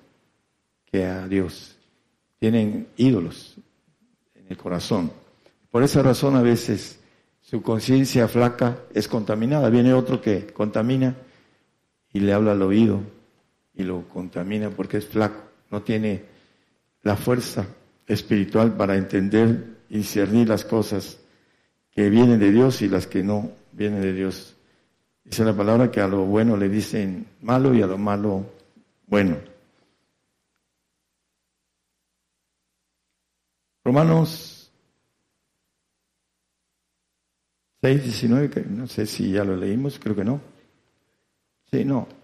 que 0.86 1.06
a 1.06 1.28
Dios. 1.28 1.76
Tienen 2.40 2.88
ídolos 2.98 3.56
en 4.36 4.46
el 4.50 4.58
corazón. 4.58 5.12
Por 5.72 5.82
esa 5.82 6.04
razón 6.04 6.36
a 6.36 6.42
veces 6.42 7.00
su 7.42 7.62
conciencia 7.62 8.28
flaca 8.28 8.78
es 8.94 9.08
contaminada. 9.08 9.70
Viene 9.70 9.94
otro 9.94 10.22
que 10.22 10.46
contamina 10.48 11.16
y 12.14 12.20
le 12.20 12.32
habla 12.32 12.52
al 12.52 12.62
oído 12.62 13.02
y 13.76 13.84
lo 13.84 14.08
contamina 14.08 14.70
porque 14.70 14.98
es 14.98 15.08
flaco, 15.08 15.44
no 15.72 15.82
tiene 15.82 16.24
la 17.02 17.16
fuerza 17.16 17.66
espiritual 18.08 18.76
para 18.76 18.96
entender 18.96 19.78
y 19.90 19.98
discernir 19.98 20.50
las 20.50 20.66
cosas 20.66 21.20
que 21.92 22.10
vienen 22.10 22.40
de 22.40 22.52
Dios 22.52 22.82
y 22.82 22.88
las 22.88 23.08
que 23.08 23.24
no 23.24 23.52
vienen 23.72 24.02
de 24.02 24.14
Dios. 24.14 24.56
Dice 25.24 25.44
la 25.44 25.56
palabra 25.56 25.92
que 25.92 26.02
a 26.02 26.08
lo 26.08 26.26
bueno 26.26 26.58
le 26.58 26.70
dicen 26.70 27.28
malo 27.42 27.74
y 27.74 27.82
a 27.82 27.88
lo 27.88 27.98
malo 27.98 28.46
bueno. 29.08 29.38
Romanos 33.86 34.72
6.19, 37.82 38.66
no 38.68 38.88
sé 38.88 39.06
si 39.06 39.32
ya 39.32 39.44
lo 39.44 39.58
leímos, 39.58 40.00
creo 40.00 40.16
que 40.16 40.24
no. 40.24 40.40
Sí, 41.70 41.84
no. 41.84 42.23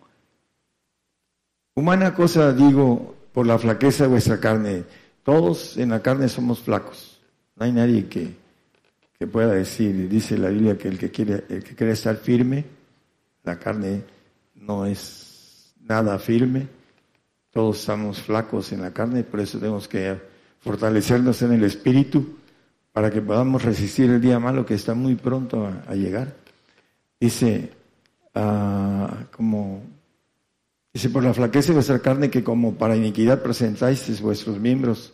Humana 1.80 2.14
cosa 2.14 2.52
digo 2.52 3.16
por 3.32 3.48
la 3.48 3.58
flaqueza 3.58 4.04
de 4.04 4.10
vuestra 4.10 4.38
carne. 4.38 4.84
Todos 5.24 5.78
en 5.78 5.92
la 5.92 6.02
carne 6.02 6.28
somos 6.28 6.60
flacos. 6.60 7.22
No 7.56 7.64
hay 7.64 7.72
nadie 7.72 8.10
que, 8.10 8.36
que 9.18 9.28
pueda 9.28 9.54
decir, 9.54 10.10
dice 10.10 10.38
la 10.38 10.50
Biblia, 10.50 10.78
que 10.78 10.90
el 10.90 11.00
que 11.00 11.10
quiere, 11.10 11.46
el 11.48 11.64
que 11.64 11.76
quiere 11.76 11.94
estar 11.94 12.18
firme, 12.18 12.66
la 13.46 13.58
carne 13.58 14.04
no 14.56 14.86
es 14.86 15.74
nada 15.80 16.20
firme. 16.20 16.68
Todos 17.50 17.80
estamos 17.80 18.22
flacos 18.24 18.74
en 18.74 18.82
la 18.82 18.92
carne, 18.92 19.24
por 19.24 19.40
eso 19.40 19.58
tenemos 19.58 19.88
que 19.88 20.18
fortalecernos 20.60 21.42
en 21.44 21.54
el 21.54 21.64
espíritu 21.64 22.40
para 22.92 23.10
que 23.10 23.22
podamos 23.22 23.64
resistir 23.64 24.10
el 24.10 24.20
día 24.20 24.38
malo 24.38 24.66
que 24.66 24.74
está 24.74 24.96
muy 24.96 25.16
pronto 25.16 25.66
a, 25.88 25.96
llegar. 25.96 26.36
Dice, 27.22 27.72
ah, 28.36 29.28
como, 29.32 29.82
dice, 31.00 31.12
por 31.12 31.24
la 31.24 31.34
flaqueza 31.34 31.70
de 31.70 31.76
vuestra 31.76 32.00
carne 32.00 32.30
que 32.30 32.44
como 32.44 32.76
para 32.76 32.94
iniquidad 32.94 33.42
presentáis 33.42 34.20
vuestros 34.20 34.60
miembros 34.60 35.14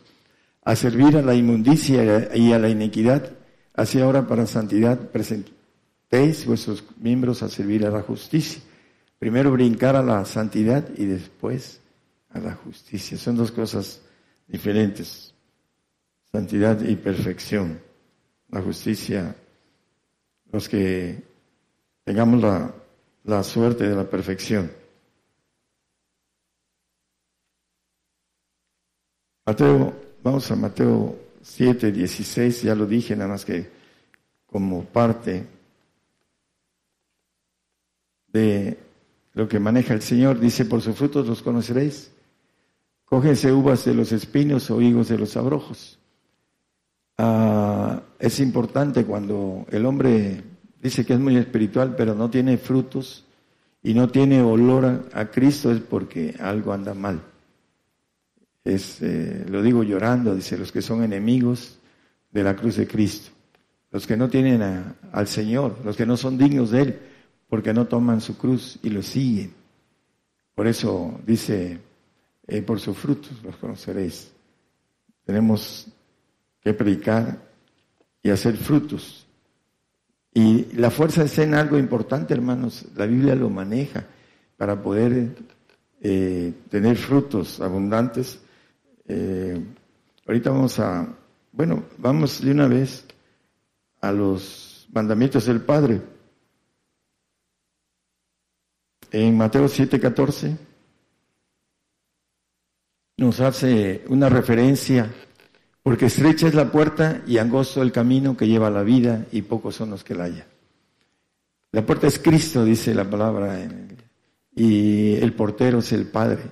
a 0.64 0.76
servir 0.76 1.16
a 1.16 1.22
la 1.22 1.36
inmundicia 1.36 2.36
y 2.36 2.54
a 2.54 2.58
la 2.58 2.70
iniquidad, 2.70 3.34
así 3.76 4.02
ahora 4.02 4.26
para 4.26 4.48
santidad 4.48 4.98
presentéis 5.12 6.48
vuestros 6.48 6.84
miembros 6.98 7.44
a 7.44 7.50
servir 7.50 7.86
a 7.86 7.92
la 7.92 8.02
justicia. 8.02 8.64
Primero 9.20 9.52
brincar 9.52 9.96
a 9.96 10.02
la 10.02 10.26
santidad 10.26 10.90
y 10.98 11.06
después 11.06 11.82
a 12.30 12.40
la 12.40 12.56
justicia. 12.56 13.16
Son 13.16 13.36
dos 13.36 13.52
cosas 13.52 14.02
diferentes. 14.48 15.36
Santidad 16.32 16.82
y 16.82 16.96
perfección. 16.96 17.80
La 18.50 18.64
justicia, 18.64 19.36
los 20.52 20.68
que 20.68 21.22
tengamos 22.04 22.42
la, 22.42 22.74
la 23.26 23.44
suerte 23.44 23.88
de 23.88 23.96
la 23.96 24.10
perfección. 24.10 24.85
Mateo 29.46 30.06
Vamos 30.26 30.50
a 30.50 30.56
Mateo 30.56 31.16
7, 31.44 31.92
16, 31.92 32.64
ya 32.64 32.74
lo 32.74 32.88
dije, 32.88 33.16
nada 33.16 33.30
más 33.30 33.46
que 33.46 33.70
como 34.48 34.84
parte 34.84 35.46
de 38.34 38.80
lo 39.34 39.48
que 39.48 39.60
maneja 39.60 39.94
el 39.94 40.02
Señor. 40.02 40.40
Dice, 40.40 40.66
por 40.66 40.82
sus 40.82 40.96
frutos 40.96 41.28
los 41.28 41.44
conoceréis. 41.44 42.12
Cógense 43.06 43.54
uvas 43.54 43.86
de 43.86 43.94
los 43.94 44.12
espinos 44.14 44.72
o 44.72 44.82
higos 44.82 45.10
de 45.10 45.20
los 45.20 45.38
abrojos. 45.38 46.00
Ah, 47.20 48.02
es 48.18 48.40
importante 48.40 49.06
cuando 49.06 49.68
el 49.70 49.86
hombre 49.86 50.42
dice 50.82 51.06
que 51.06 51.14
es 51.14 51.20
muy 51.20 51.38
espiritual, 51.38 51.96
pero 51.96 52.16
no 52.16 52.32
tiene 52.32 52.58
frutos 52.58 53.26
y 53.84 53.94
no 53.94 54.10
tiene 54.10 54.42
olor 54.42 55.08
a 55.14 55.26
Cristo, 55.26 55.72
es 55.72 55.82
porque 55.82 56.36
algo 56.40 56.74
anda 56.74 56.96
mal 56.96 57.22
es, 58.66 59.02
eh, 59.02 59.46
lo 59.48 59.62
digo 59.62 59.84
llorando, 59.84 60.36
dice, 60.36 60.58
los 60.58 60.72
que 60.72 60.82
son 60.82 61.04
enemigos 61.04 61.78
de 62.32 62.44
la 62.44 62.56
cruz 62.56 62.76
de 62.78 62.88
Cristo, 62.88 63.30
los 63.92 64.08
que 64.08 64.18
no 64.18 64.28
tienen 64.28 64.62
al 65.12 65.28
Señor, 65.28 65.78
los 65.86 65.96
que 65.96 66.06
no 66.06 66.18
son 66.18 66.38
dignos 66.38 66.72
de 66.72 66.82
Él, 66.82 67.00
porque 67.48 67.74
no 67.74 67.86
toman 67.86 68.20
su 68.20 68.38
cruz 68.38 68.80
y 68.82 68.90
lo 68.90 69.04
siguen. 69.04 69.54
Por 70.56 70.68
eso 70.68 71.22
dice, 71.26 71.80
eh, 72.48 72.62
por 72.64 72.80
sus 72.80 72.98
frutos 72.98 73.32
los 73.44 73.56
conoceréis. 73.58 74.32
Tenemos 75.24 75.88
que 76.60 76.74
predicar 76.74 77.40
y 78.24 78.32
hacer 78.32 78.58
frutos. 78.58 79.28
Y 80.34 80.74
la 80.74 80.90
fuerza 80.90 81.24
es 81.24 81.38
en 81.38 81.54
algo 81.54 81.78
importante, 81.78 82.34
hermanos. 82.34 82.86
La 82.96 83.06
Biblia 83.06 83.36
lo 83.36 83.50
maneja 83.50 84.06
para 84.58 84.82
poder 84.82 85.36
eh, 86.02 86.54
tener 86.70 86.98
frutos 86.98 87.62
abundantes 87.62 88.40
eh, 89.08 89.64
ahorita 90.26 90.50
vamos 90.50 90.80
a, 90.80 91.08
bueno, 91.52 91.86
vamos 91.98 92.42
de 92.44 92.52
una 92.52 92.68
vez 92.68 93.06
a 94.02 94.12
los 94.12 94.88
mandamientos 94.92 95.46
del 95.46 95.62
Padre. 95.62 96.02
En 99.12 99.38
Mateo 99.38 99.66
7:14 99.68 100.58
nos 103.18 103.40
hace 103.40 104.04
una 104.10 104.28
referencia, 104.28 105.14
porque 105.84 106.08
estrecha 106.08 106.48
es 106.48 106.56
la 106.56 106.72
puerta 106.72 107.22
y 107.26 107.38
angosto 107.38 107.82
el 107.82 107.92
camino 107.92 108.36
que 108.36 108.48
lleva 108.48 108.68
a 108.68 108.72
la 108.72 108.84
vida 108.84 109.26
y 109.32 109.44
pocos 109.44 109.76
son 109.76 109.92
los 109.92 110.04
que 110.04 110.16
la 110.16 110.26
hallan. 110.26 110.48
La 111.72 111.86
puerta 111.86 112.08
es 112.08 112.20
Cristo, 112.20 112.66
dice 112.66 112.94
la 112.94 113.10
palabra, 113.10 113.58
y 114.56 115.16
el 115.16 115.34
portero 115.34 115.80
es 115.80 115.92
el 115.92 116.08
Padre, 116.08 116.44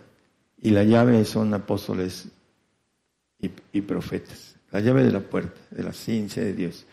y 0.61 0.69
la 0.69 0.83
llave 0.83 1.25
son 1.25 1.53
apóstoles 1.53 2.27
y, 3.71 3.81
profetas. 3.81 4.55
La 4.71 4.79
llave 4.79 5.03
de 5.03 5.11
la 5.11 5.19
puerta, 5.19 5.59
de 5.69 5.83
la 5.83 5.93
ciencia 5.93 6.43
de 6.43 6.53
Dios. 6.53 6.85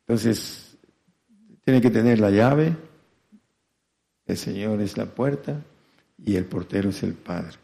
Entonces, 0.00 0.76
tiene 1.64 1.80
que 1.80 1.90
tener 1.90 2.20
la 2.20 2.30
llave, 2.30 2.76
el 4.26 4.36
Señor 4.36 4.80
es 4.80 4.96
la 4.96 5.06
puerta 5.06 5.62
y 6.24 6.36
el 6.36 6.44
portero 6.44 6.90
es 6.90 7.02
el 7.02 7.14
Padre. 7.14 7.56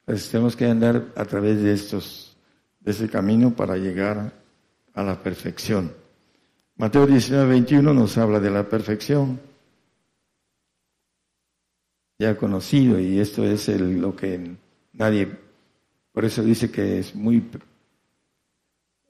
Entonces 0.00 0.30
tenemos 0.30 0.56
que 0.56 0.66
andar 0.66 1.12
a 1.16 1.24
través 1.24 1.62
de 1.62 1.72
estos, 1.72 2.36
de 2.80 2.92
ese 2.92 3.08
camino 3.08 3.54
para 3.54 3.76
llegar 3.76 4.32
a 4.94 5.02
la 5.02 5.22
perfección. 5.22 5.92
Mateo 6.76 7.06
19, 7.06 7.46
21 7.48 7.92
nos 7.92 8.16
habla 8.18 8.40
de 8.40 8.50
la 8.50 8.68
perfección. 8.68 9.40
Ya 12.18 12.36
conocido, 12.36 12.98
y 12.98 13.18
esto 13.18 13.44
es 13.44 13.68
lo 13.68 14.14
que 14.16 14.56
nadie, 14.92 15.28
por 16.12 16.24
eso 16.24 16.42
dice 16.42 16.70
que 16.70 16.98
es 16.98 17.14
muy 17.14 17.40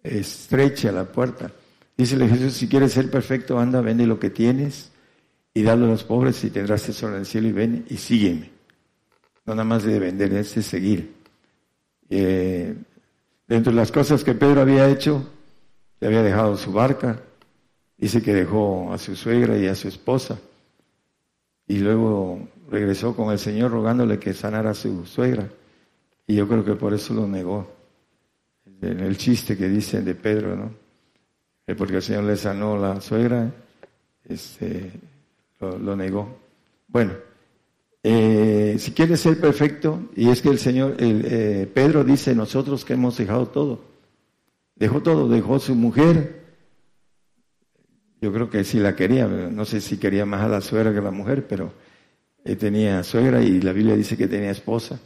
estrecha 0.03 0.93
la 0.93 1.05
puerta. 1.05 1.53
Dícele 1.97 2.29
Jesús, 2.29 2.55
si 2.55 2.69
quieres 2.69 2.93
ser 2.93 3.11
perfecto, 3.11 3.59
anda, 3.59 3.81
vende 3.81 4.07
lo 4.07 4.19
que 4.21 4.31
tienes 4.31 4.93
y 5.53 5.63
dalo 5.63 5.87
a 5.87 5.89
los 5.89 6.05
pobres 6.05 6.43
y 6.45 6.51
tendrás 6.51 6.85
tesoro 6.85 7.15
en 7.15 7.21
el 7.21 7.27
cielo 7.27 7.49
y 7.49 7.53
ven 7.53 7.85
y 7.89 7.97
sígueme. 7.97 8.51
No 9.45 9.55
nada 9.55 9.65
más 9.65 9.83
de 9.83 9.99
vender, 9.99 10.33
es 10.35 10.55
de 10.55 10.63
seguir. 10.63 11.15
Eh, 12.11 12.77
dentro 13.47 13.73
de 13.73 13.77
las 13.77 13.91
cosas 13.91 14.23
que 14.23 14.35
Pedro 14.35 14.61
había 14.61 14.89
hecho, 14.89 15.29
le 16.01 16.07
había 16.07 16.23
dejado 16.23 16.57
su 16.57 16.73
barca, 16.73 17.21
dice 17.97 18.23
que 18.23 18.35
dejó 18.35 18.93
a 18.93 18.99
su 18.99 19.17
suegra 19.17 19.59
y 19.59 19.67
a 19.67 19.75
su 19.75 19.89
esposa, 19.89 20.39
y 21.67 21.79
luego 21.79 22.49
regresó 22.71 23.17
con 23.17 23.33
el 23.33 23.39
Señor 23.39 23.73
rogándole 23.73 24.19
que 24.19 24.35
sanara 24.35 24.71
a 24.71 24.75
su 24.75 25.05
suegra, 25.07 25.49
y 26.27 26.37
yo 26.37 26.47
creo 26.47 26.65
que 26.65 26.75
por 26.75 26.95
eso 26.95 27.15
lo 27.15 27.27
negó 27.27 27.78
en 28.81 29.01
el 29.01 29.17
chiste 29.17 29.57
que 29.57 29.69
dicen 29.69 30.05
de 30.05 30.15
Pedro, 30.15 30.57
¿no? 30.57 30.89
Eh, 31.67 31.75
porque 31.75 31.97
el 31.97 32.03
Señor 32.03 32.25
le 32.25 32.37
sanó 32.37 32.79
la 32.79 33.01
suegra, 33.01 33.53
este, 34.25 34.91
lo, 35.61 35.95
negó. 35.97 36.39
Bueno, 36.87 37.13
eh, 38.03 38.77
si 38.79 38.93
quieres 38.93 39.21
ser 39.21 39.39
perfecto, 39.39 40.09
y 40.17 40.31
es 40.31 40.41
que 40.41 40.49
el 40.49 40.59
Señor, 40.59 40.97
el, 40.99 41.23
eh, 41.27 41.71
Pedro 41.73 42.05
dice, 42.05 42.35
nosotros 42.35 42.85
que 42.85 42.95
hemos 42.95 43.19
dejado 43.19 43.49
todo, 43.49 43.85
dejó 44.77 45.03
todo, 45.03 45.29
dejó 45.29 45.59
su 45.59 45.75
mujer, 45.75 46.39
yo 48.21 48.33
creo 48.33 48.49
que 48.49 48.65
sí 48.65 48.79
la 48.79 48.97
quería, 48.97 49.27
no 49.29 49.65
sé 49.65 49.81
si 49.81 49.99
quería 49.99 50.25
más 50.25 50.43
a 50.43 50.49
la 50.49 50.61
suegra 50.61 50.93
que 50.93 50.99
a 50.99 51.03
la 51.03 51.11
mujer, 51.11 51.47
pero 51.47 51.73
tenía 52.59 53.05
suegra 53.05 53.43
y 53.43 53.61
la 53.61 53.73
Biblia 53.73 53.95
dice 53.95 54.17
que 54.17 54.27
tenía 54.27 54.51
esposa, 54.51 54.99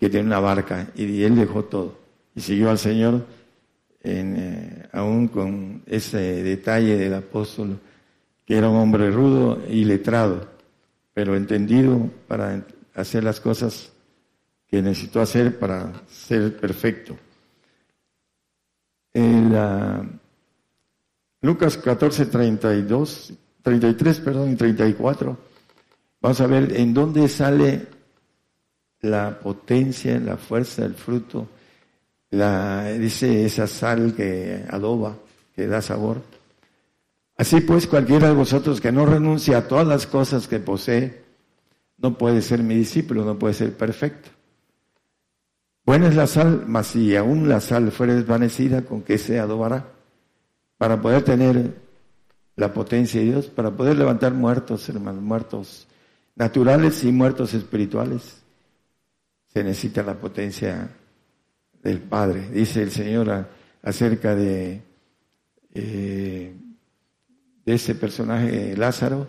que 0.00 0.08
tenía 0.08 0.26
una 0.26 0.40
barca, 0.40 0.88
y 0.94 1.22
él 1.22 1.36
dejó 1.36 1.64
todo 1.64 2.01
y 2.34 2.40
siguió 2.40 2.70
al 2.70 2.78
Señor, 2.78 3.26
en, 4.02 4.34
eh, 4.36 4.88
aún 4.92 5.28
con 5.28 5.82
ese 5.86 6.42
detalle 6.42 6.96
del 6.96 7.14
apóstol, 7.14 7.78
que 8.44 8.56
era 8.56 8.68
un 8.68 8.76
hombre 8.76 9.10
rudo 9.10 9.62
y 9.68 9.84
letrado, 9.84 10.48
pero 11.14 11.36
entendido 11.36 12.10
para 12.26 12.64
hacer 12.94 13.24
las 13.24 13.40
cosas 13.40 13.92
que 14.66 14.82
necesitó 14.82 15.20
hacer 15.20 15.58
para 15.58 15.92
ser 16.08 16.56
perfecto. 16.56 17.16
En 19.12 19.52
Lucas 21.42 21.76
14, 21.76 22.26
32, 22.26 23.32
33, 23.62 24.20
perdón, 24.20 24.52
y 24.52 24.56
34, 24.56 25.36
vamos 26.20 26.40
a 26.40 26.46
ver 26.46 26.74
en 26.76 26.94
dónde 26.94 27.28
sale 27.28 27.86
la 29.02 29.38
potencia, 29.38 30.18
la 30.18 30.36
fuerza, 30.38 30.84
el 30.84 30.94
fruto 30.94 31.48
la, 32.32 32.90
dice 32.92 33.44
esa 33.44 33.66
sal 33.66 34.14
que 34.14 34.64
adoba, 34.68 35.16
que 35.54 35.66
da 35.66 35.80
sabor. 35.80 36.22
Así 37.36 37.60
pues, 37.60 37.86
cualquiera 37.86 38.28
de 38.28 38.34
vosotros 38.34 38.80
que 38.80 38.90
no 38.90 39.06
renuncie 39.06 39.54
a 39.54 39.68
todas 39.68 39.86
las 39.86 40.06
cosas 40.06 40.48
que 40.48 40.58
posee, 40.58 41.22
no 41.98 42.16
puede 42.16 42.42
ser 42.42 42.62
mi 42.62 42.74
discípulo, 42.74 43.24
no 43.24 43.38
puede 43.38 43.54
ser 43.54 43.76
perfecto. 43.76 44.30
Buena 45.84 46.08
es 46.08 46.16
la 46.16 46.26
sal, 46.26 46.64
mas 46.66 46.88
si 46.88 47.14
aún 47.16 47.48
la 47.48 47.60
sal 47.60 47.92
fuera 47.92 48.14
desvanecida, 48.14 48.82
¿con 48.82 49.02
qué 49.02 49.18
se 49.18 49.38
adobará? 49.38 49.88
Para 50.78 51.00
poder 51.00 51.24
tener 51.24 51.74
la 52.56 52.72
potencia 52.72 53.20
de 53.20 53.26
Dios, 53.26 53.46
para 53.46 53.70
poder 53.72 53.98
levantar 53.98 54.32
muertos, 54.32 54.88
hermanos, 54.88 55.22
muertos 55.22 55.86
naturales 56.34 57.04
y 57.04 57.12
muertos 57.12 57.52
espirituales, 57.52 58.42
se 59.52 59.62
necesita 59.62 60.02
la 60.02 60.14
potencia 60.14 60.88
del 61.82 62.00
Padre. 62.00 62.48
Dice 62.50 62.82
el 62.82 62.90
Señor 62.90 63.48
acerca 63.82 64.34
de, 64.34 64.82
eh, 65.74 66.54
de 67.64 67.74
ese 67.74 67.94
personaje 67.94 68.76
Lázaro, 68.76 69.28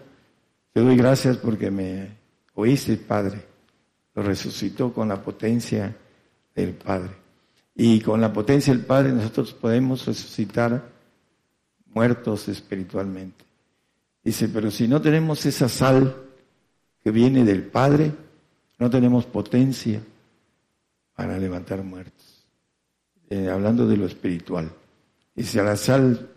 te 0.72 0.82
doy 0.82 0.96
gracias 0.96 1.38
porque 1.38 1.70
me 1.72 2.10
oíste, 2.56 2.98
Padre, 2.98 3.44
lo 4.16 4.24
resucitó 4.24 4.94
con 4.94 5.08
la 5.08 5.22
potencia 5.22 5.96
del 6.56 6.74
Padre. 6.74 7.12
Y 7.76 8.00
con 8.02 8.22
la 8.22 8.32
potencia 8.32 8.74
del 8.74 8.86
Padre 8.86 9.12
nosotros 9.12 9.54
podemos 9.54 10.06
resucitar 10.06 10.90
muertos 11.88 12.48
espiritualmente. 12.48 13.46
Dice, 14.24 14.48
pero 14.48 14.72
si 14.72 14.88
no 14.88 15.02
tenemos 15.02 15.46
esa 15.46 15.68
sal 15.68 16.16
que 17.04 17.12
viene 17.12 17.44
del 17.44 17.64
Padre, 17.64 18.12
no 18.80 18.90
tenemos 18.90 19.26
potencia 19.26 20.02
para 21.16 21.38
levantar 21.38 21.84
muertos. 21.84 22.23
Eh, 23.36 23.50
hablando 23.50 23.88
de 23.88 23.98
lo 23.98 24.06
espiritual. 24.06 24.70
Dice, 25.34 25.60
a 25.60 25.64
la 25.64 25.76
sal 25.76 26.30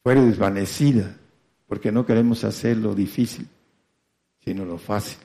fuere 0.00 0.20
desvanecida, 0.20 1.16
porque 1.66 1.90
no 1.90 2.06
queremos 2.06 2.44
hacer 2.44 2.76
lo 2.76 2.94
difícil, 2.94 3.48
sino 4.38 4.64
lo 4.64 4.78
fácil. 4.78 5.18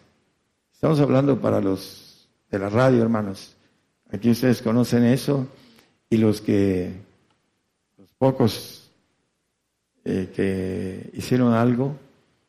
Estamos 0.73 0.99
hablando 1.02 1.40
para 1.40 1.61
los 1.61 2.28
de 2.49 2.57
la 2.57 2.69
radio, 2.69 3.03
hermanos. 3.03 3.56
Aquí 4.10 4.32
ustedes 4.32 4.64
conocen 4.64 5.03
eso 5.03 5.48
y 6.10 6.18
los 6.18 6.41
que, 6.41 6.94
los 7.99 8.11
pocos 8.14 8.90
eh, 10.03 10.32
que 10.36 11.11
hicieron 11.14 11.53
algo, 11.53 11.95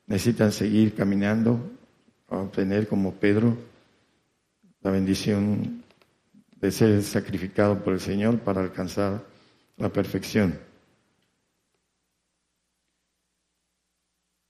necesitan 0.06 0.52
seguir 0.52 0.94
caminando 0.94 1.60
a 2.30 2.38
obtener 2.38 2.88
como 2.88 3.12
Pedro 3.12 3.54
la 4.80 4.90
bendición 4.90 5.81
de 6.62 6.70
ser 6.70 7.02
sacrificado 7.02 7.82
por 7.82 7.92
el 7.92 8.00
Señor 8.00 8.38
para 8.38 8.60
alcanzar 8.60 9.20
la 9.76 9.88
perfección. 9.88 10.58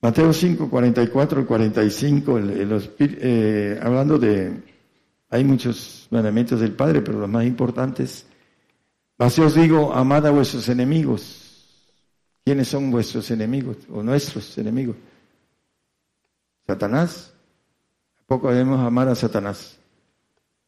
Mateo 0.03 0.33
5, 0.33 0.69
44 0.69 1.41
y 1.41 1.45
45, 1.45 2.41
eh, 2.99 3.81
hablando 3.83 4.19
de, 4.19 4.63
hay 5.31 5.45
muchos 5.45 6.07
mandamientos 6.11 6.61
del 6.61 6.73
Padre, 6.73 7.01
pero 7.01 7.19
los 7.19 7.29
más 7.31 7.47
importantes, 7.47 8.27
así 9.17 9.41
os 9.41 9.55
digo, 9.55 9.95
amad 9.95 10.27
a 10.27 10.31
vuestros 10.31 10.69
enemigos. 10.69 11.39
¿Quiénes 12.45 12.69
son 12.69 12.91
vuestros 12.91 13.31
enemigos 13.31 13.77
o 13.89 14.03
nuestros 14.03 14.59
enemigos? 14.59 14.97
Satanás. 16.67 17.33
¿A 18.19 18.25
poco 18.27 18.51
debemos 18.51 18.81
amar 18.81 19.09
a 19.09 19.15
Satanás? 19.15 19.79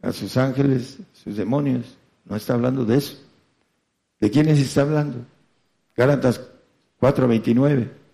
A 0.04 0.12
sus 0.12 0.36
ángeles, 0.36 0.98
sus 1.12 1.36
demonios. 1.36 1.96
No 2.24 2.36
está 2.36 2.54
hablando 2.54 2.84
de 2.84 2.98
eso. 2.98 3.16
¿De 4.20 4.30
quiénes 4.30 4.58
está 4.58 4.82
hablando? 4.82 5.24
Gálatas 5.96 6.40
4:29 7.00 8.04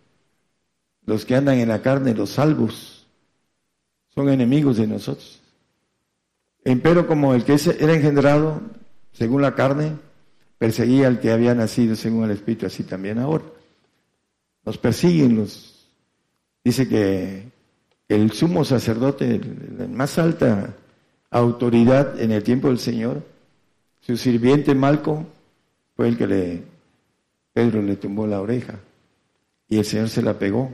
los 1.11 1.25
que 1.25 1.35
andan 1.35 1.59
en 1.59 1.69
la 1.69 1.83
carne, 1.83 2.15
los 2.15 2.31
salvos, 2.31 3.05
son 4.15 4.29
enemigos 4.29 4.77
de 4.77 4.87
nosotros. 4.87 5.41
Empero 6.65 7.07
como 7.07 7.35
el 7.35 7.45
que 7.45 7.57
era 7.81 7.95
engendrado 7.95 8.61
según 9.13 9.43
la 9.43 9.57
carne, 9.57 9.97
perseguía 10.59 11.09
al 11.09 11.19
que 11.19 11.33
había 11.33 11.53
nacido 11.53 11.97
según 11.97 12.25
el 12.25 12.31
Espíritu, 12.31 12.67
así 12.67 12.85
también 12.85 13.19
ahora. 13.19 13.45
Nos 14.65 14.79
persiguen 14.79 15.37
los... 15.37 15.89
Dice 16.63 16.87
que 16.87 17.51
el 18.07 18.31
sumo 18.31 18.65
sacerdote, 18.65 19.41
la 19.79 19.89
más 19.89 20.17
alta 20.17 20.77
autoridad 21.31 22.21
en 22.21 22.33
el 22.33 22.43
tiempo 22.43 22.69
del 22.69 22.79
Señor, 22.79 23.23
su 24.01 24.17
sirviente 24.17 24.75
Malco, 24.75 25.27
fue 25.97 26.09
el 26.09 26.17
que 26.17 26.27
le, 26.27 26.63
Pedro 27.53 27.83
le 27.83 27.97
tumbó 27.97 28.27
la 28.27 28.41
oreja 28.41 28.81
y 29.69 29.79
el 29.79 29.85
Señor 29.85 30.09
se 30.09 30.23
la 30.23 30.39
pegó. 30.39 30.71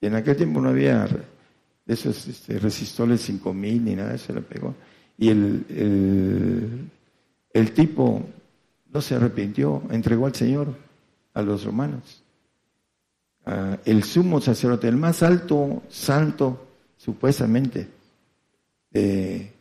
En 0.00 0.14
aquel 0.14 0.36
tiempo 0.36 0.60
no 0.60 0.70
había 0.70 1.06
de 1.06 1.94
esos 1.94 2.26
este, 2.26 2.58
resistoles 2.58 3.20
5000 3.22 3.84
ni 3.84 3.94
nada, 3.94 4.18
se 4.18 4.32
le 4.32 4.42
pegó. 4.42 4.74
Y 5.16 5.30
el, 5.30 6.90
el, 7.52 7.72
tipo 7.72 8.22
no 8.92 9.00
se 9.00 9.16
arrepintió, 9.16 9.82
entregó 9.90 10.26
al 10.26 10.34
Señor, 10.34 10.74
a 11.34 11.42
los 11.42 11.64
romanos. 11.64 12.22
El 13.84 14.04
sumo 14.04 14.40
sacerdote, 14.40 14.88
el 14.88 14.96
más 14.96 15.22
alto 15.22 15.82
santo, 15.88 16.68
supuestamente, 16.96 17.88
de 18.90 19.52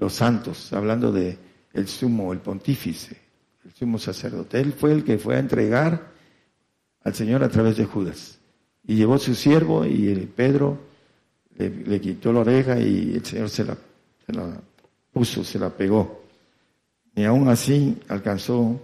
los 0.00 0.14
santos, 0.14 0.72
hablando 0.72 1.12
de 1.12 1.36
el 1.74 1.86
sumo, 1.86 2.32
el 2.32 2.40
pontífice, 2.40 3.16
el 3.64 3.72
sumo 3.72 3.98
sacerdote. 3.98 4.58
Él 4.58 4.72
fue 4.72 4.92
el 4.92 5.04
que 5.04 5.18
fue 5.18 5.36
a 5.36 5.38
entregar 5.38 6.10
al 7.04 7.14
Señor 7.14 7.44
a 7.44 7.50
través 7.50 7.76
de 7.76 7.84
Judas. 7.84 8.38
Y 8.86 8.96
llevó 8.96 9.18
su 9.18 9.34
siervo 9.34 9.84
y 9.84 10.08
el 10.08 10.26
Pedro 10.26 10.78
le, 11.56 12.00
quitó 12.00 12.32
la 12.32 12.40
oreja 12.40 12.80
y 12.80 13.12
el 13.14 13.24
Señor 13.24 13.50
se 13.50 13.64
la, 13.64 13.76
puso, 15.12 15.44
se 15.44 15.58
la 15.58 15.68
pegó. 15.68 16.22
Y 17.14 17.24
aún 17.24 17.48
así 17.48 17.98
alcanzó 18.08 18.80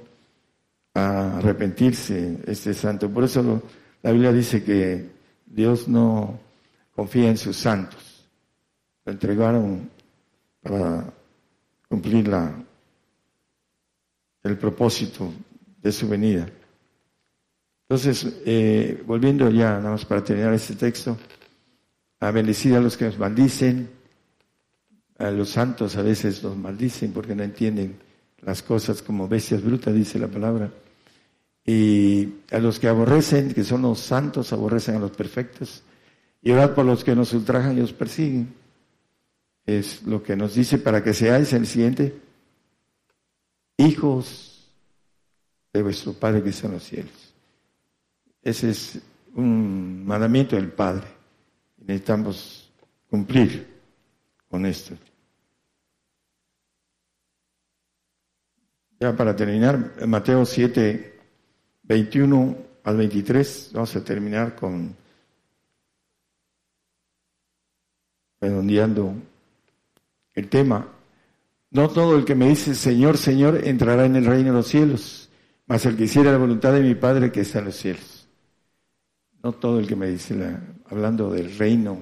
a 0.93 1.39
arrepentirse 1.39 2.41
este 2.47 2.75
santo. 2.75 3.09
Por 3.09 3.25
eso 3.25 3.63
la 4.03 4.13
Biblia 4.13 4.33
dice 4.33 4.63
que 4.63 5.09
Dios 5.47 5.89
no 5.89 6.39
confía 6.95 7.31
en 7.31 7.39
sus 7.39 7.57
santos. 7.57 8.29
Lo 9.07 9.13
entregaron 9.13 9.96
para 10.67 11.13
cumplir 11.89 12.29
la, 12.29 12.55
el 14.43 14.59
propósito 14.59 15.33
de 15.83 15.93
su 15.93 16.09
venida. 16.09 16.49
Entonces, 17.89 18.41
eh, 18.45 19.03
volviendo 19.07 19.49
ya, 19.51 19.79
nada 19.79 19.93
más 19.93 20.05
para 20.05 20.25
terminar 20.25 20.53
este 20.55 20.75
texto, 20.75 21.17
a 22.21 22.31
bendecir 22.31 22.75
a 22.75 22.81
los 22.81 22.97
que 22.97 23.05
nos 23.05 23.19
maldicen, 23.19 23.91
a 25.19 25.31
los 25.31 25.51
santos 25.51 25.97
a 25.97 26.03
veces 26.03 26.43
los 26.43 26.57
maldicen 26.57 27.13
porque 27.13 27.35
no 27.35 27.43
entienden 27.43 27.99
las 28.43 28.63
cosas 28.63 29.03
como 29.03 29.29
bestias 29.29 29.63
brutas, 29.63 29.95
dice 29.95 30.19
la 30.19 30.29
palabra. 30.29 30.71
Y 31.65 32.35
a 32.51 32.59
los 32.59 32.79
que 32.79 32.89
aborrecen, 32.89 33.53
que 33.53 33.65
son 33.65 33.83
los 33.83 33.99
santos, 33.99 34.53
aborrecen 34.53 34.97
a 34.97 35.01
los 35.01 35.11
perfectos. 35.13 35.83
Y 36.43 36.53
orad 36.53 36.75
por 36.75 36.85
los 36.85 37.03
que 37.03 37.17
nos 37.17 37.33
ultrajan 37.33 37.77
y 37.79 37.81
os 37.81 37.93
persiguen. 37.93 38.55
Es 39.67 40.05
lo 40.05 40.23
que 40.23 40.37
nos 40.37 40.55
dice 40.55 40.79
para 40.79 41.03
que 41.03 41.13
seáis 41.13 41.53
el 41.53 41.67
siguiente, 41.67 42.19
hijos 43.77 44.71
de 45.73 45.83
vuestro 45.83 46.13
Padre 46.13 46.43
que 46.43 46.51
está 46.51 46.69
en 46.69 46.73
los 46.75 46.85
cielos. 46.85 47.35
Ese 48.43 48.71
es 48.71 49.01
un 49.35 50.07
mandamiento 50.07 50.55
del 50.55 50.71
Padre. 50.71 51.07
Necesitamos 51.79 52.71
cumplir 53.11 53.67
con 54.49 54.65
esto. 54.65 54.97
Ya 58.99 59.15
para 59.15 59.37
terminar, 59.37 60.07
Mateo 60.07 60.47
7, 60.47 61.21
21 61.83 62.57
al 62.85 62.97
23, 62.97 63.71
vamos 63.75 63.95
a 63.97 64.05
terminar 64.05 64.55
con 64.55 64.97
redondeando 68.41 69.15
el 70.37 70.49
tema. 70.49 70.87
No 71.73 71.89
todo 71.89 72.17
el 72.17 72.25
que 72.25 72.37
me 72.37 72.49
dice 72.49 72.75
Señor, 72.75 73.19
Señor 73.19 73.67
entrará 73.67 74.07
en 74.07 74.15
el 74.15 74.25
reino 74.25 74.51
de 74.51 74.59
los 74.59 74.69
cielos, 74.69 75.29
mas 75.67 75.85
el 75.85 75.97
que 75.97 76.05
hiciera 76.05 76.31
la 76.31 76.39
voluntad 76.39 76.73
de 76.73 76.83
mi 76.83 76.95
Padre 76.95 77.33
que 77.33 77.41
está 77.41 77.59
en 77.59 77.65
los 77.65 77.77
cielos. 77.77 78.29
No 79.43 79.53
todo 79.53 79.81
el 79.81 79.87
que 79.87 79.97
me 79.97 80.09
dice, 80.09 80.35
hablando 80.89 81.31
del 81.31 81.57
reino, 81.57 82.01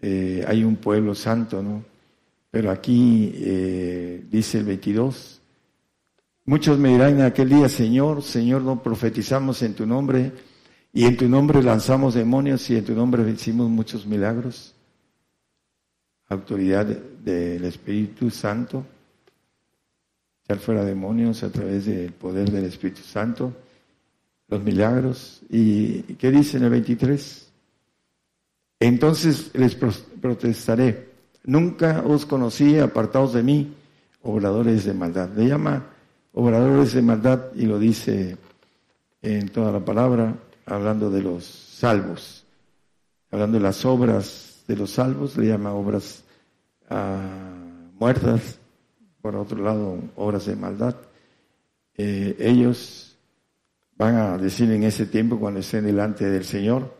eh, 0.00 0.44
hay 0.46 0.64
un 0.64 0.76
pueblo 0.76 1.14
santo, 1.14 1.62
¿no? 1.62 1.84
Pero 2.50 2.70
aquí 2.70 3.32
eh, 3.34 4.24
dice 4.30 4.58
el 4.58 4.64
22, 4.64 5.40
muchos 6.46 6.78
me 6.78 6.90
dirán 6.90 7.14
en 7.14 7.22
aquel 7.22 7.50
día, 7.50 7.68
Señor, 7.68 8.22
Señor, 8.22 8.62
no 8.62 8.82
profetizamos 8.82 9.62
en 9.62 9.74
tu 9.74 9.86
nombre 9.86 10.32
y 10.92 11.04
en 11.04 11.16
tu 11.16 11.28
nombre 11.28 11.62
lanzamos 11.62 12.14
demonios 12.14 12.68
y 12.70 12.76
en 12.76 12.84
tu 12.84 12.94
nombre 12.94 13.22
vencimos 13.22 13.68
muchos 13.68 14.06
milagros. 14.06 14.74
Autoridad 16.28 16.86
del 16.86 17.64
Espíritu 17.64 18.30
Santo, 18.30 18.84
echar 20.44 20.58
fuera 20.58 20.84
demonios 20.84 21.42
a 21.42 21.50
través 21.50 21.86
del 21.86 22.12
poder 22.12 22.50
del 22.50 22.64
Espíritu 22.64 23.02
Santo 23.02 23.52
los 24.48 24.62
milagros. 24.62 25.40
¿Y 25.50 26.02
qué 26.14 26.30
dice 26.30 26.56
en 26.56 26.64
el 26.64 26.70
23? 26.70 27.48
Entonces 28.80 29.50
les 29.54 29.74
protestaré, 29.74 31.08
nunca 31.44 32.02
os 32.06 32.26
conocí 32.26 32.78
apartados 32.78 33.34
de 33.34 33.42
mí, 33.42 33.74
obradores 34.22 34.84
de 34.84 34.94
maldad. 34.94 35.30
Le 35.36 35.48
llama 35.48 35.86
obradores 36.32 36.92
de 36.92 37.02
maldad 37.02 37.52
y 37.54 37.66
lo 37.66 37.78
dice 37.78 38.36
en 39.22 39.48
toda 39.48 39.72
la 39.72 39.84
palabra, 39.84 40.34
hablando 40.64 41.10
de 41.10 41.22
los 41.22 41.44
salvos, 41.44 42.44
hablando 43.30 43.58
de 43.58 43.64
las 43.64 43.84
obras 43.84 44.47
de 44.68 44.76
los 44.76 44.92
salvos, 44.92 45.36
le 45.36 45.48
llama 45.48 45.72
obras 45.72 46.22
ah, 46.90 47.56
muertas, 47.98 48.60
por 49.20 49.34
otro 49.34 49.60
lado, 49.62 49.98
obras 50.14 50.46
de 50.46 50.54
maldad. 50.54 50.94
Eh, 51.96 52.36
ellos 52.38 53.18
van 53.96 54.14
a 54.14 54.38
decir 54.38 54.70
en 54.70 54.84
ese 54.84 55.06
tiempo 55.06 55.40
cuando 55.40 55.58
estén 55.58 55.84
delante 55.84 56.30
del 56.30 56.44
Señor, 56.44 56.96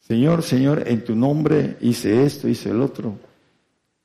Señor, 0.00 0.44
Señor, 0.44 0.84
en 0.86 1.04
tu 1.04 1.16
nombre 1.16 1.76
hice 1.80 2.24
esto, 2.24 2.48
hice 2.48 2.70
el 2.70 2.80
otro, 2.80 3.18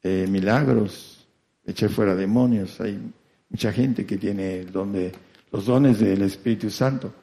eh, 0.02 0.26
milagros, 0.28 1.28
eché 1.64 1.90
fuera 1.90 2.16
demonios. 2.16 2.82
Hay 2.82 3.00
mucha 3.48 3.72
gente 3.72 4.04
que 4.04 4.18
tiene 4.18 4.62
el 4.62 4.72
don 4.72 4.96
los 5.52 5.66
dones 5.66 6.00
del 6.00 6.24
Espíritu 6.24 6.72
Santo. 6.72 7.14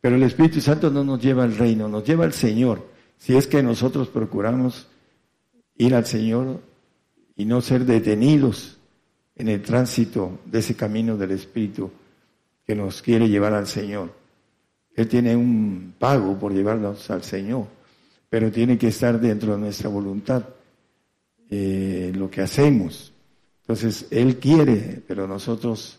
Pero 0.00 0.14
el 0.14 0.22
Espíritu 0.22 0.60
Santo 0.60 0.88
no 0.88 1.02
nos 1.02 1.20
lleva 1.20 1.42
al 1.42 1.56
reino, 1.56 1.88
nos 1.88 2.04
lleva 2.04 2.24
al 2.24 2.32
Señor. 2.32 2.86
Si 3.18 3.36
es 3.36 3.48
que 3.48 3.60
nosotros 3.60 4.06
procuramos 4.06 4.86
ir 5.76 5.94
al 5.94 6.06
Señor 6.06 6.60
y 7.36 7.44
no 7.44 7.60
ser 7.60 7.84
detenidos 7.84 8.78
en 9.36 9.48
el 9.48 9.62
tránsito 9.62 10.40
de 10.44 10.58
ese 10.58 10.74
camino 10.76 11.16
del 11.16 11.32
Espíritu 11.32 11.90
que 12.64 12.74
nos 12.74 13.02
quiere 13.02 13.28
llevar 13.28 13.54
al 13.54 13.66
Señor. 13.66 14.12
Él 14.94 15.08
tiene 15.08 15.34
un 15.34 15.94
pago 15.98 16.38
por 16.38 16.52
llevarnos 16.52 17.10
al 17.10 17.22
Señor, 17.22 17.66
pero 18.28 18.50
tiene 18.50 18.78
que 18.78 18.88
estar 18.88 19.18
dentro 19.20 19.52
de 19.52 19.58
nuestra 19.58 19.88
voluntad 19.88 20.44
eh, 21.50 22.12
lo 22.14 22.30
que 22.30 22.42
hacemos. 22.42 23.12
Entonces, 23.62 24.06
Él 24.10 24.36
quiere, 24.38 25.02
pero 25.06 25.26
nosotros 25.26 25.98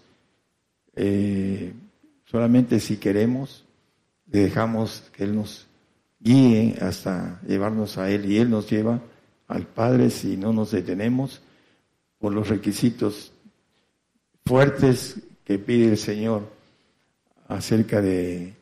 eh, 0.95 1.73
solamente 2.25 2.79
si 2.79 2.97
queremos, 2.97 3.65
dejamos 4.25 5.03
que 5.15 5.23
Él 5.23 5.35
nos 5.35 5.67
guíe 6.19 6.75
hasta 6.81 7.41
llevarnos 7.47 7.97
a 7.97 8.09
Él 8.09 8.31
y 8.31 8.37
Él 8.37 8.49
nos 8.49 8.69
lleva 8.69 9.01
al 9.47 9.67
Padre 9.67 10.09
si 10.09 10.37
no 10.37 10.53
nos 10.53 10.71
detenemos 10.71 11.41
por 12.19 12.33
los 12.33 12.49
requisitos 12.49 13.33
fuertes 14.45 15.17
que 15.43 15.59
pide 15.59 15.89
el 15.89 15.97
Señor 15.97 16.49
acerca 17.47 18.01
de 18.01 18.53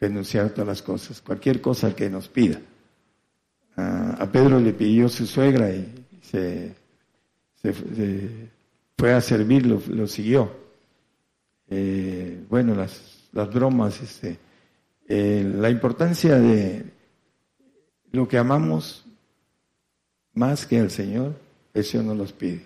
renunciar 0.00 0.46
a 0.46 0.48
todas 0.50 0.66
las 0.66 0.82
cosas, 0.82 1.20
cualquier 1.20 1.60
cosa 1.60 1.94
que 1.94 2.10
nos 2.10 2.28
pida. 2.28 2.60
a 3.76 4.28
Pedro 4.30 4.60
le 4.60 4.72
pidió 4.72 5.08
su 5.08 5.26
suegra 5.26 5.70
y 5.70 5.86
se, 6.22 6.74
fue 8.98 9.12
a 9.12 9.20
servirlo, 9.20 9.82
lo 9.88 10.06
siguió. 10.06 10.50
Eh, 11.68 12.44
bueno, 12.48 12.74
las, 12.74 13.28
las 13.32 13.52
bromas, 13.52 14.00
este, 14.00 14.38
eh, 15.08 15.52
la 15.54 15.70
importancia 15.70 16.36
de 16.36 16.84
lo 18.12 18.26
que 18.28 18.38
amamos 18.38 19.05
más 20.36 20.66
que 20.66 20.78
al 20.78 20.90
Señor, 20.90 21.34
eso 21.74 22.02
nos 22.02 22.16
los 22.16 22.32
pide, 22.32 22.64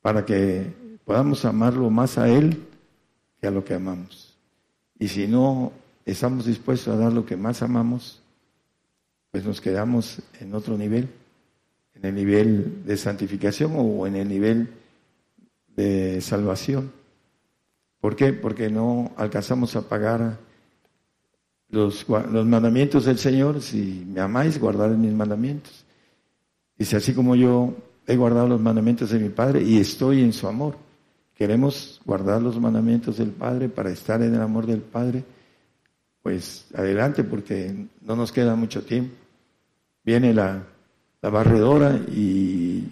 para 0.00 0.24
que 0.24 0.70
podamos 1.04 1.44
amarlo 1.44 1.90
más 1.90 2.18
a 2.18 2.28
Él 2.28 2.62
que 3.40 3.48
a 3.48 3.50
lo 3.50 3.64
que 3.64 3.74
amamos. 3.74 4.36
Y 4.98 5.08
si 5.08 5.26
no 5.26 5.72
estamos 6.04 6.44
dispuestos 6.44 6.94
a 6.94 6.98
dar 6.98 7.12
lo 7.12 7.24
que 7.24 7.36
más 7.36 7.62
amamos, 7.62 8.22
pues 9.30 9.44
nos 9.44 9.60
quedamos 9.60 10.20
en 10.38 10.54
otro 10.54 10.76
nivel, 10.76 11.08
en 11.94 12.04
el 12.04 12.14
nivel 12.14 12.84
de 12.84 12.96
santificación 12.96 13.72
o 13.74 14.06
en 14.06 14.16
el 14.16 14.28
nivel 14.28 14.68
de 15.74 16.20
salvación. 16.20 16.92
¿Por 18.02 18.16
qué? 18.16 18.34
Porque 18.34 18.68
no 18.68 19.12
alcanzamos 19.16 19.76
a 19.76 19.88
pagar 19.88 20.38
los, 21.70 22.06
los 22.08 22.46
mandamientos 22.46 23.06
del 23.06 23.18
Señor. 23.18 23.62
Si 23.62 24.04
me 24.06 24.20
amáis, 24.20 24.60
guardad 24.60 24.90
mis 24.90 25.12
mandamientos. 25.12 25.86
Dice, 26.80 26.96
así 26.96 27.12
como 27.12 27.36
yo 27.36 27.74
he 28.06 28.16
guardado 28.16 28.48
los 28.48 28.60
mandamientos 28.60 29.10
de 29.10 29.18
mi 29.18 29.28
Padre 29.28 29.62
y 29.62 29.76
estoy 29.76 30.22
en 30.22 30.32
su 30.32 30.48
amor. 30.48 30.78
Queremos 31.34 32.00
guardar 32.06 32.40
los 32.40 32.58
mandamientos 32.58 33.18
del 33.18 33.32
Padre 33.32 33.68
para 33.68 33.90
estar 33.90 34.22
en 34.22 34.34
el 34.34 34.40
amor 34.40 34.64
del 34.64 34.80
Padre 34.80 35.22
pues 36.22 36.68
adelante 36.74 37.22
porque 37.22 37.74
no 38.00 38.16
nos 38.16 38.32
queda 38.32 38.56
mucho 38.56 38.82
tiempo. 38.82 39.14
Viene 40.04 40.32
la, 40.32 40.64
barredora 41.20 41.96
y 41.96 42.88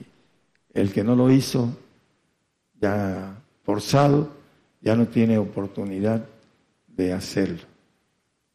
el 0.74 0.92
que 0.92 1.02
no 1.02 1.16
lo 1.16 1.30
hizo, 1.30 1.74
ya 2.78 3.40
forzado, 3.64 4.30
ya 4.82 4.94
no 4.96 5.08
tiene 5.08 5.38
oportunidad 5.38 6.26
de 6.88 7.14
hacerlo, 7.14 7.62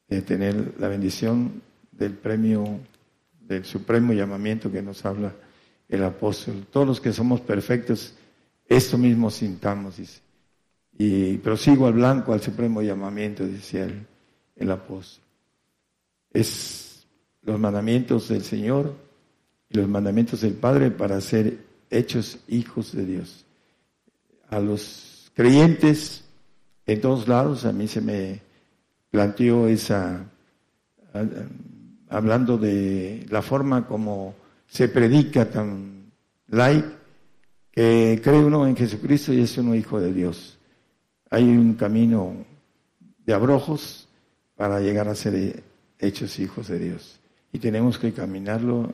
de 0.07 0.21
tener 0.21 0.75
la 0.77 0.89
bendición 0.89 1.63
del 1.91 2.13
premio, 2.13 2.79
del 3.53 3.65
supremo 3.65 4.13
llamamiento 4.13 4.71
que 4.71 4.81
nos 4.81 5.05
habla 5.05 5.33
el 5.89 6.03
apóstol. 6.03 6.65
Todos 6.71 6.87
los 6.87 7.01
que 7.01 7.13
somos 7.13 7.41
perfectos, 7.41 8.13
esto 8.67 8.97
mismo 8.97 9.29
sintamos, 9.29 9.97
dice. 9.97 10.21
Y 10.97 11.37
prosigo 11.37 11.87
al 11.87 11.93
blanco, 11.93 12.33
al 12.33 12.41
supremo 12.41 12.81
llamamiento, 12.81 13.45
dice 13.45 13.83
él 13.83 14.05
el 14.55 14.71
apóstol. 14.71 15.23
Es 16.31 17.05
los 17.41 17.59
mandamientos 17.59 18.29
del 18.29 18.43
Señor 18.43 18.95
y 19.69 19.77
los 19.77 19.87
mandamientos 19.87 20.41
del 20.41 20.53
Padre 20.53 20.91
para 20.91 21.19
ser 21.21 21.57
hechos 21.89 22.39
hijos 22.47 22.93
de 22.93 23.05
Dios. 23.05 23.45
A 24.49 24.59
los 24.59 25.31
creyentes 25.33 26.23
en 26.85 27.01
todos 27.01 27.27
lados, 27.27 27.65
a 27.65 27.71
mí 27.71 27.87
se 27.87 28.01
me 28.01 28.41
planteó 29.09 29.67
esa, 29.67 30.25
hablando 32.13 32.59
de 32.59 33.25
la 33.29 33.41
forma 33.41 33.87
como 33.87 34.35
se 34.67 34.87
predica 34.87 35.49
tan 35.49 36.11
light, 36.47 36.85
que 37.71 38.21
cree 38.23 38.39
uno 38.39 38.67
en 38.67 38.75
Jesucristo 38.75 39.33
y 39.33 39.41
es 39.41 39.57
uno 39.57 39.73
hijo 39.73 39.99
de 39.99 40.13
Dios. 40.13 40.59
Hay 41.31 41.43
un 41.43 41.73
camino 41.73 42.35
de 43.25 43.33
abrojos 43.33 44.07
para 44.55 44.79
llegar 44.79 45.07
a 45.07 45.15
ser 45.15 45.63
hechos 45.97 46.37
hijos 46.37 46.67
de 46.67 46.77
Dios. 46.77 47.19
Y 47.51 47.57
tenemos 47.57 47.97
que 47.97 48.13
caminarlo 48.13 48.93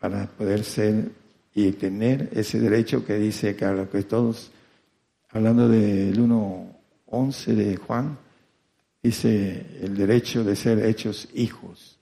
para 0.00 0.26
poder 0.26 0.64
ser 0.64 1.10
y 1.54 1.72
tener 1.72 2.30
ese 2.32 2.58
derecho 2.58 3.04
que 3.04 3.18
dice 3.18 3.54
Carlos, 3.54 3.90
que 3.90 4.04
todos, 4.04 4.50
hablando 5.28 5.68
del 5.68 6.18
1.11 6.18 7.44
de 7.54 7.76
Juan, 7.76 8.16
dice 9.02 9.66
el 9.82 9.94
derecho 9.94 10.42
de 10.42 10.56
ser 10.56 10.82
hechos 10.86 11.28
hijos. 11.34 11.98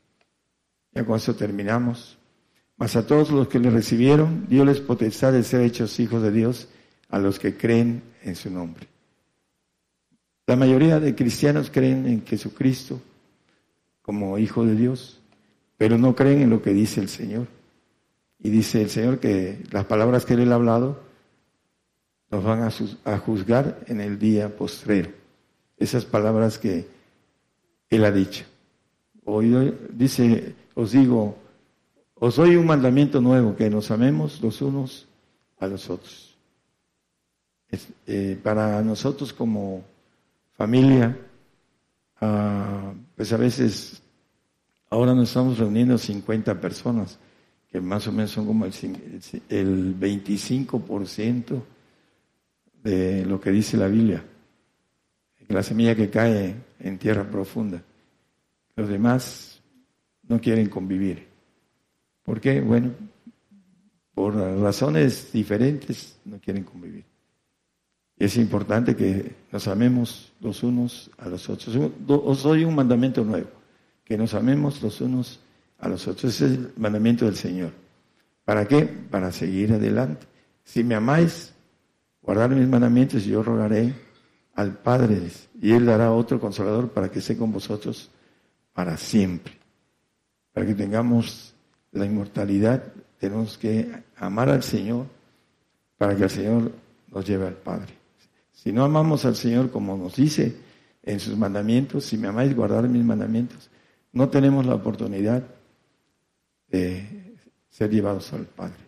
Ya 0.93 1.05
con 1.05 1.17
eso 1.17 1.35
terminamos. 1.35 2.19
Mas 2.77 2.97
a 2.97 3.07
todos 3.07 3.31
los 3.31 3.49
que 3.49 3.59
le 3.59 3.71
recibieron, 3.71 4.47
dio 4.49 4.65
les 4.65 4.81
potestad 4.81 5.33
de 5.33 5.45
ser 5.45 5.61
hechos 5.61 6.01
hijos 6.01 6.23
de 6.23 6.33
Dios 6.33 6.69
a 7.09 7.19
los 7.19 7.39
que 7.39 7.57
creen 7.57 8.03
en 8.23 8.35
su 8.37 8.51
nombre. 8.51 8.89
La 10.47 10.57
mayoría 10.57 10.99
de 10.99 11.15
cristianos 11.15 11.71
creen 11.71 12.07
en 12.07 12.27
Jesucristo 12.27 13.01
como 14.03 14.39
Hijo 14.39 14.65
de 14.65 14.75
Dios, 14.75 15.21
pero 15.77 15.97
no 15.99 16.17
creen 16.17 16.43
en 16.43 16.51
lo 16.51 16.63
que 16.63 16.73
dice 16.73 17.01
el 17.01 17.09
Señor. 17.09 17.47
Y 18.39 18.51
dice 18.51 18.83
el 18.83 18.91
Señor 18.91 19.21
que 19.21 19.63
las 19.71 19.85
palabras 19.85 20.25
que 20.25 20.35
Él 20.35 20.51
ha 20.51 20.57
hablado 20.57 21.03
nos 22.31 22.43
van 22.43 22.69
a 23.05 23.19
juzgar 23.19 23.81
en 23.87 24.01
el 24.01 24.19
día 24.19 24.57
postrero. 24.57 25.11
Esas 25.77 26.05
palabras 26.05 26.59
que 26.59 26.89
Él 27.91 28.05
ha 28.05 28.11
dicho. 28.11 28.45
Hoy 29.33 29.75
dice, 29.93 30.55
os 30.75 30.91
digo, 30.91 31.37
os 32.17 32.37
doy 32.37 32.57
un 32.57 32.67
mandamiento 32.67 33.21
nuevo, 33.21 33.55
que 33.55 33.71
nos 33.71 33.91
amemos 33.91 34.41
los 34.41 34.61
unos 34.61 35.07
a 35.61 35.69
los 35.69 35.89
otros. 35.89 36.37
Eh, 38.07 38.39
para 38.43 38.83
nosotros 38.83 39.33
como 39.33 39.85
familia, 40.57 41.17
ah, 42.21 42.93
pues 43.15 43.33
a 43.33 43.37
veces 43.37 44.03
ahora 44.91 45.15
nos 45.15 45.29
estamos 45.29 45.59
reuniendo 45.59 45.97
50 45.97 46.61
personas, 46.61 47.17
que 47.71 47.81
más 47.81 48.09
o 48.09 48.13
menos 48.13 48.33
son 48.33 48.47
como 48.47 48.65
el, 48.65 48.73
el 49.49 49.97
25% 49.97 51.63
de 52.83 53.25
lo 53.27 53.41
que 53.41 53.53
dice 53.53 53.77
la 53.77 53.87
Biblia, 53.87 54.25
la 55.47 55.63
semilla 55.63 55.95
que 55.95 56.11
cae 56.11 56.57
en 56.81 56.99
tierra 56.99 57.31
profunda. 57.31 57.81
Los 58.77 58.89
demás 58.89 59.61
no 60.29 60.41
quieren 60.41 60.69
convivir. 60.69 61.29
¿Por 62.23 62.41
qué? 62.41 62.61
Bueno, 62.61 62.93
por 64.15 64.35
razones 64.35 65.33
diferentes 65.33 66.19
no 66.25 66.39
quieren 66.39 66.65
convivir. 66.65 67.05
Es 68.17 68.37
importante 68.37 68.95
que 68.95 69.35
nos 69.51 69.67
amemos 69.67 70.33
los 70.41 70.63
unos 70.63 71.11
a 71.19 71.29
los 71.29 71.49
otros. 71.49 71.75
Os 72.07 72.43
doy 72.43 72.65
un 72.65 72.75
mandamiento 72.75 73.25
nuevo, 73.25 73.49
que 74.05 74.19
nos 74.19 74.35
amemos 74.35 74.83
los 74.83 75.01
unos 75.01 75.41
a 75.79 75.89
los 75.89 76.07
otros. 76.07 76.35
Ese 76.35 76.47
es 76.47 76.53
el 76.53 76.73
mandamiento 76.77 77.25
del 77.25 77.37
Señor. 77.37 77.73
¿Para 78.45 78.69
qué? 78.69 78.83
Para 78.83 79.33
seguir 79.33 79.73
adelante. 79.73 80.27
Si 80.65 80.85
me 80.85 80.95
amáis, 80.95 81.55
guardar 82.21 82.51
mis 82.51 82.69
mandamientos 82.69 83.27
y 83.27 83.31
yo 83.31 83.43
rogaré 83.43 83.95
al 84.55 84.77
Padre 84.77 85.23
y 85.61 85.73
Él 85.73 85.87
dará 85.87 86.13
otro 86.13 86.39
consolador 86.39 86.91
para 86.91 87.11
que 87.11 87.21
esté 87.21 87.37
con 87.37 87.51
vosotros 87.51 88.11
para 88.81 88.97
siempre. 88.97 89.53
Para 90.55 90.65
que 90.65 90.75
tengamos 90.75 91.53
la 91.93 92.07
inmortalidad, 92.07 92.83
tenemos 93.19 93.59
que 93.59 93.93
amar 94.17 94.49
al 94.49 94.63
Señor 94.63 95.05
para 95.99 96.17
que 96.17 96.23
el 96.23 96.31
Señor 96.31 96.73
nos 97.09 97.27
lleve 97.27 97.47
al 97.47 97.57
Padre. 97.57 97.93
Si 98.55 98.73
no 98.73 98.83
amamos 98.83 99.27
al 99.27 99.37
Señor 99.37 99.71
como 99.71 99.99
nos 99.99 100.17
dice 100.17 100.57
en 101.03 101.21
sus 101.21 101.37
mandamientos, 101.37 102.07
si 102.07 102.17
me 102.17 102.29
amáis 102.29 102.57
guardar 102.57 102.89
mis 102.89 103.05
mandamientos, 103.05 103.69
no 104.13 104.31
tenemos 104.31 104.65
la 104.65 104.77
oportunidad 104.77 105.43
de 106.69 107.37
ser 107.69 107.91
llevados 107.91 108.33
al 108.33 108.47
Padre. 108.47 108.83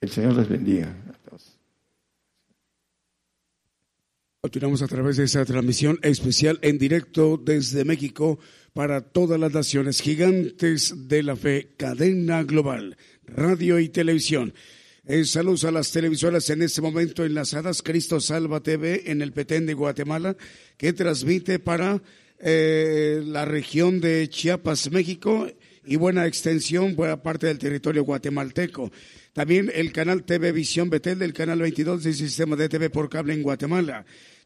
Que 0.00 0.06
el 0.06 0.10
Señor 0.10 0.36
les 0.36 0.48
bendiga 0.48 0.88
a 0.88 1.28
todos. 1.28 1.58
Continuamos 4.44 4.82
a 4.82 4.88
través 4.88 5.16
de 5.16 5.24
esta 5.24 5.42
transmisión 5.46 5.98
especial 6.02 6.58
en 6.60 6.76
directo 6.76 7.40
desde 7.42 7.82
México 7.86 8.38
para 8.74 9.00
todas 9.00 9.40
las 9.40 9.54
naciones 9.54 10.02
gigantes 10.02 11.08
de 11.08 11.22
la 11.22 11.34
fe, 11.34 11.70
cadena 11.78 12.42
global, 12.42 12.98
radio 13.26 13.80
y 13.80 13.88
televisión. 13.88 14.52
Eh, 15.06 15.24
saludos 15.24 15.64
a 15.64 15.70
las 15.70 15.90
televisoras 15.92 16.50
en 16.50 16.60
este 16.60 16.82
momento 16.82 17.24
enlazadas, 17.24 17.80
Cristo 17.80 18.20
Salva 18.20 18.60
TV 18.60 19.10
en 19.10 19.22
el 19.22 19.32
Petén 19.32 19.64
de 19.64 19.72
Guatemala, 19.72 20.36
que 20.76 20.92
transmite 20.92 21.58
para 21.58 22.02
eh, 22.38 23.22
la 23.24 23.46
región 23.46 23.98
de 23.98 24.28
Chiapas, 24.28 24.90
México, 24.90 25.48
y 25.86 25.96
buena 25.96 26.26
extensión, 26.26 26.96
buena 26.96 27.22
parte 27.22 27.46
del 27.46 27.58
territorio 27.58 28.04
guatemalteco. 28.04 28.90
También 29.32 29.70
el 29.74 29.92
canal 29.92 30.24
TV 30.24 30.52
Visión 30.52 30.90
Betel 30.90 31.18
del 31.18 31.32
canal 31.32 31.60
22 31.60 32.04
del 32.04 32.14
sistema 32.14 32.56
de 32.56 32.68
TV 32.68 32.90
por 32.90 33.08
cable 33.08 33.34
en 33.34 33.42
Guatemala. 33.42 34.04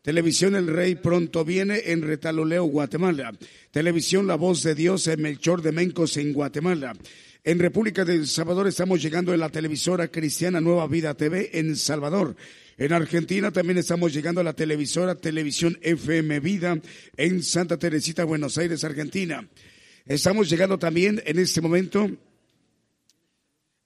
Televisión 0.08 0.56
El 0.56 0.68
Rey 0.68 0.94
pronto 0.94 1.44
viene 1.44 1.82
en 1.92 2.00
Retaloleo, 2.00 2.64
Guatemala. 2.64 3.30
Televisión 3.70 4.26
La 4.26 4.36
Voz 4.36 4.62
de 4.62 4.74
Dios 4.74 5.06
en 5.06 5.20
Melchor 5.20 5.60
de 5.60 5.70
Mencos 5.70 6.16
en 6.16 6.32
Guatemala. 6.32 6.94
En 7.44 7.58
República 7.58 8.06
del 8.06 8.26
Salvador 8.26 8.66
estamos 8.68 9.02
llegando 9.02 9.34
en 9.34 9.40
la 9.40 9.50
televisora 9.50 10.08
cristiana 10.08 10.62
Nueva 10.62 10.86
Vida 10.86 11.12
TV 11.12 11.50
en 11.52 11.76
Salvador. 11.76 12.36
En 12.78 12.94
Argentina 12.94 13.50
también 13.50 13.76
estamos 13.76 14.14
llegando 14.14 14.40
a 14.40 14.44
la 14.44 14.54
televisora 14.54 15.14
Televisión 15.14 15.78
FM 15.82 16.40
Vida 16.40 16.80
en 17.18 17.42
Santa 17.42 17.76
Teresita, 17.76 18.24
Buenos 18.24 18.56
Aires, 18.56 18.84
Argentina. 18.84 19.46
Estamos 20.06 20.48
llegando 20.48 20.78
también 20.78 21.22
en 21.26 21.38
este 21.38 21.60
momento. 21.60 22.10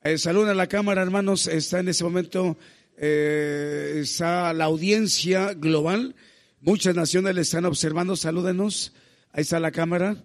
Eh, 0.04 0.18
saluda 0.18 0.52
a 0.52 0.54
la 0.54 0.68
cámara, 0.68 1.02
hermanos. 1.02 1.48
Está 1.48 1.80
en 1.80 1.88
este 1.88 2.04
momento 2.04 2.56
eh, 2.96 3.98
está 4.00 4.52
la 4.52 4.64
audiencia 4.64 5.54
global. 5.54 6.14
Muchas 6.60 6.94
naciones 6.94 7.34
le 7.34 7.40
están 7.42 7.64
observando. 7.64 8.16
Salúdenos. 8.16 8.92
Ahí 9.32 9.42
está 9.42 9.60
la 9.60 9.70
cámara. 9.70 10.24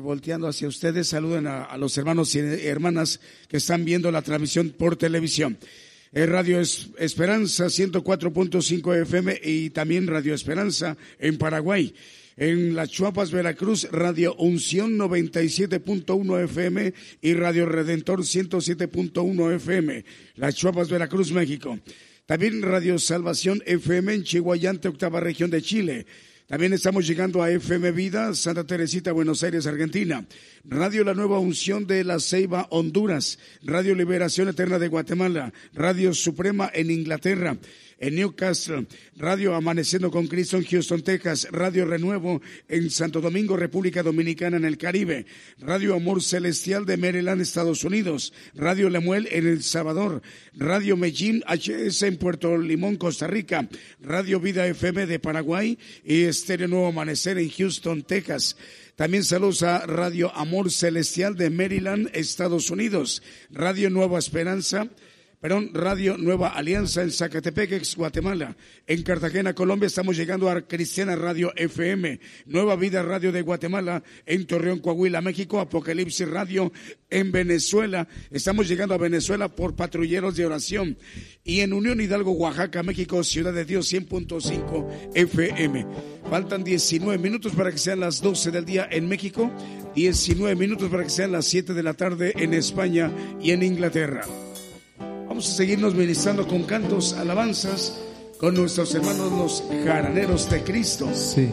volteando 0.00 0.48
hacia 0.48 0.68
ustedes, 0.68 1.08
saluden 1.08 1.46
a, 1.46 1.76
los 1.76 1.96
hermanos 1.98 2.34
y 2.34 2.38
hermanas 2.38 3.20
que 3.48 3.56
están 3.56 3.84
viendo 3.84 4.10
la 4.10 4.22
transmisión 4.22 4.70
por 4.70 4.96
televisión. 4.96 5.58
Radio 6.12 6.60
Esperanza 6.60 7.66
104.5 7.66 9.02
FM 9.02 9.40
y 9.44 9.70
también 9.70 10.06
Radio 10.06 10.34
Esperanza 10.34 10.96
en 11.18 11.38
Paraguay. 11.38 11.94
En 12.36 12.74
Las 12.74 12.90
Chuapas, 12.90 13.30
Veracruz, 13.30 13.88
Radio 13.90 14.34
Unción 14.36 14.96
97.1 14.96 16.44
FM 16.44 16.94
y 17.20 17.34
Radio 17.34 17.66
Redentor 17.66 18.20
107.1 18.20 19.54
FM. 19.56 20.04
Las 20.36 20.54
Chuapas, 20.54 20.88
Veracruz, 20.88 21.32
México. 21.32 21.78
También 22.26 22.62
Radio 22.62 22.98
Salvación 22.98 23.62
FM 23.66 24.14
en 24.14 24.24
Chihuayante, 24.24 24.88
octava 24.88 25.20
región 25.20 25.50
de 25.50 25.62
Chile. 25.62 26.06
También 26.46 26.72
estamos 26.72 27.06
llegando 27.06 27.42
a 27.42 27.50
FM 27.52 27.92
Vida, 27.92 28.34
Santa 28.34 28.64
Teresita, 28.64 29.12
Buenos 29.12 29.44
Aires, 29.44 29.68
Argentina. 29.68 30.24
Radio 30.64 31.04
La 31.04 31.14
Nueva 31.14 31.38
Unción 31.38 31.86
de 31.86 32.02
La 32.02 32.18
Ceiba, 32.18 32.66
Honduras. 32.70 33.38
Radio 33.62 33.94
Liberación 33.94 34.48
Eterna 34.48 34.80
de 34.80 34.88
Guatemala. 34.88 35.52
Radio 35.74 36.12
Suprema 36.12 36.68
en 36.74 36.90
Inglaterra 36.90 37.56
en 38.00 38.16
Newcastle, 38.16 38.86
Radio 39.16 39.54
Amaneciendo 39.54 40.10
con 40.10 40.26
Cristo 40.26 40.56
en 40.56 40.64
Houston, 40.64 41.02
Texas, 41.02 41.46
Radio 41.52 41.84
Renuevo 41.84 42.40
en 42.68 42.90
Santo 42.90 43.20
Domingo, 43.20 43.56
República 43.56 44.02
Dominicana 44.02 44.56
en 44.56 44.64
el 44.64 44.78
Caribe, 44.78 45.26
Radio 45.58 45.94
Amor 45.94 46.22
Celestial 46.22 46.86
de 46.86 46.96
Maryland, 46.96 47.42
Estados 47.42 47.84
Unidos, 47.84 48.32
Radio 48.54 48.88
Lemuel 48.88 49.28
en 49.30 49.46
El 49.46 49.62
Salvador, 49.62 50.22
Radio 50.54 50.96
Medellín 50.96 51.44
HS 51.46 52.02
en 52.04 52.16
Puerto 52.16 52.56
Limón, 52.56 52.96
Costa 52.96 53.26
Rica, 53.26 53.68
Radio 54.00 54.40
Vida 54.40 54.66
FM 54.66 55.06
de 55.06 55.18
Paraguay 55.18 55.78
y 56.02 56.22
Estéreo 56.22 56.68
Nuevo 56.68 56.88
Amanecer 56.88 57.38
en 57.38 57.50
Houston, 57.50 58.02
Texas. 58.02 58.56
También 58.96 59.24
saludos 59.24 59.62
a 59.62 59.86
Radio 59.86 60.34
Amor 60.34 60.70
Celestial 60.70 61.36
de 61.36 61.50
Maryland, 61.50 62.10
Estados 62.14 62.70
Unidos, 62.70 63.22
Radio 63.50 63.90
Nueva 63.90 64.18
Esperanza, 64.18 64.88
perdón, 65.40 65.70
Radio 65.72 66.18
Nueva 66.18 66.48
Alianza 66.48 67.02
en 67.02 67.10
Zacatepec, 67.10 67.82
Guatemala. 67.96 68.54
En 68.86 69.02
Cartagena, 69.02 69.54
Colombia, 69.54 69.86
estamos 69.86 70.16
llegando 70.16 70.50
a 70.50 70.60
Cristiana 70.68 71.16
Radio 71.16 71.52
FM, 71.56 72.20
Nueva 72.44 72.76
Vida 72.76 73.02
Radio 73.02 73.32
de 73.32 73.40
Guatemala, 73.40 74.02
en 74.26 74.46
Torreón, 74.46 74.80
Coahuila, 74.80 75.22
México, 75.22 75.58
Apocalipsis 75.58 76.28
Radio 76.28 76.70
en 77.08 77.32
Venezuela. 77.32 78.06
Estamos 78.30 78.68
llegando 78.68 78.94
a 78.94 78.98
Venezuela 78.98 79.48
por 79.48 79.74
patrulleros 79.74 80.36
de 80.36 80.44
oración. 80.44 80.98
Y 81.42 81.60
en 81.60 81.72
Unión 81.72 82.02
Hidalgo, 82.02 82.32
Oaxaca, 82.32 82.82
México, 82.82 83.24
Ciudad 83.24 83.54
de 83.54 83.64
Dios 83.64 83.90
100.5 83.90 85.14
FM. 85.14 85.86
Faltan 86.28 86.62
19 86.62 87.16
minutos 87.16 87.54
para 87.54 87.72
que 87.72 87.78
sean 87.78 88.00
las 88.00 88.20
12 88.20 88.50
del 88.50 88.66
día 88.66 88.86
en 88.90 89.08
México, 89.08 89.50
19 89.94 90.54
minutos 90.54 90.90
para 90.90 91.02
que 91.04 91.10
sean 91.10 91.32
las 91.32 91.46
7 91.46 91.72
de 91.72 91.82
la 91.82 91.94
tarde 91.94 92.34
en 92.36 92.52
España 92.52 93.10
y 93.40 93.52
en 93.52 93.62
Inglaterra. 93.62 94.26
Vamos 95.40 95.54
a 95.54 95.56
seguirnos 95.56 95.94
ministrando 95.94 96.46
con 96.46 96.64
cantos, 96.64 97.14
alabanzas, 97.14 97.98
con 98.36 98.54
nuestros 98.54 98.94
hermanos 98.94 99.32
los 99.32 99.64
jaraneros 99.86 100.50
de 100.50 100.62
Cristo. 100.62 101.08
Sí. 101.14 101.48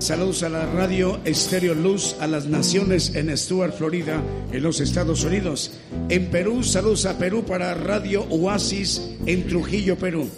Saludos 0.00 0.42
a 0.42 0.48
la 0.48 0.66
radio 0.66 1.20
Estéreo 1.24 1.74
Luz 1.74 2.16
a 2.18 2.26
las 2.26 2.46
naciones 2.46 3.14
en 3.14 3.36
Stuart, 3.38 3.72
Florida, 3.72 4.20
en 4.50 4.64
los 4.64 4.80
Estados 4.80 5.22
Unidos. 5.22 5.78
En 6.08 6.26
Perú, 6.26 6.64
saludos 6.64 7.06
a 7.06 7.18
Perú 7.18 7.44
para 7.44 7.72
Radio 7.74 8.24
Oasis 8.30 9.00
en 9.26 9.46
Trujillo, 9.46 9.96
Perú. 9.96 10.28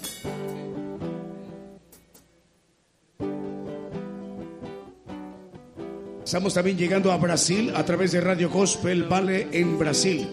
Estamos 6.28 6.52
también 6.52 6.76
llegando 6.76 7.10
a 7.10 7.16
Brasil 7.16 7.72
a 7.74 7.82
través 7.86 8.12
de 8.12 8.20
Radio 8.20 8.50
Gospel 8.50 9.05
Vale 9.05 9.48
en 9.50 9.78
Brasil. 9.78 10.28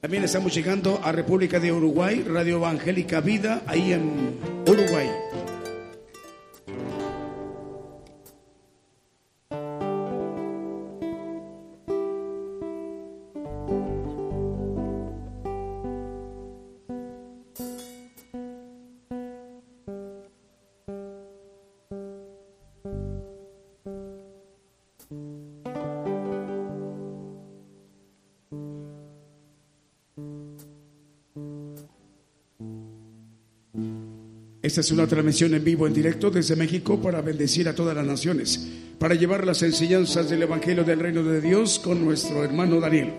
También 0.00 0.24
estamos 0.24 0.54
llegando 0.54 0.98
a 1.04 1.12
República 1.12 1.60
de 1.60 1.70
Uruguay, 1.70 2.24
Radio 2.26 2.56
Evangélica 2.56 3.20
Vida, 3.20 3.60
ahí 3.66 3.92
en 3.92 4.38
Uruguay. 4.66 5.23
Esta 34.74 34.80
es 34.80 34.90
una 34.90 35.06
transmisión 35.06 35.54
en 35.54 35.62
vivo, 35.62 35.86
en 35.86 35.94
directo 35.94 36.32
desde 36.32 36.56
México 36.56 37.00
para 37.00 37.22
bendecir 37.22 37.68
a 37.68 37.76
todas 37.76 37.94
las 37.94 38.04
naciones, 38.04 38.72
para 38.98 39.14
llevar 39.14 39.46
las 39.46 39.62
enseñanzas 39.62 40.28
del 40.28 40.42
Evangelio 40.42 40.82
del 40.82 40.98
Reino 40.98 41.22
de 41.22 41.40
Dios 41.40 41.78
con 41.78 42.04
nuestro 42.04 42.42
hermano 42.42 42.80
Daniel. 42.80 43.12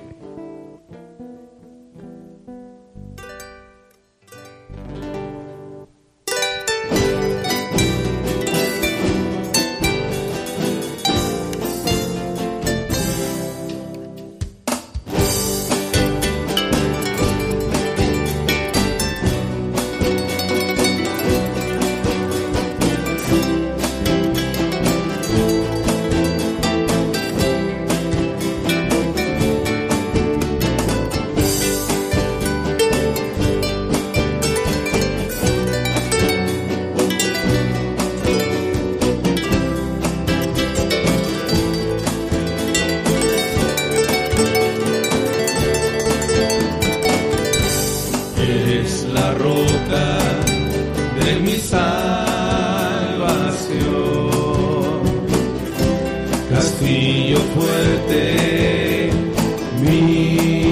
Fuerte, 57.40 59.10
mi 59.82 60.65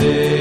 stay. 0.00 0.33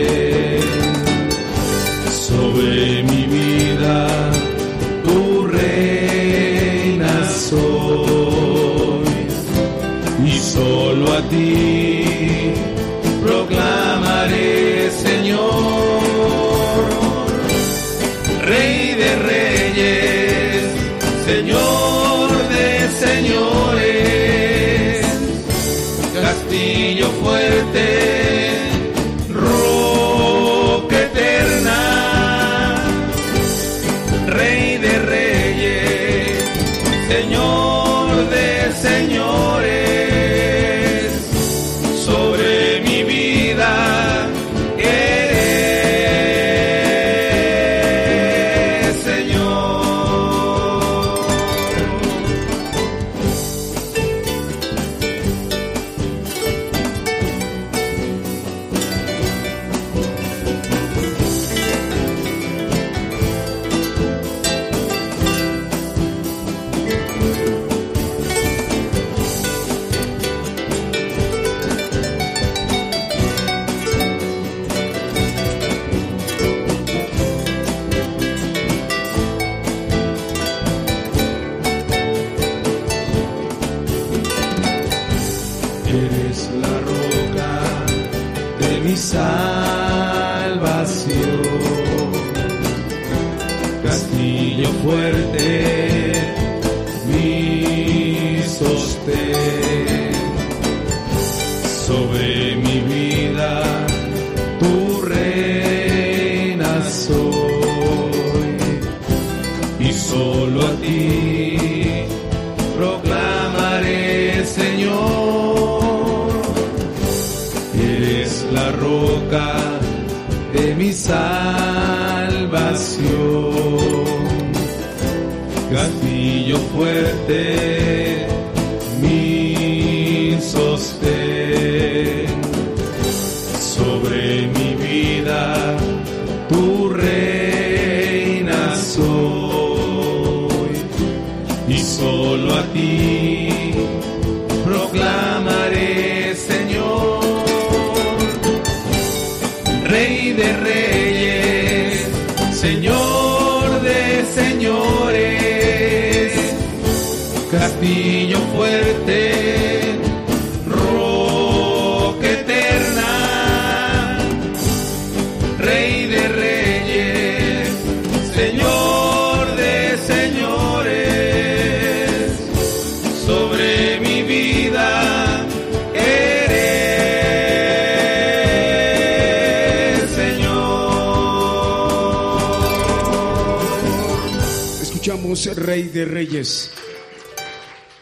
Escuchamos 185.04 185.58
Rey 185.58 185.90
de 185.90 186.06
Reyes. 186.06 186.72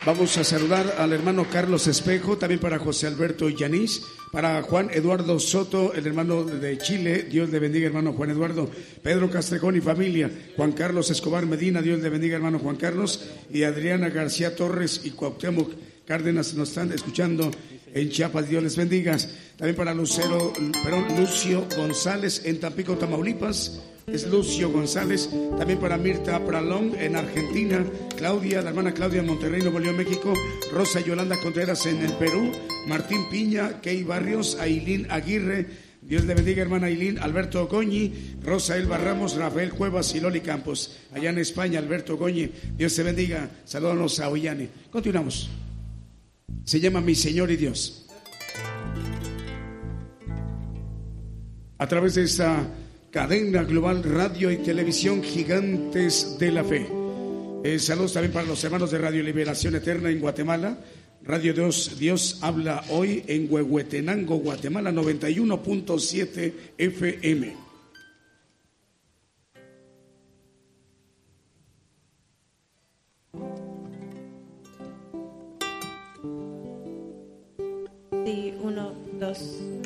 Vamos 0.05 0.37
a 0.37 0.43
saludar 0.43 0.97
al 0.99 1.11
hermano 1.13 1.47
Carlos 1.51 1.87
Espejo, 1.87 2.37
también 2.37 2.59
para 2.59 2.77
José 2.77 3.07
Alberto 3.07 3.49
Yanis, 3.49 4.03
para 4.31 4.61
Juan 4.61 4.91
Eduardo 4.93 5.39
Soto, 5.39 5.95
el 5.95 6.05
hermano 6.05 6.43
de 6.43 6.77
Chile, 6.77 7.23
Dios 7.23 7.49
le 7.49 7.57
bendiga 7.57 7.87
hermano 7.87 8.13
Juan 8.13 8.29
Eduardo, 8.29 8.69
Pedro 9.01 9.31
Castrejón 9.31 9.77
y 9.77 9.81
familia, 9.81 10.29
Juan 10.55 10.73
Carlos 10.73 11.09
Escobar 11.09 11.47
Medina, 11.47 11.81
Dios 11.81 11.99
le 12.01 12.09
bendiga 12.09 12.35
hermano 12.35 12.59
Juan 12.59 12.75
Carlos, 12.75 13.25
y 13.51 13.63
Adriana 13.63 14.09
García 14.09 14.55
Torres 14.55 15.01
y 15.03 15.09
Cuauhtémoc 15.09 15.71
Cárdenas 16.05 16.53
nos 16.53 16.69
están 16.69 16.91
escuchando 16.91 17.49
en 17.95 18.09
Chiapas, 18.11 18.47
Dios 18.47 18.61
les 18.61 18.75
bendiga. 18.75 19.17
También 19.57 19.75
para 19.75 19.95
Lucero, 19.95 20.53
perdón, 20.83 21.05
Lucio 21.17 21.65
González 21.75 22.43
en 22.45 22.59
Tampico, 22.59 22.95
Tamaulipas, 22.95 23.81
es 24.13 24.27
Lucio 24.27 24.69
González, 24.69 25.29
también 25.57 25.79
para 25.79 25.97
Mirta 25.97 26.43
Pralón 26.45 26.93
en 26.99 27.15
Argentina, 27.15 27.85
Claudia, 28.17 28.61
la 28.61 28.69
hermana 28.69 28.93
Claudia 28.93 29.21
en 29.21 29.27
Monterrey, 29.27 29.61
Nuevo 29.61 29.79
León, 29.79 29.97
México, 29.97 30.33
Rosa 30.73 30.99
Yolanda 30.99 31.39
Contreras 31.39 31.85
en 31.85 32.03
el 32.03 32.11
Perú, 32.13 32.51
Martín 32.87 33.21
Piña, 33.29 33.79
Key 33.81 34.03
Barrios, 34.03 34.57
Ailín 34.59 35.07
Aguirre, 35.09 35.67
Dios 36.01 36.25
le 36.25 36.33
bendiga, 36.33 36.61
hermana 36.61 36.87
Ailín, 36.87 37.19
Alberto 37.19 37.67
Goñi, 37.67 38.35
Rosa 38.43 38.75
Elba 38.75 38.97
Ramos, 38.97 39.35
Rafael 39.35 39.71
Cuevas 39.71 40.13
y 40.13 40.19
Loli 40.19 40.41
Campos, 40.41 40.97
allá 41.13 41.29
en 41.29 41.37
España, 41.37 41.79
Alberto 41.79 42.17
Goñi, 42.17 42.51
Dios 42.75 42.93
te 42.95 43.03
bendiga, 43.03 43.49
saludos 43.63 44.19
a 44.19 44.29
Ollane. 44.29 44.69
Continuamos. 44.89 45.49
Se 46.65 46.79
llama 46.79 46.99
Mi 46.99 47.15
Señor 47.15 47.49
y 47.49 47.55
Dios. 47.55 48.07
A 51.77 51.87
través 51.87 52.15
de 52.15 52.23
esta 52.23 52.67
cadena 53.11 53.63
global 53.63 54.03
radio 54.03 54.49
y 54.51 54.57
televisión 54.57 55.21
Gigantes 55.21 56.37
de 56.39 56.51
la 56.51 56.63
Fe. 56.63 56.87
Eh, 57.63 57.77
saludos 57.77 58.13
también 58.13 58.31
para 58.31 58.47
los 58.47 58.63
hermanos 58.63 58.89
de 58.89 58.97
Radio 58.97 59.21
Liberación 59.21 59.75
Eterna 59.75 60.09
en 60.09 60.19
Guatemala, 60.21 60.77
Radio 61.23 61.53
Dios, 61.53 61.97
Dios 61.99 62.39
habla 62.41 62.83
hoy 62.89 63.23
en 63.27 63.47
Huehuetenango, 63.51 64.37
Guatemala, 64.37 64.91
91.7 64.91 66.53
FM. 66.77 67.55
Sí, 78.25 78.53
uno, 78.63 78.93
dos. 79.19 79.80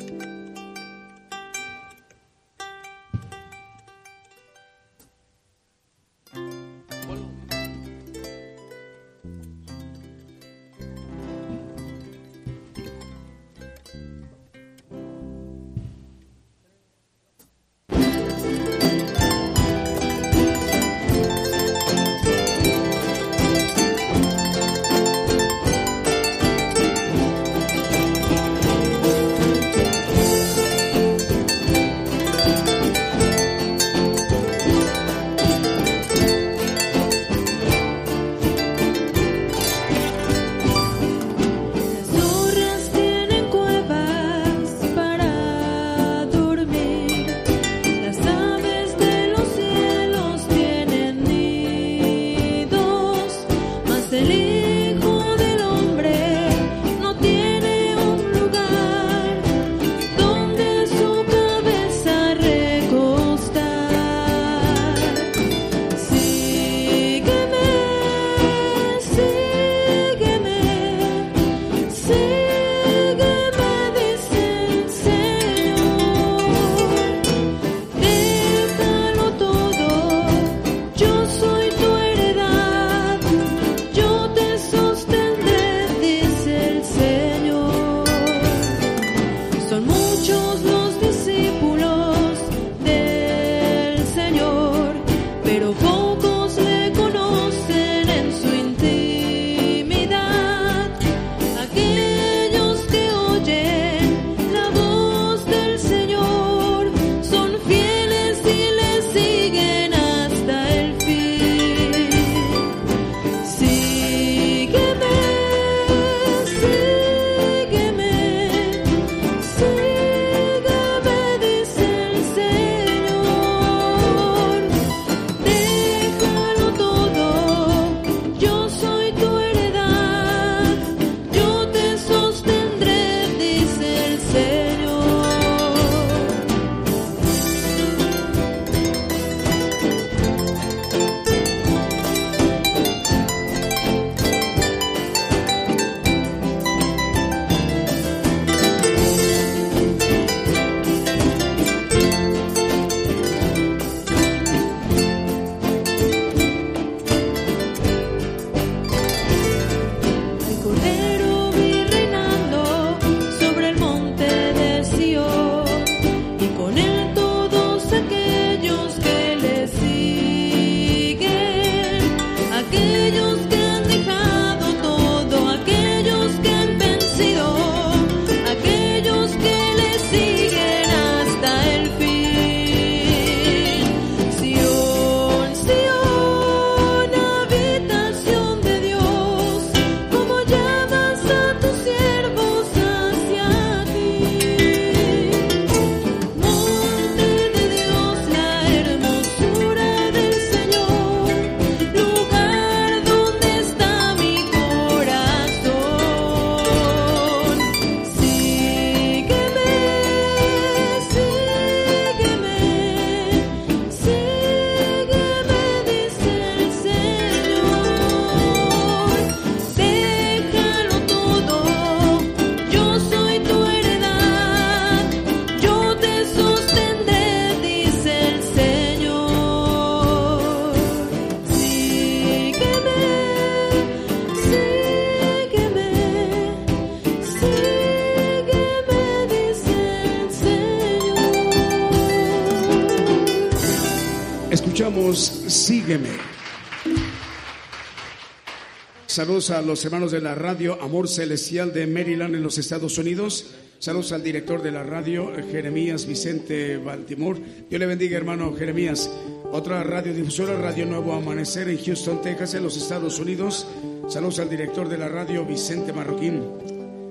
Saludos 249.06 249.50
a 249.50 249.62
los 249.62 249.84
hermanos 249.84 250.10
de 250.10 250.20
la 250.20 250.34
radio 250.34 250.82
Amor 250.82 251.08
Celestial 251.08 251.72
de 251.72 251.86
Maryland 251.86 252.34
en 252.34 252.42
los 252.42 252.58
Estados 252.58 252.98
Unidos. 252.98 253.54
Saludos 253.78 254.10
al 254.10 254.24
director 254.24 254.62
de 254.62 254.72
la 254.72 254.82
radio, 254.82 255.30
Jeremías 255.48 256.04
Vicente 256.06 256.76
Baltimore. 256.76 257.40
Dios 257.70 257.78
le 257.78 257.86
bendiga, 257.86 258.16
hermano 258.16 258.52
Jeremías. 258.56 259.08
Otra 259.52 259.84
radiodifusora, 259.84 260.60
Radio 260.60 260.86
Nuevo 260.86 261.12
Amanecer 261.12 261.68
en 261.68 261.78
Houston, 261.78 262.20
Texas, 262.20 262.54
en 262.54 262.64
los 262.64 262.76
Estados 262.76 263.20
Unidos. 263.20 263.64
Saludos 264.08 264.40
al 264.40 264.50
director 264.50 264.88
de 264.88 264.98
la 264.98 265.08
radio, 265.08 265.44
Vicente 265.44 265.92
Marroquín. 265.92 266.42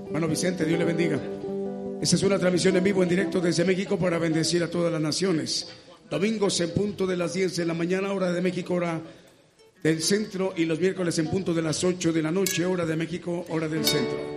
Hermano 0.08 0.28
Vicente, 0.28 0.66
Dios 0.66 0.80
le 0.80 0.86
bendiga. 0.86 1.18
Esta 2.02 2.18
es 2.18 2.24
una 2.24 2.38
transmisión 2.38 2.76
en 2.76 2.84
vivo, 2.84 3.04
en 3.04 3.10
directo 3.10 3.40
desde 3.40 3.64
México 3.64 3.98
para 3.98 4.20
bendecir 4.20 4.62
a 4.64 4.70
todas 4.70 4.92
las 4.92 5.02
naciones. 5.02 5.66
Domingos 6.10 6.60
en 6.62 6.72
punto 6.72 7.08
de 7.08 7.18
las 7.18 7.34
10 7.34 7.56
de 7.56 7.66
la 7.66 7.74
mañana, 7.74 8.14
hora 8.14 8.32
de 8.32 8.42
México, 8.42 8.76
hora 8.76 9.02
del 9.82 10.02
centro 10.02 10.54
y 10.56 10.66
los 10.66 10.80
miércoles 10.80 11.18
en 11.20 11.28
punto 11.28 11.54
de 11.54 11.62
las 11.62 11.84
8 11.84 12.14
de 12.14 12.22
la 12.22 12.32
noche, 12.32 12.66
hora 12.66 12.86
de 12.86 12.96
México, 12.96 13.46
hora 13.50 13.68
del 13.68 13.84
centro. 13.84 14.35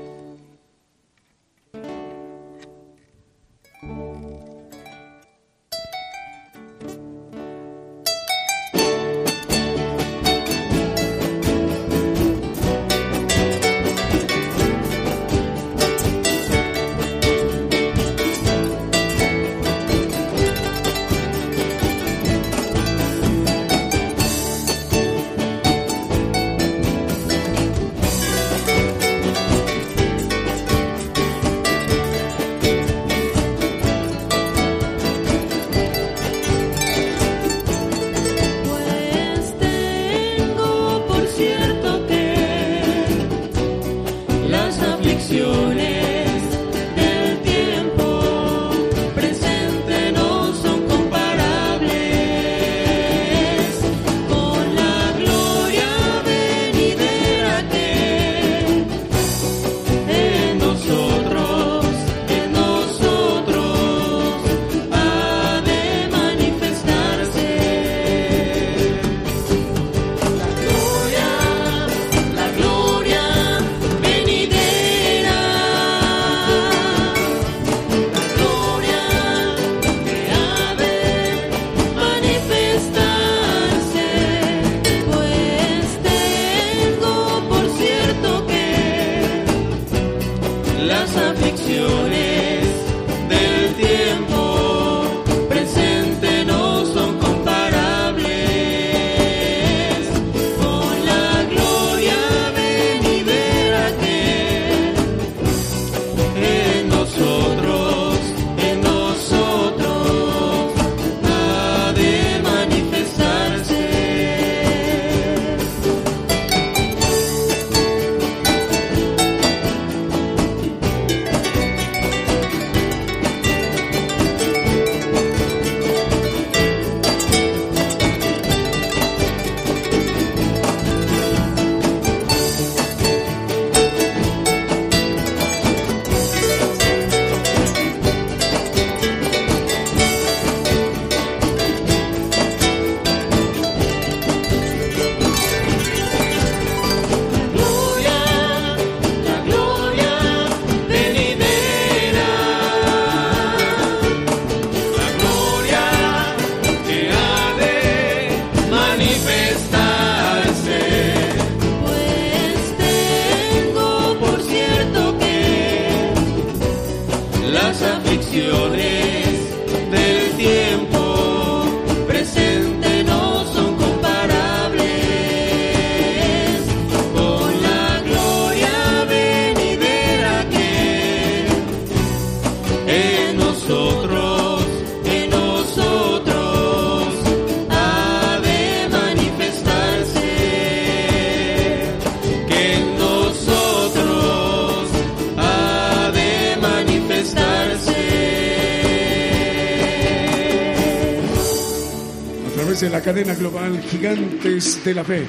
Cadena 203.09 203.35
global 203.35 203.81
Gigantes 203.81 204.85
de 204.85 204.93
la 204.93 205.03
Fe. 205.03 205.25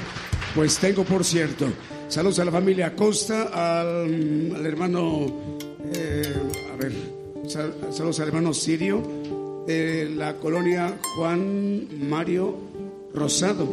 Pues 0.54 0.76
tengo, 0.76 1.02
por 1.02 1.24
cierto, 1.24 1.66
saludos 2.08 2.38
a 2.40 2.44
la 2.44 2.52
familia 2.52 2.94
Costa, 2.94 3.44
al, 3.54 4.66
hermano, 4.66 5.56
eh, 5.90 6.22
a 6.74 6.76
ver, 6.76 6.92
saludos 7.48 8.20
al 8.20 8.28
hermano 8.28 8.52
Sirio 8.52 9.64
de 9.66 10.10
la 10.14 10.36
colonia 10.36 10.98
Juan 11.16 11.88
Mario 12.06 12.54
Rosado. 13.14 13.64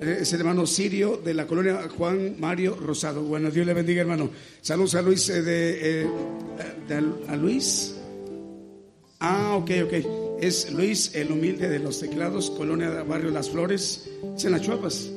Eh, 0.00 0.20
es 0.22 0.32
el 0.32 0.40
hermano 0.40 0.66
Sirio 0.66 1.20
de 1.22 1.34
la 1.34 1.46
colonia 1.46 1.86
Juan 1.98 2.36
Mario 2.40 2.74
Rosado. 2.74 3.22
Bueno, 3.22 3.50
Dios 3.50 3.66
le 3.66 3.74
bendiga, 3.74 4.00
hermano. 4.00 4.30
Saludos 4.62 4.94
a 4.94 5.02
Luis 5.02 5.28
eh, 5.28 5.42
de, 5.42 6.08
de, 6.88 6.94
a 7.28 7.36
Luis. 7.36 7.96
Ah, 9.20 9.56
ok, 9.56 9.70
ok 9.84 10.13
es 10.46 10.70
Luis 10.70 11.14
el 11.14 11.32
Humilde 11.32 11.70
de 11.70 11.78
los 11.78 12.00
Teclados, 12.00 12.50
Colonia 12.50 12.90
de 12.90 13.02
Barrio 13.02 13.30
Las 13.30 13.48
Flores, 13.48 14.10
es 14.36 14.44
en 14.44 14.52
las 14.52 14.60
Chuapas. 14.60 15.10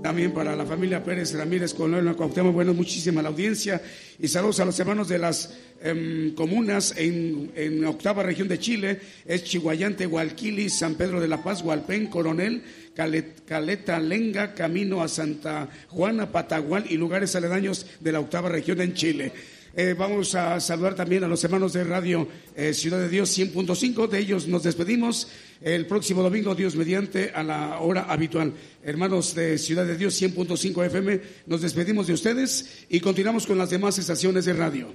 También 0.00 0.32
para 0.32 0.54
la 0.54 0.64
familia 0.64 1.02
Pérez 1.02 1.34
Ramírez, 1.34 1.74
Colonia 1.74 2.14
Cuauhtémoc, 2.14 2.54
bueno, 2.54 2.72
muchísima 2.72 3.20
la 3.20 3.30
audiencia. 3.30 3.82
Y 4.16 4.28
saludos 4.28 4.60
a 4.60 4.64
los 4.64 4.78
hermanos 4.78 5.08
de 5.08 5.18
las 5.18 5.58
em, 5.82 6.36
comunas 6.36 6.94
en, 6.96 7.50
en, 7.56 7.84
octava 7.84 8.22
región 8.22 8.46
de 8.46 8.60
Chile, 8.60 9.00
es 9.26 9.42
Chihuayante, 9.42 10.06
Hualquili, 10.06 10.70
San 10.70 10.94
Pedro 10.94 11.20
de 11.20 11.26
la 11.26 11.42
Paz, 11.42 11.62
Hualpén, 11.62 12.06
Coronel, 12.06 12.62
Caleta, 12.94 13.98
Lenga, 13.98 14.54
camino 14.54 15.02
a 15.02 15.08
Santa 15.08 15.68
Juana, 15.88 16.30
Patagual 16.30 16.84
y 16.88 16.96
lugares 16.96 17.34
aledaños 17.34 17.86
de 17.98 18.12
la 18.12 18.20
octava 18.20 18.48
región 18.48 18.80
en 18.80 18.94
Chile. 18.94 19.32
Eh, 19.76 19.94
vamos 19.96 20.34
a 20.34 20.58
saludar 20.60 20.94
también 20.94 21.24
a 21.24 21.28
los 21.28 21.42
hermanos 21.44 21.72
de 21.72 21.84
Radio 21.84 22.26
eh, 22.56 22.74
Ciudad 22.74 22.98
de 22.98 23.08
Dios 23.08 23.36
100.5. 23.36 24.08
De 24.08 24.18
ellos 24.18 24.48
nos 24.48 24.62
despedimos 24.62 25.28
el 25.60 25.86
próximo 25.86 26.22
domingo, 26.22 26.54
Dios 26.54 26.74
mediante, 26.76 27.30
a 27.34 27.42
la 27.42 27.78
hora 27.80 28.06
habitual. 28.08 28.52
Hermanos 28.82 29.34
de 29.34 29.58
Ciudad 29.58 29.86
de 29.86 29.96
Dios 29.96 30.20
100.5 30.20 30.86
FM, 30.86 31.20
nos 31.46 31.62
despedimos 31.62 32.06
de 32.06 32.14
ustedes 32.14 32.84
y 32.88 33.00
continuamos 33.00 33.46
con 33.46 33.58
las 33.58 33.70
demás 33.70 33.98
estaciones 33.98 34.44
de 34.44 34.52
radio. 34.54 34.88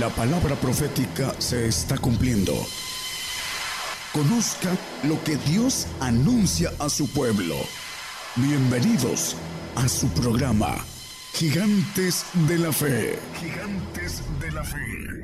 La 0.00 0.08
palabra 0.08 0.56
profética 0.56 1.34
se 1.38 1.66
está 1.66 1.98
cumpliendo. 1.98 2.54
Conozca 4.12 4.76
lo 5.02 5.22
que 5.22 5.36
Dios 5.36 5.86
anuncia 6.00 6.72
a 6.78 6.88
su 6.88 7.08
pueblo. 7.08 7.56
Bienvenidos 8.36 9.36
a 9.74 9.86
su 9.86 10.08
programa 10.08 10.74
Gigantes 11.34 12.24
de 12.48 12.56
la 12.56 12.72
Fe. 12.72 13.18
Gigantes 13.38 14.22
de 14.40 14.50
la 14.52 14.64
Fe. 14.64 15.21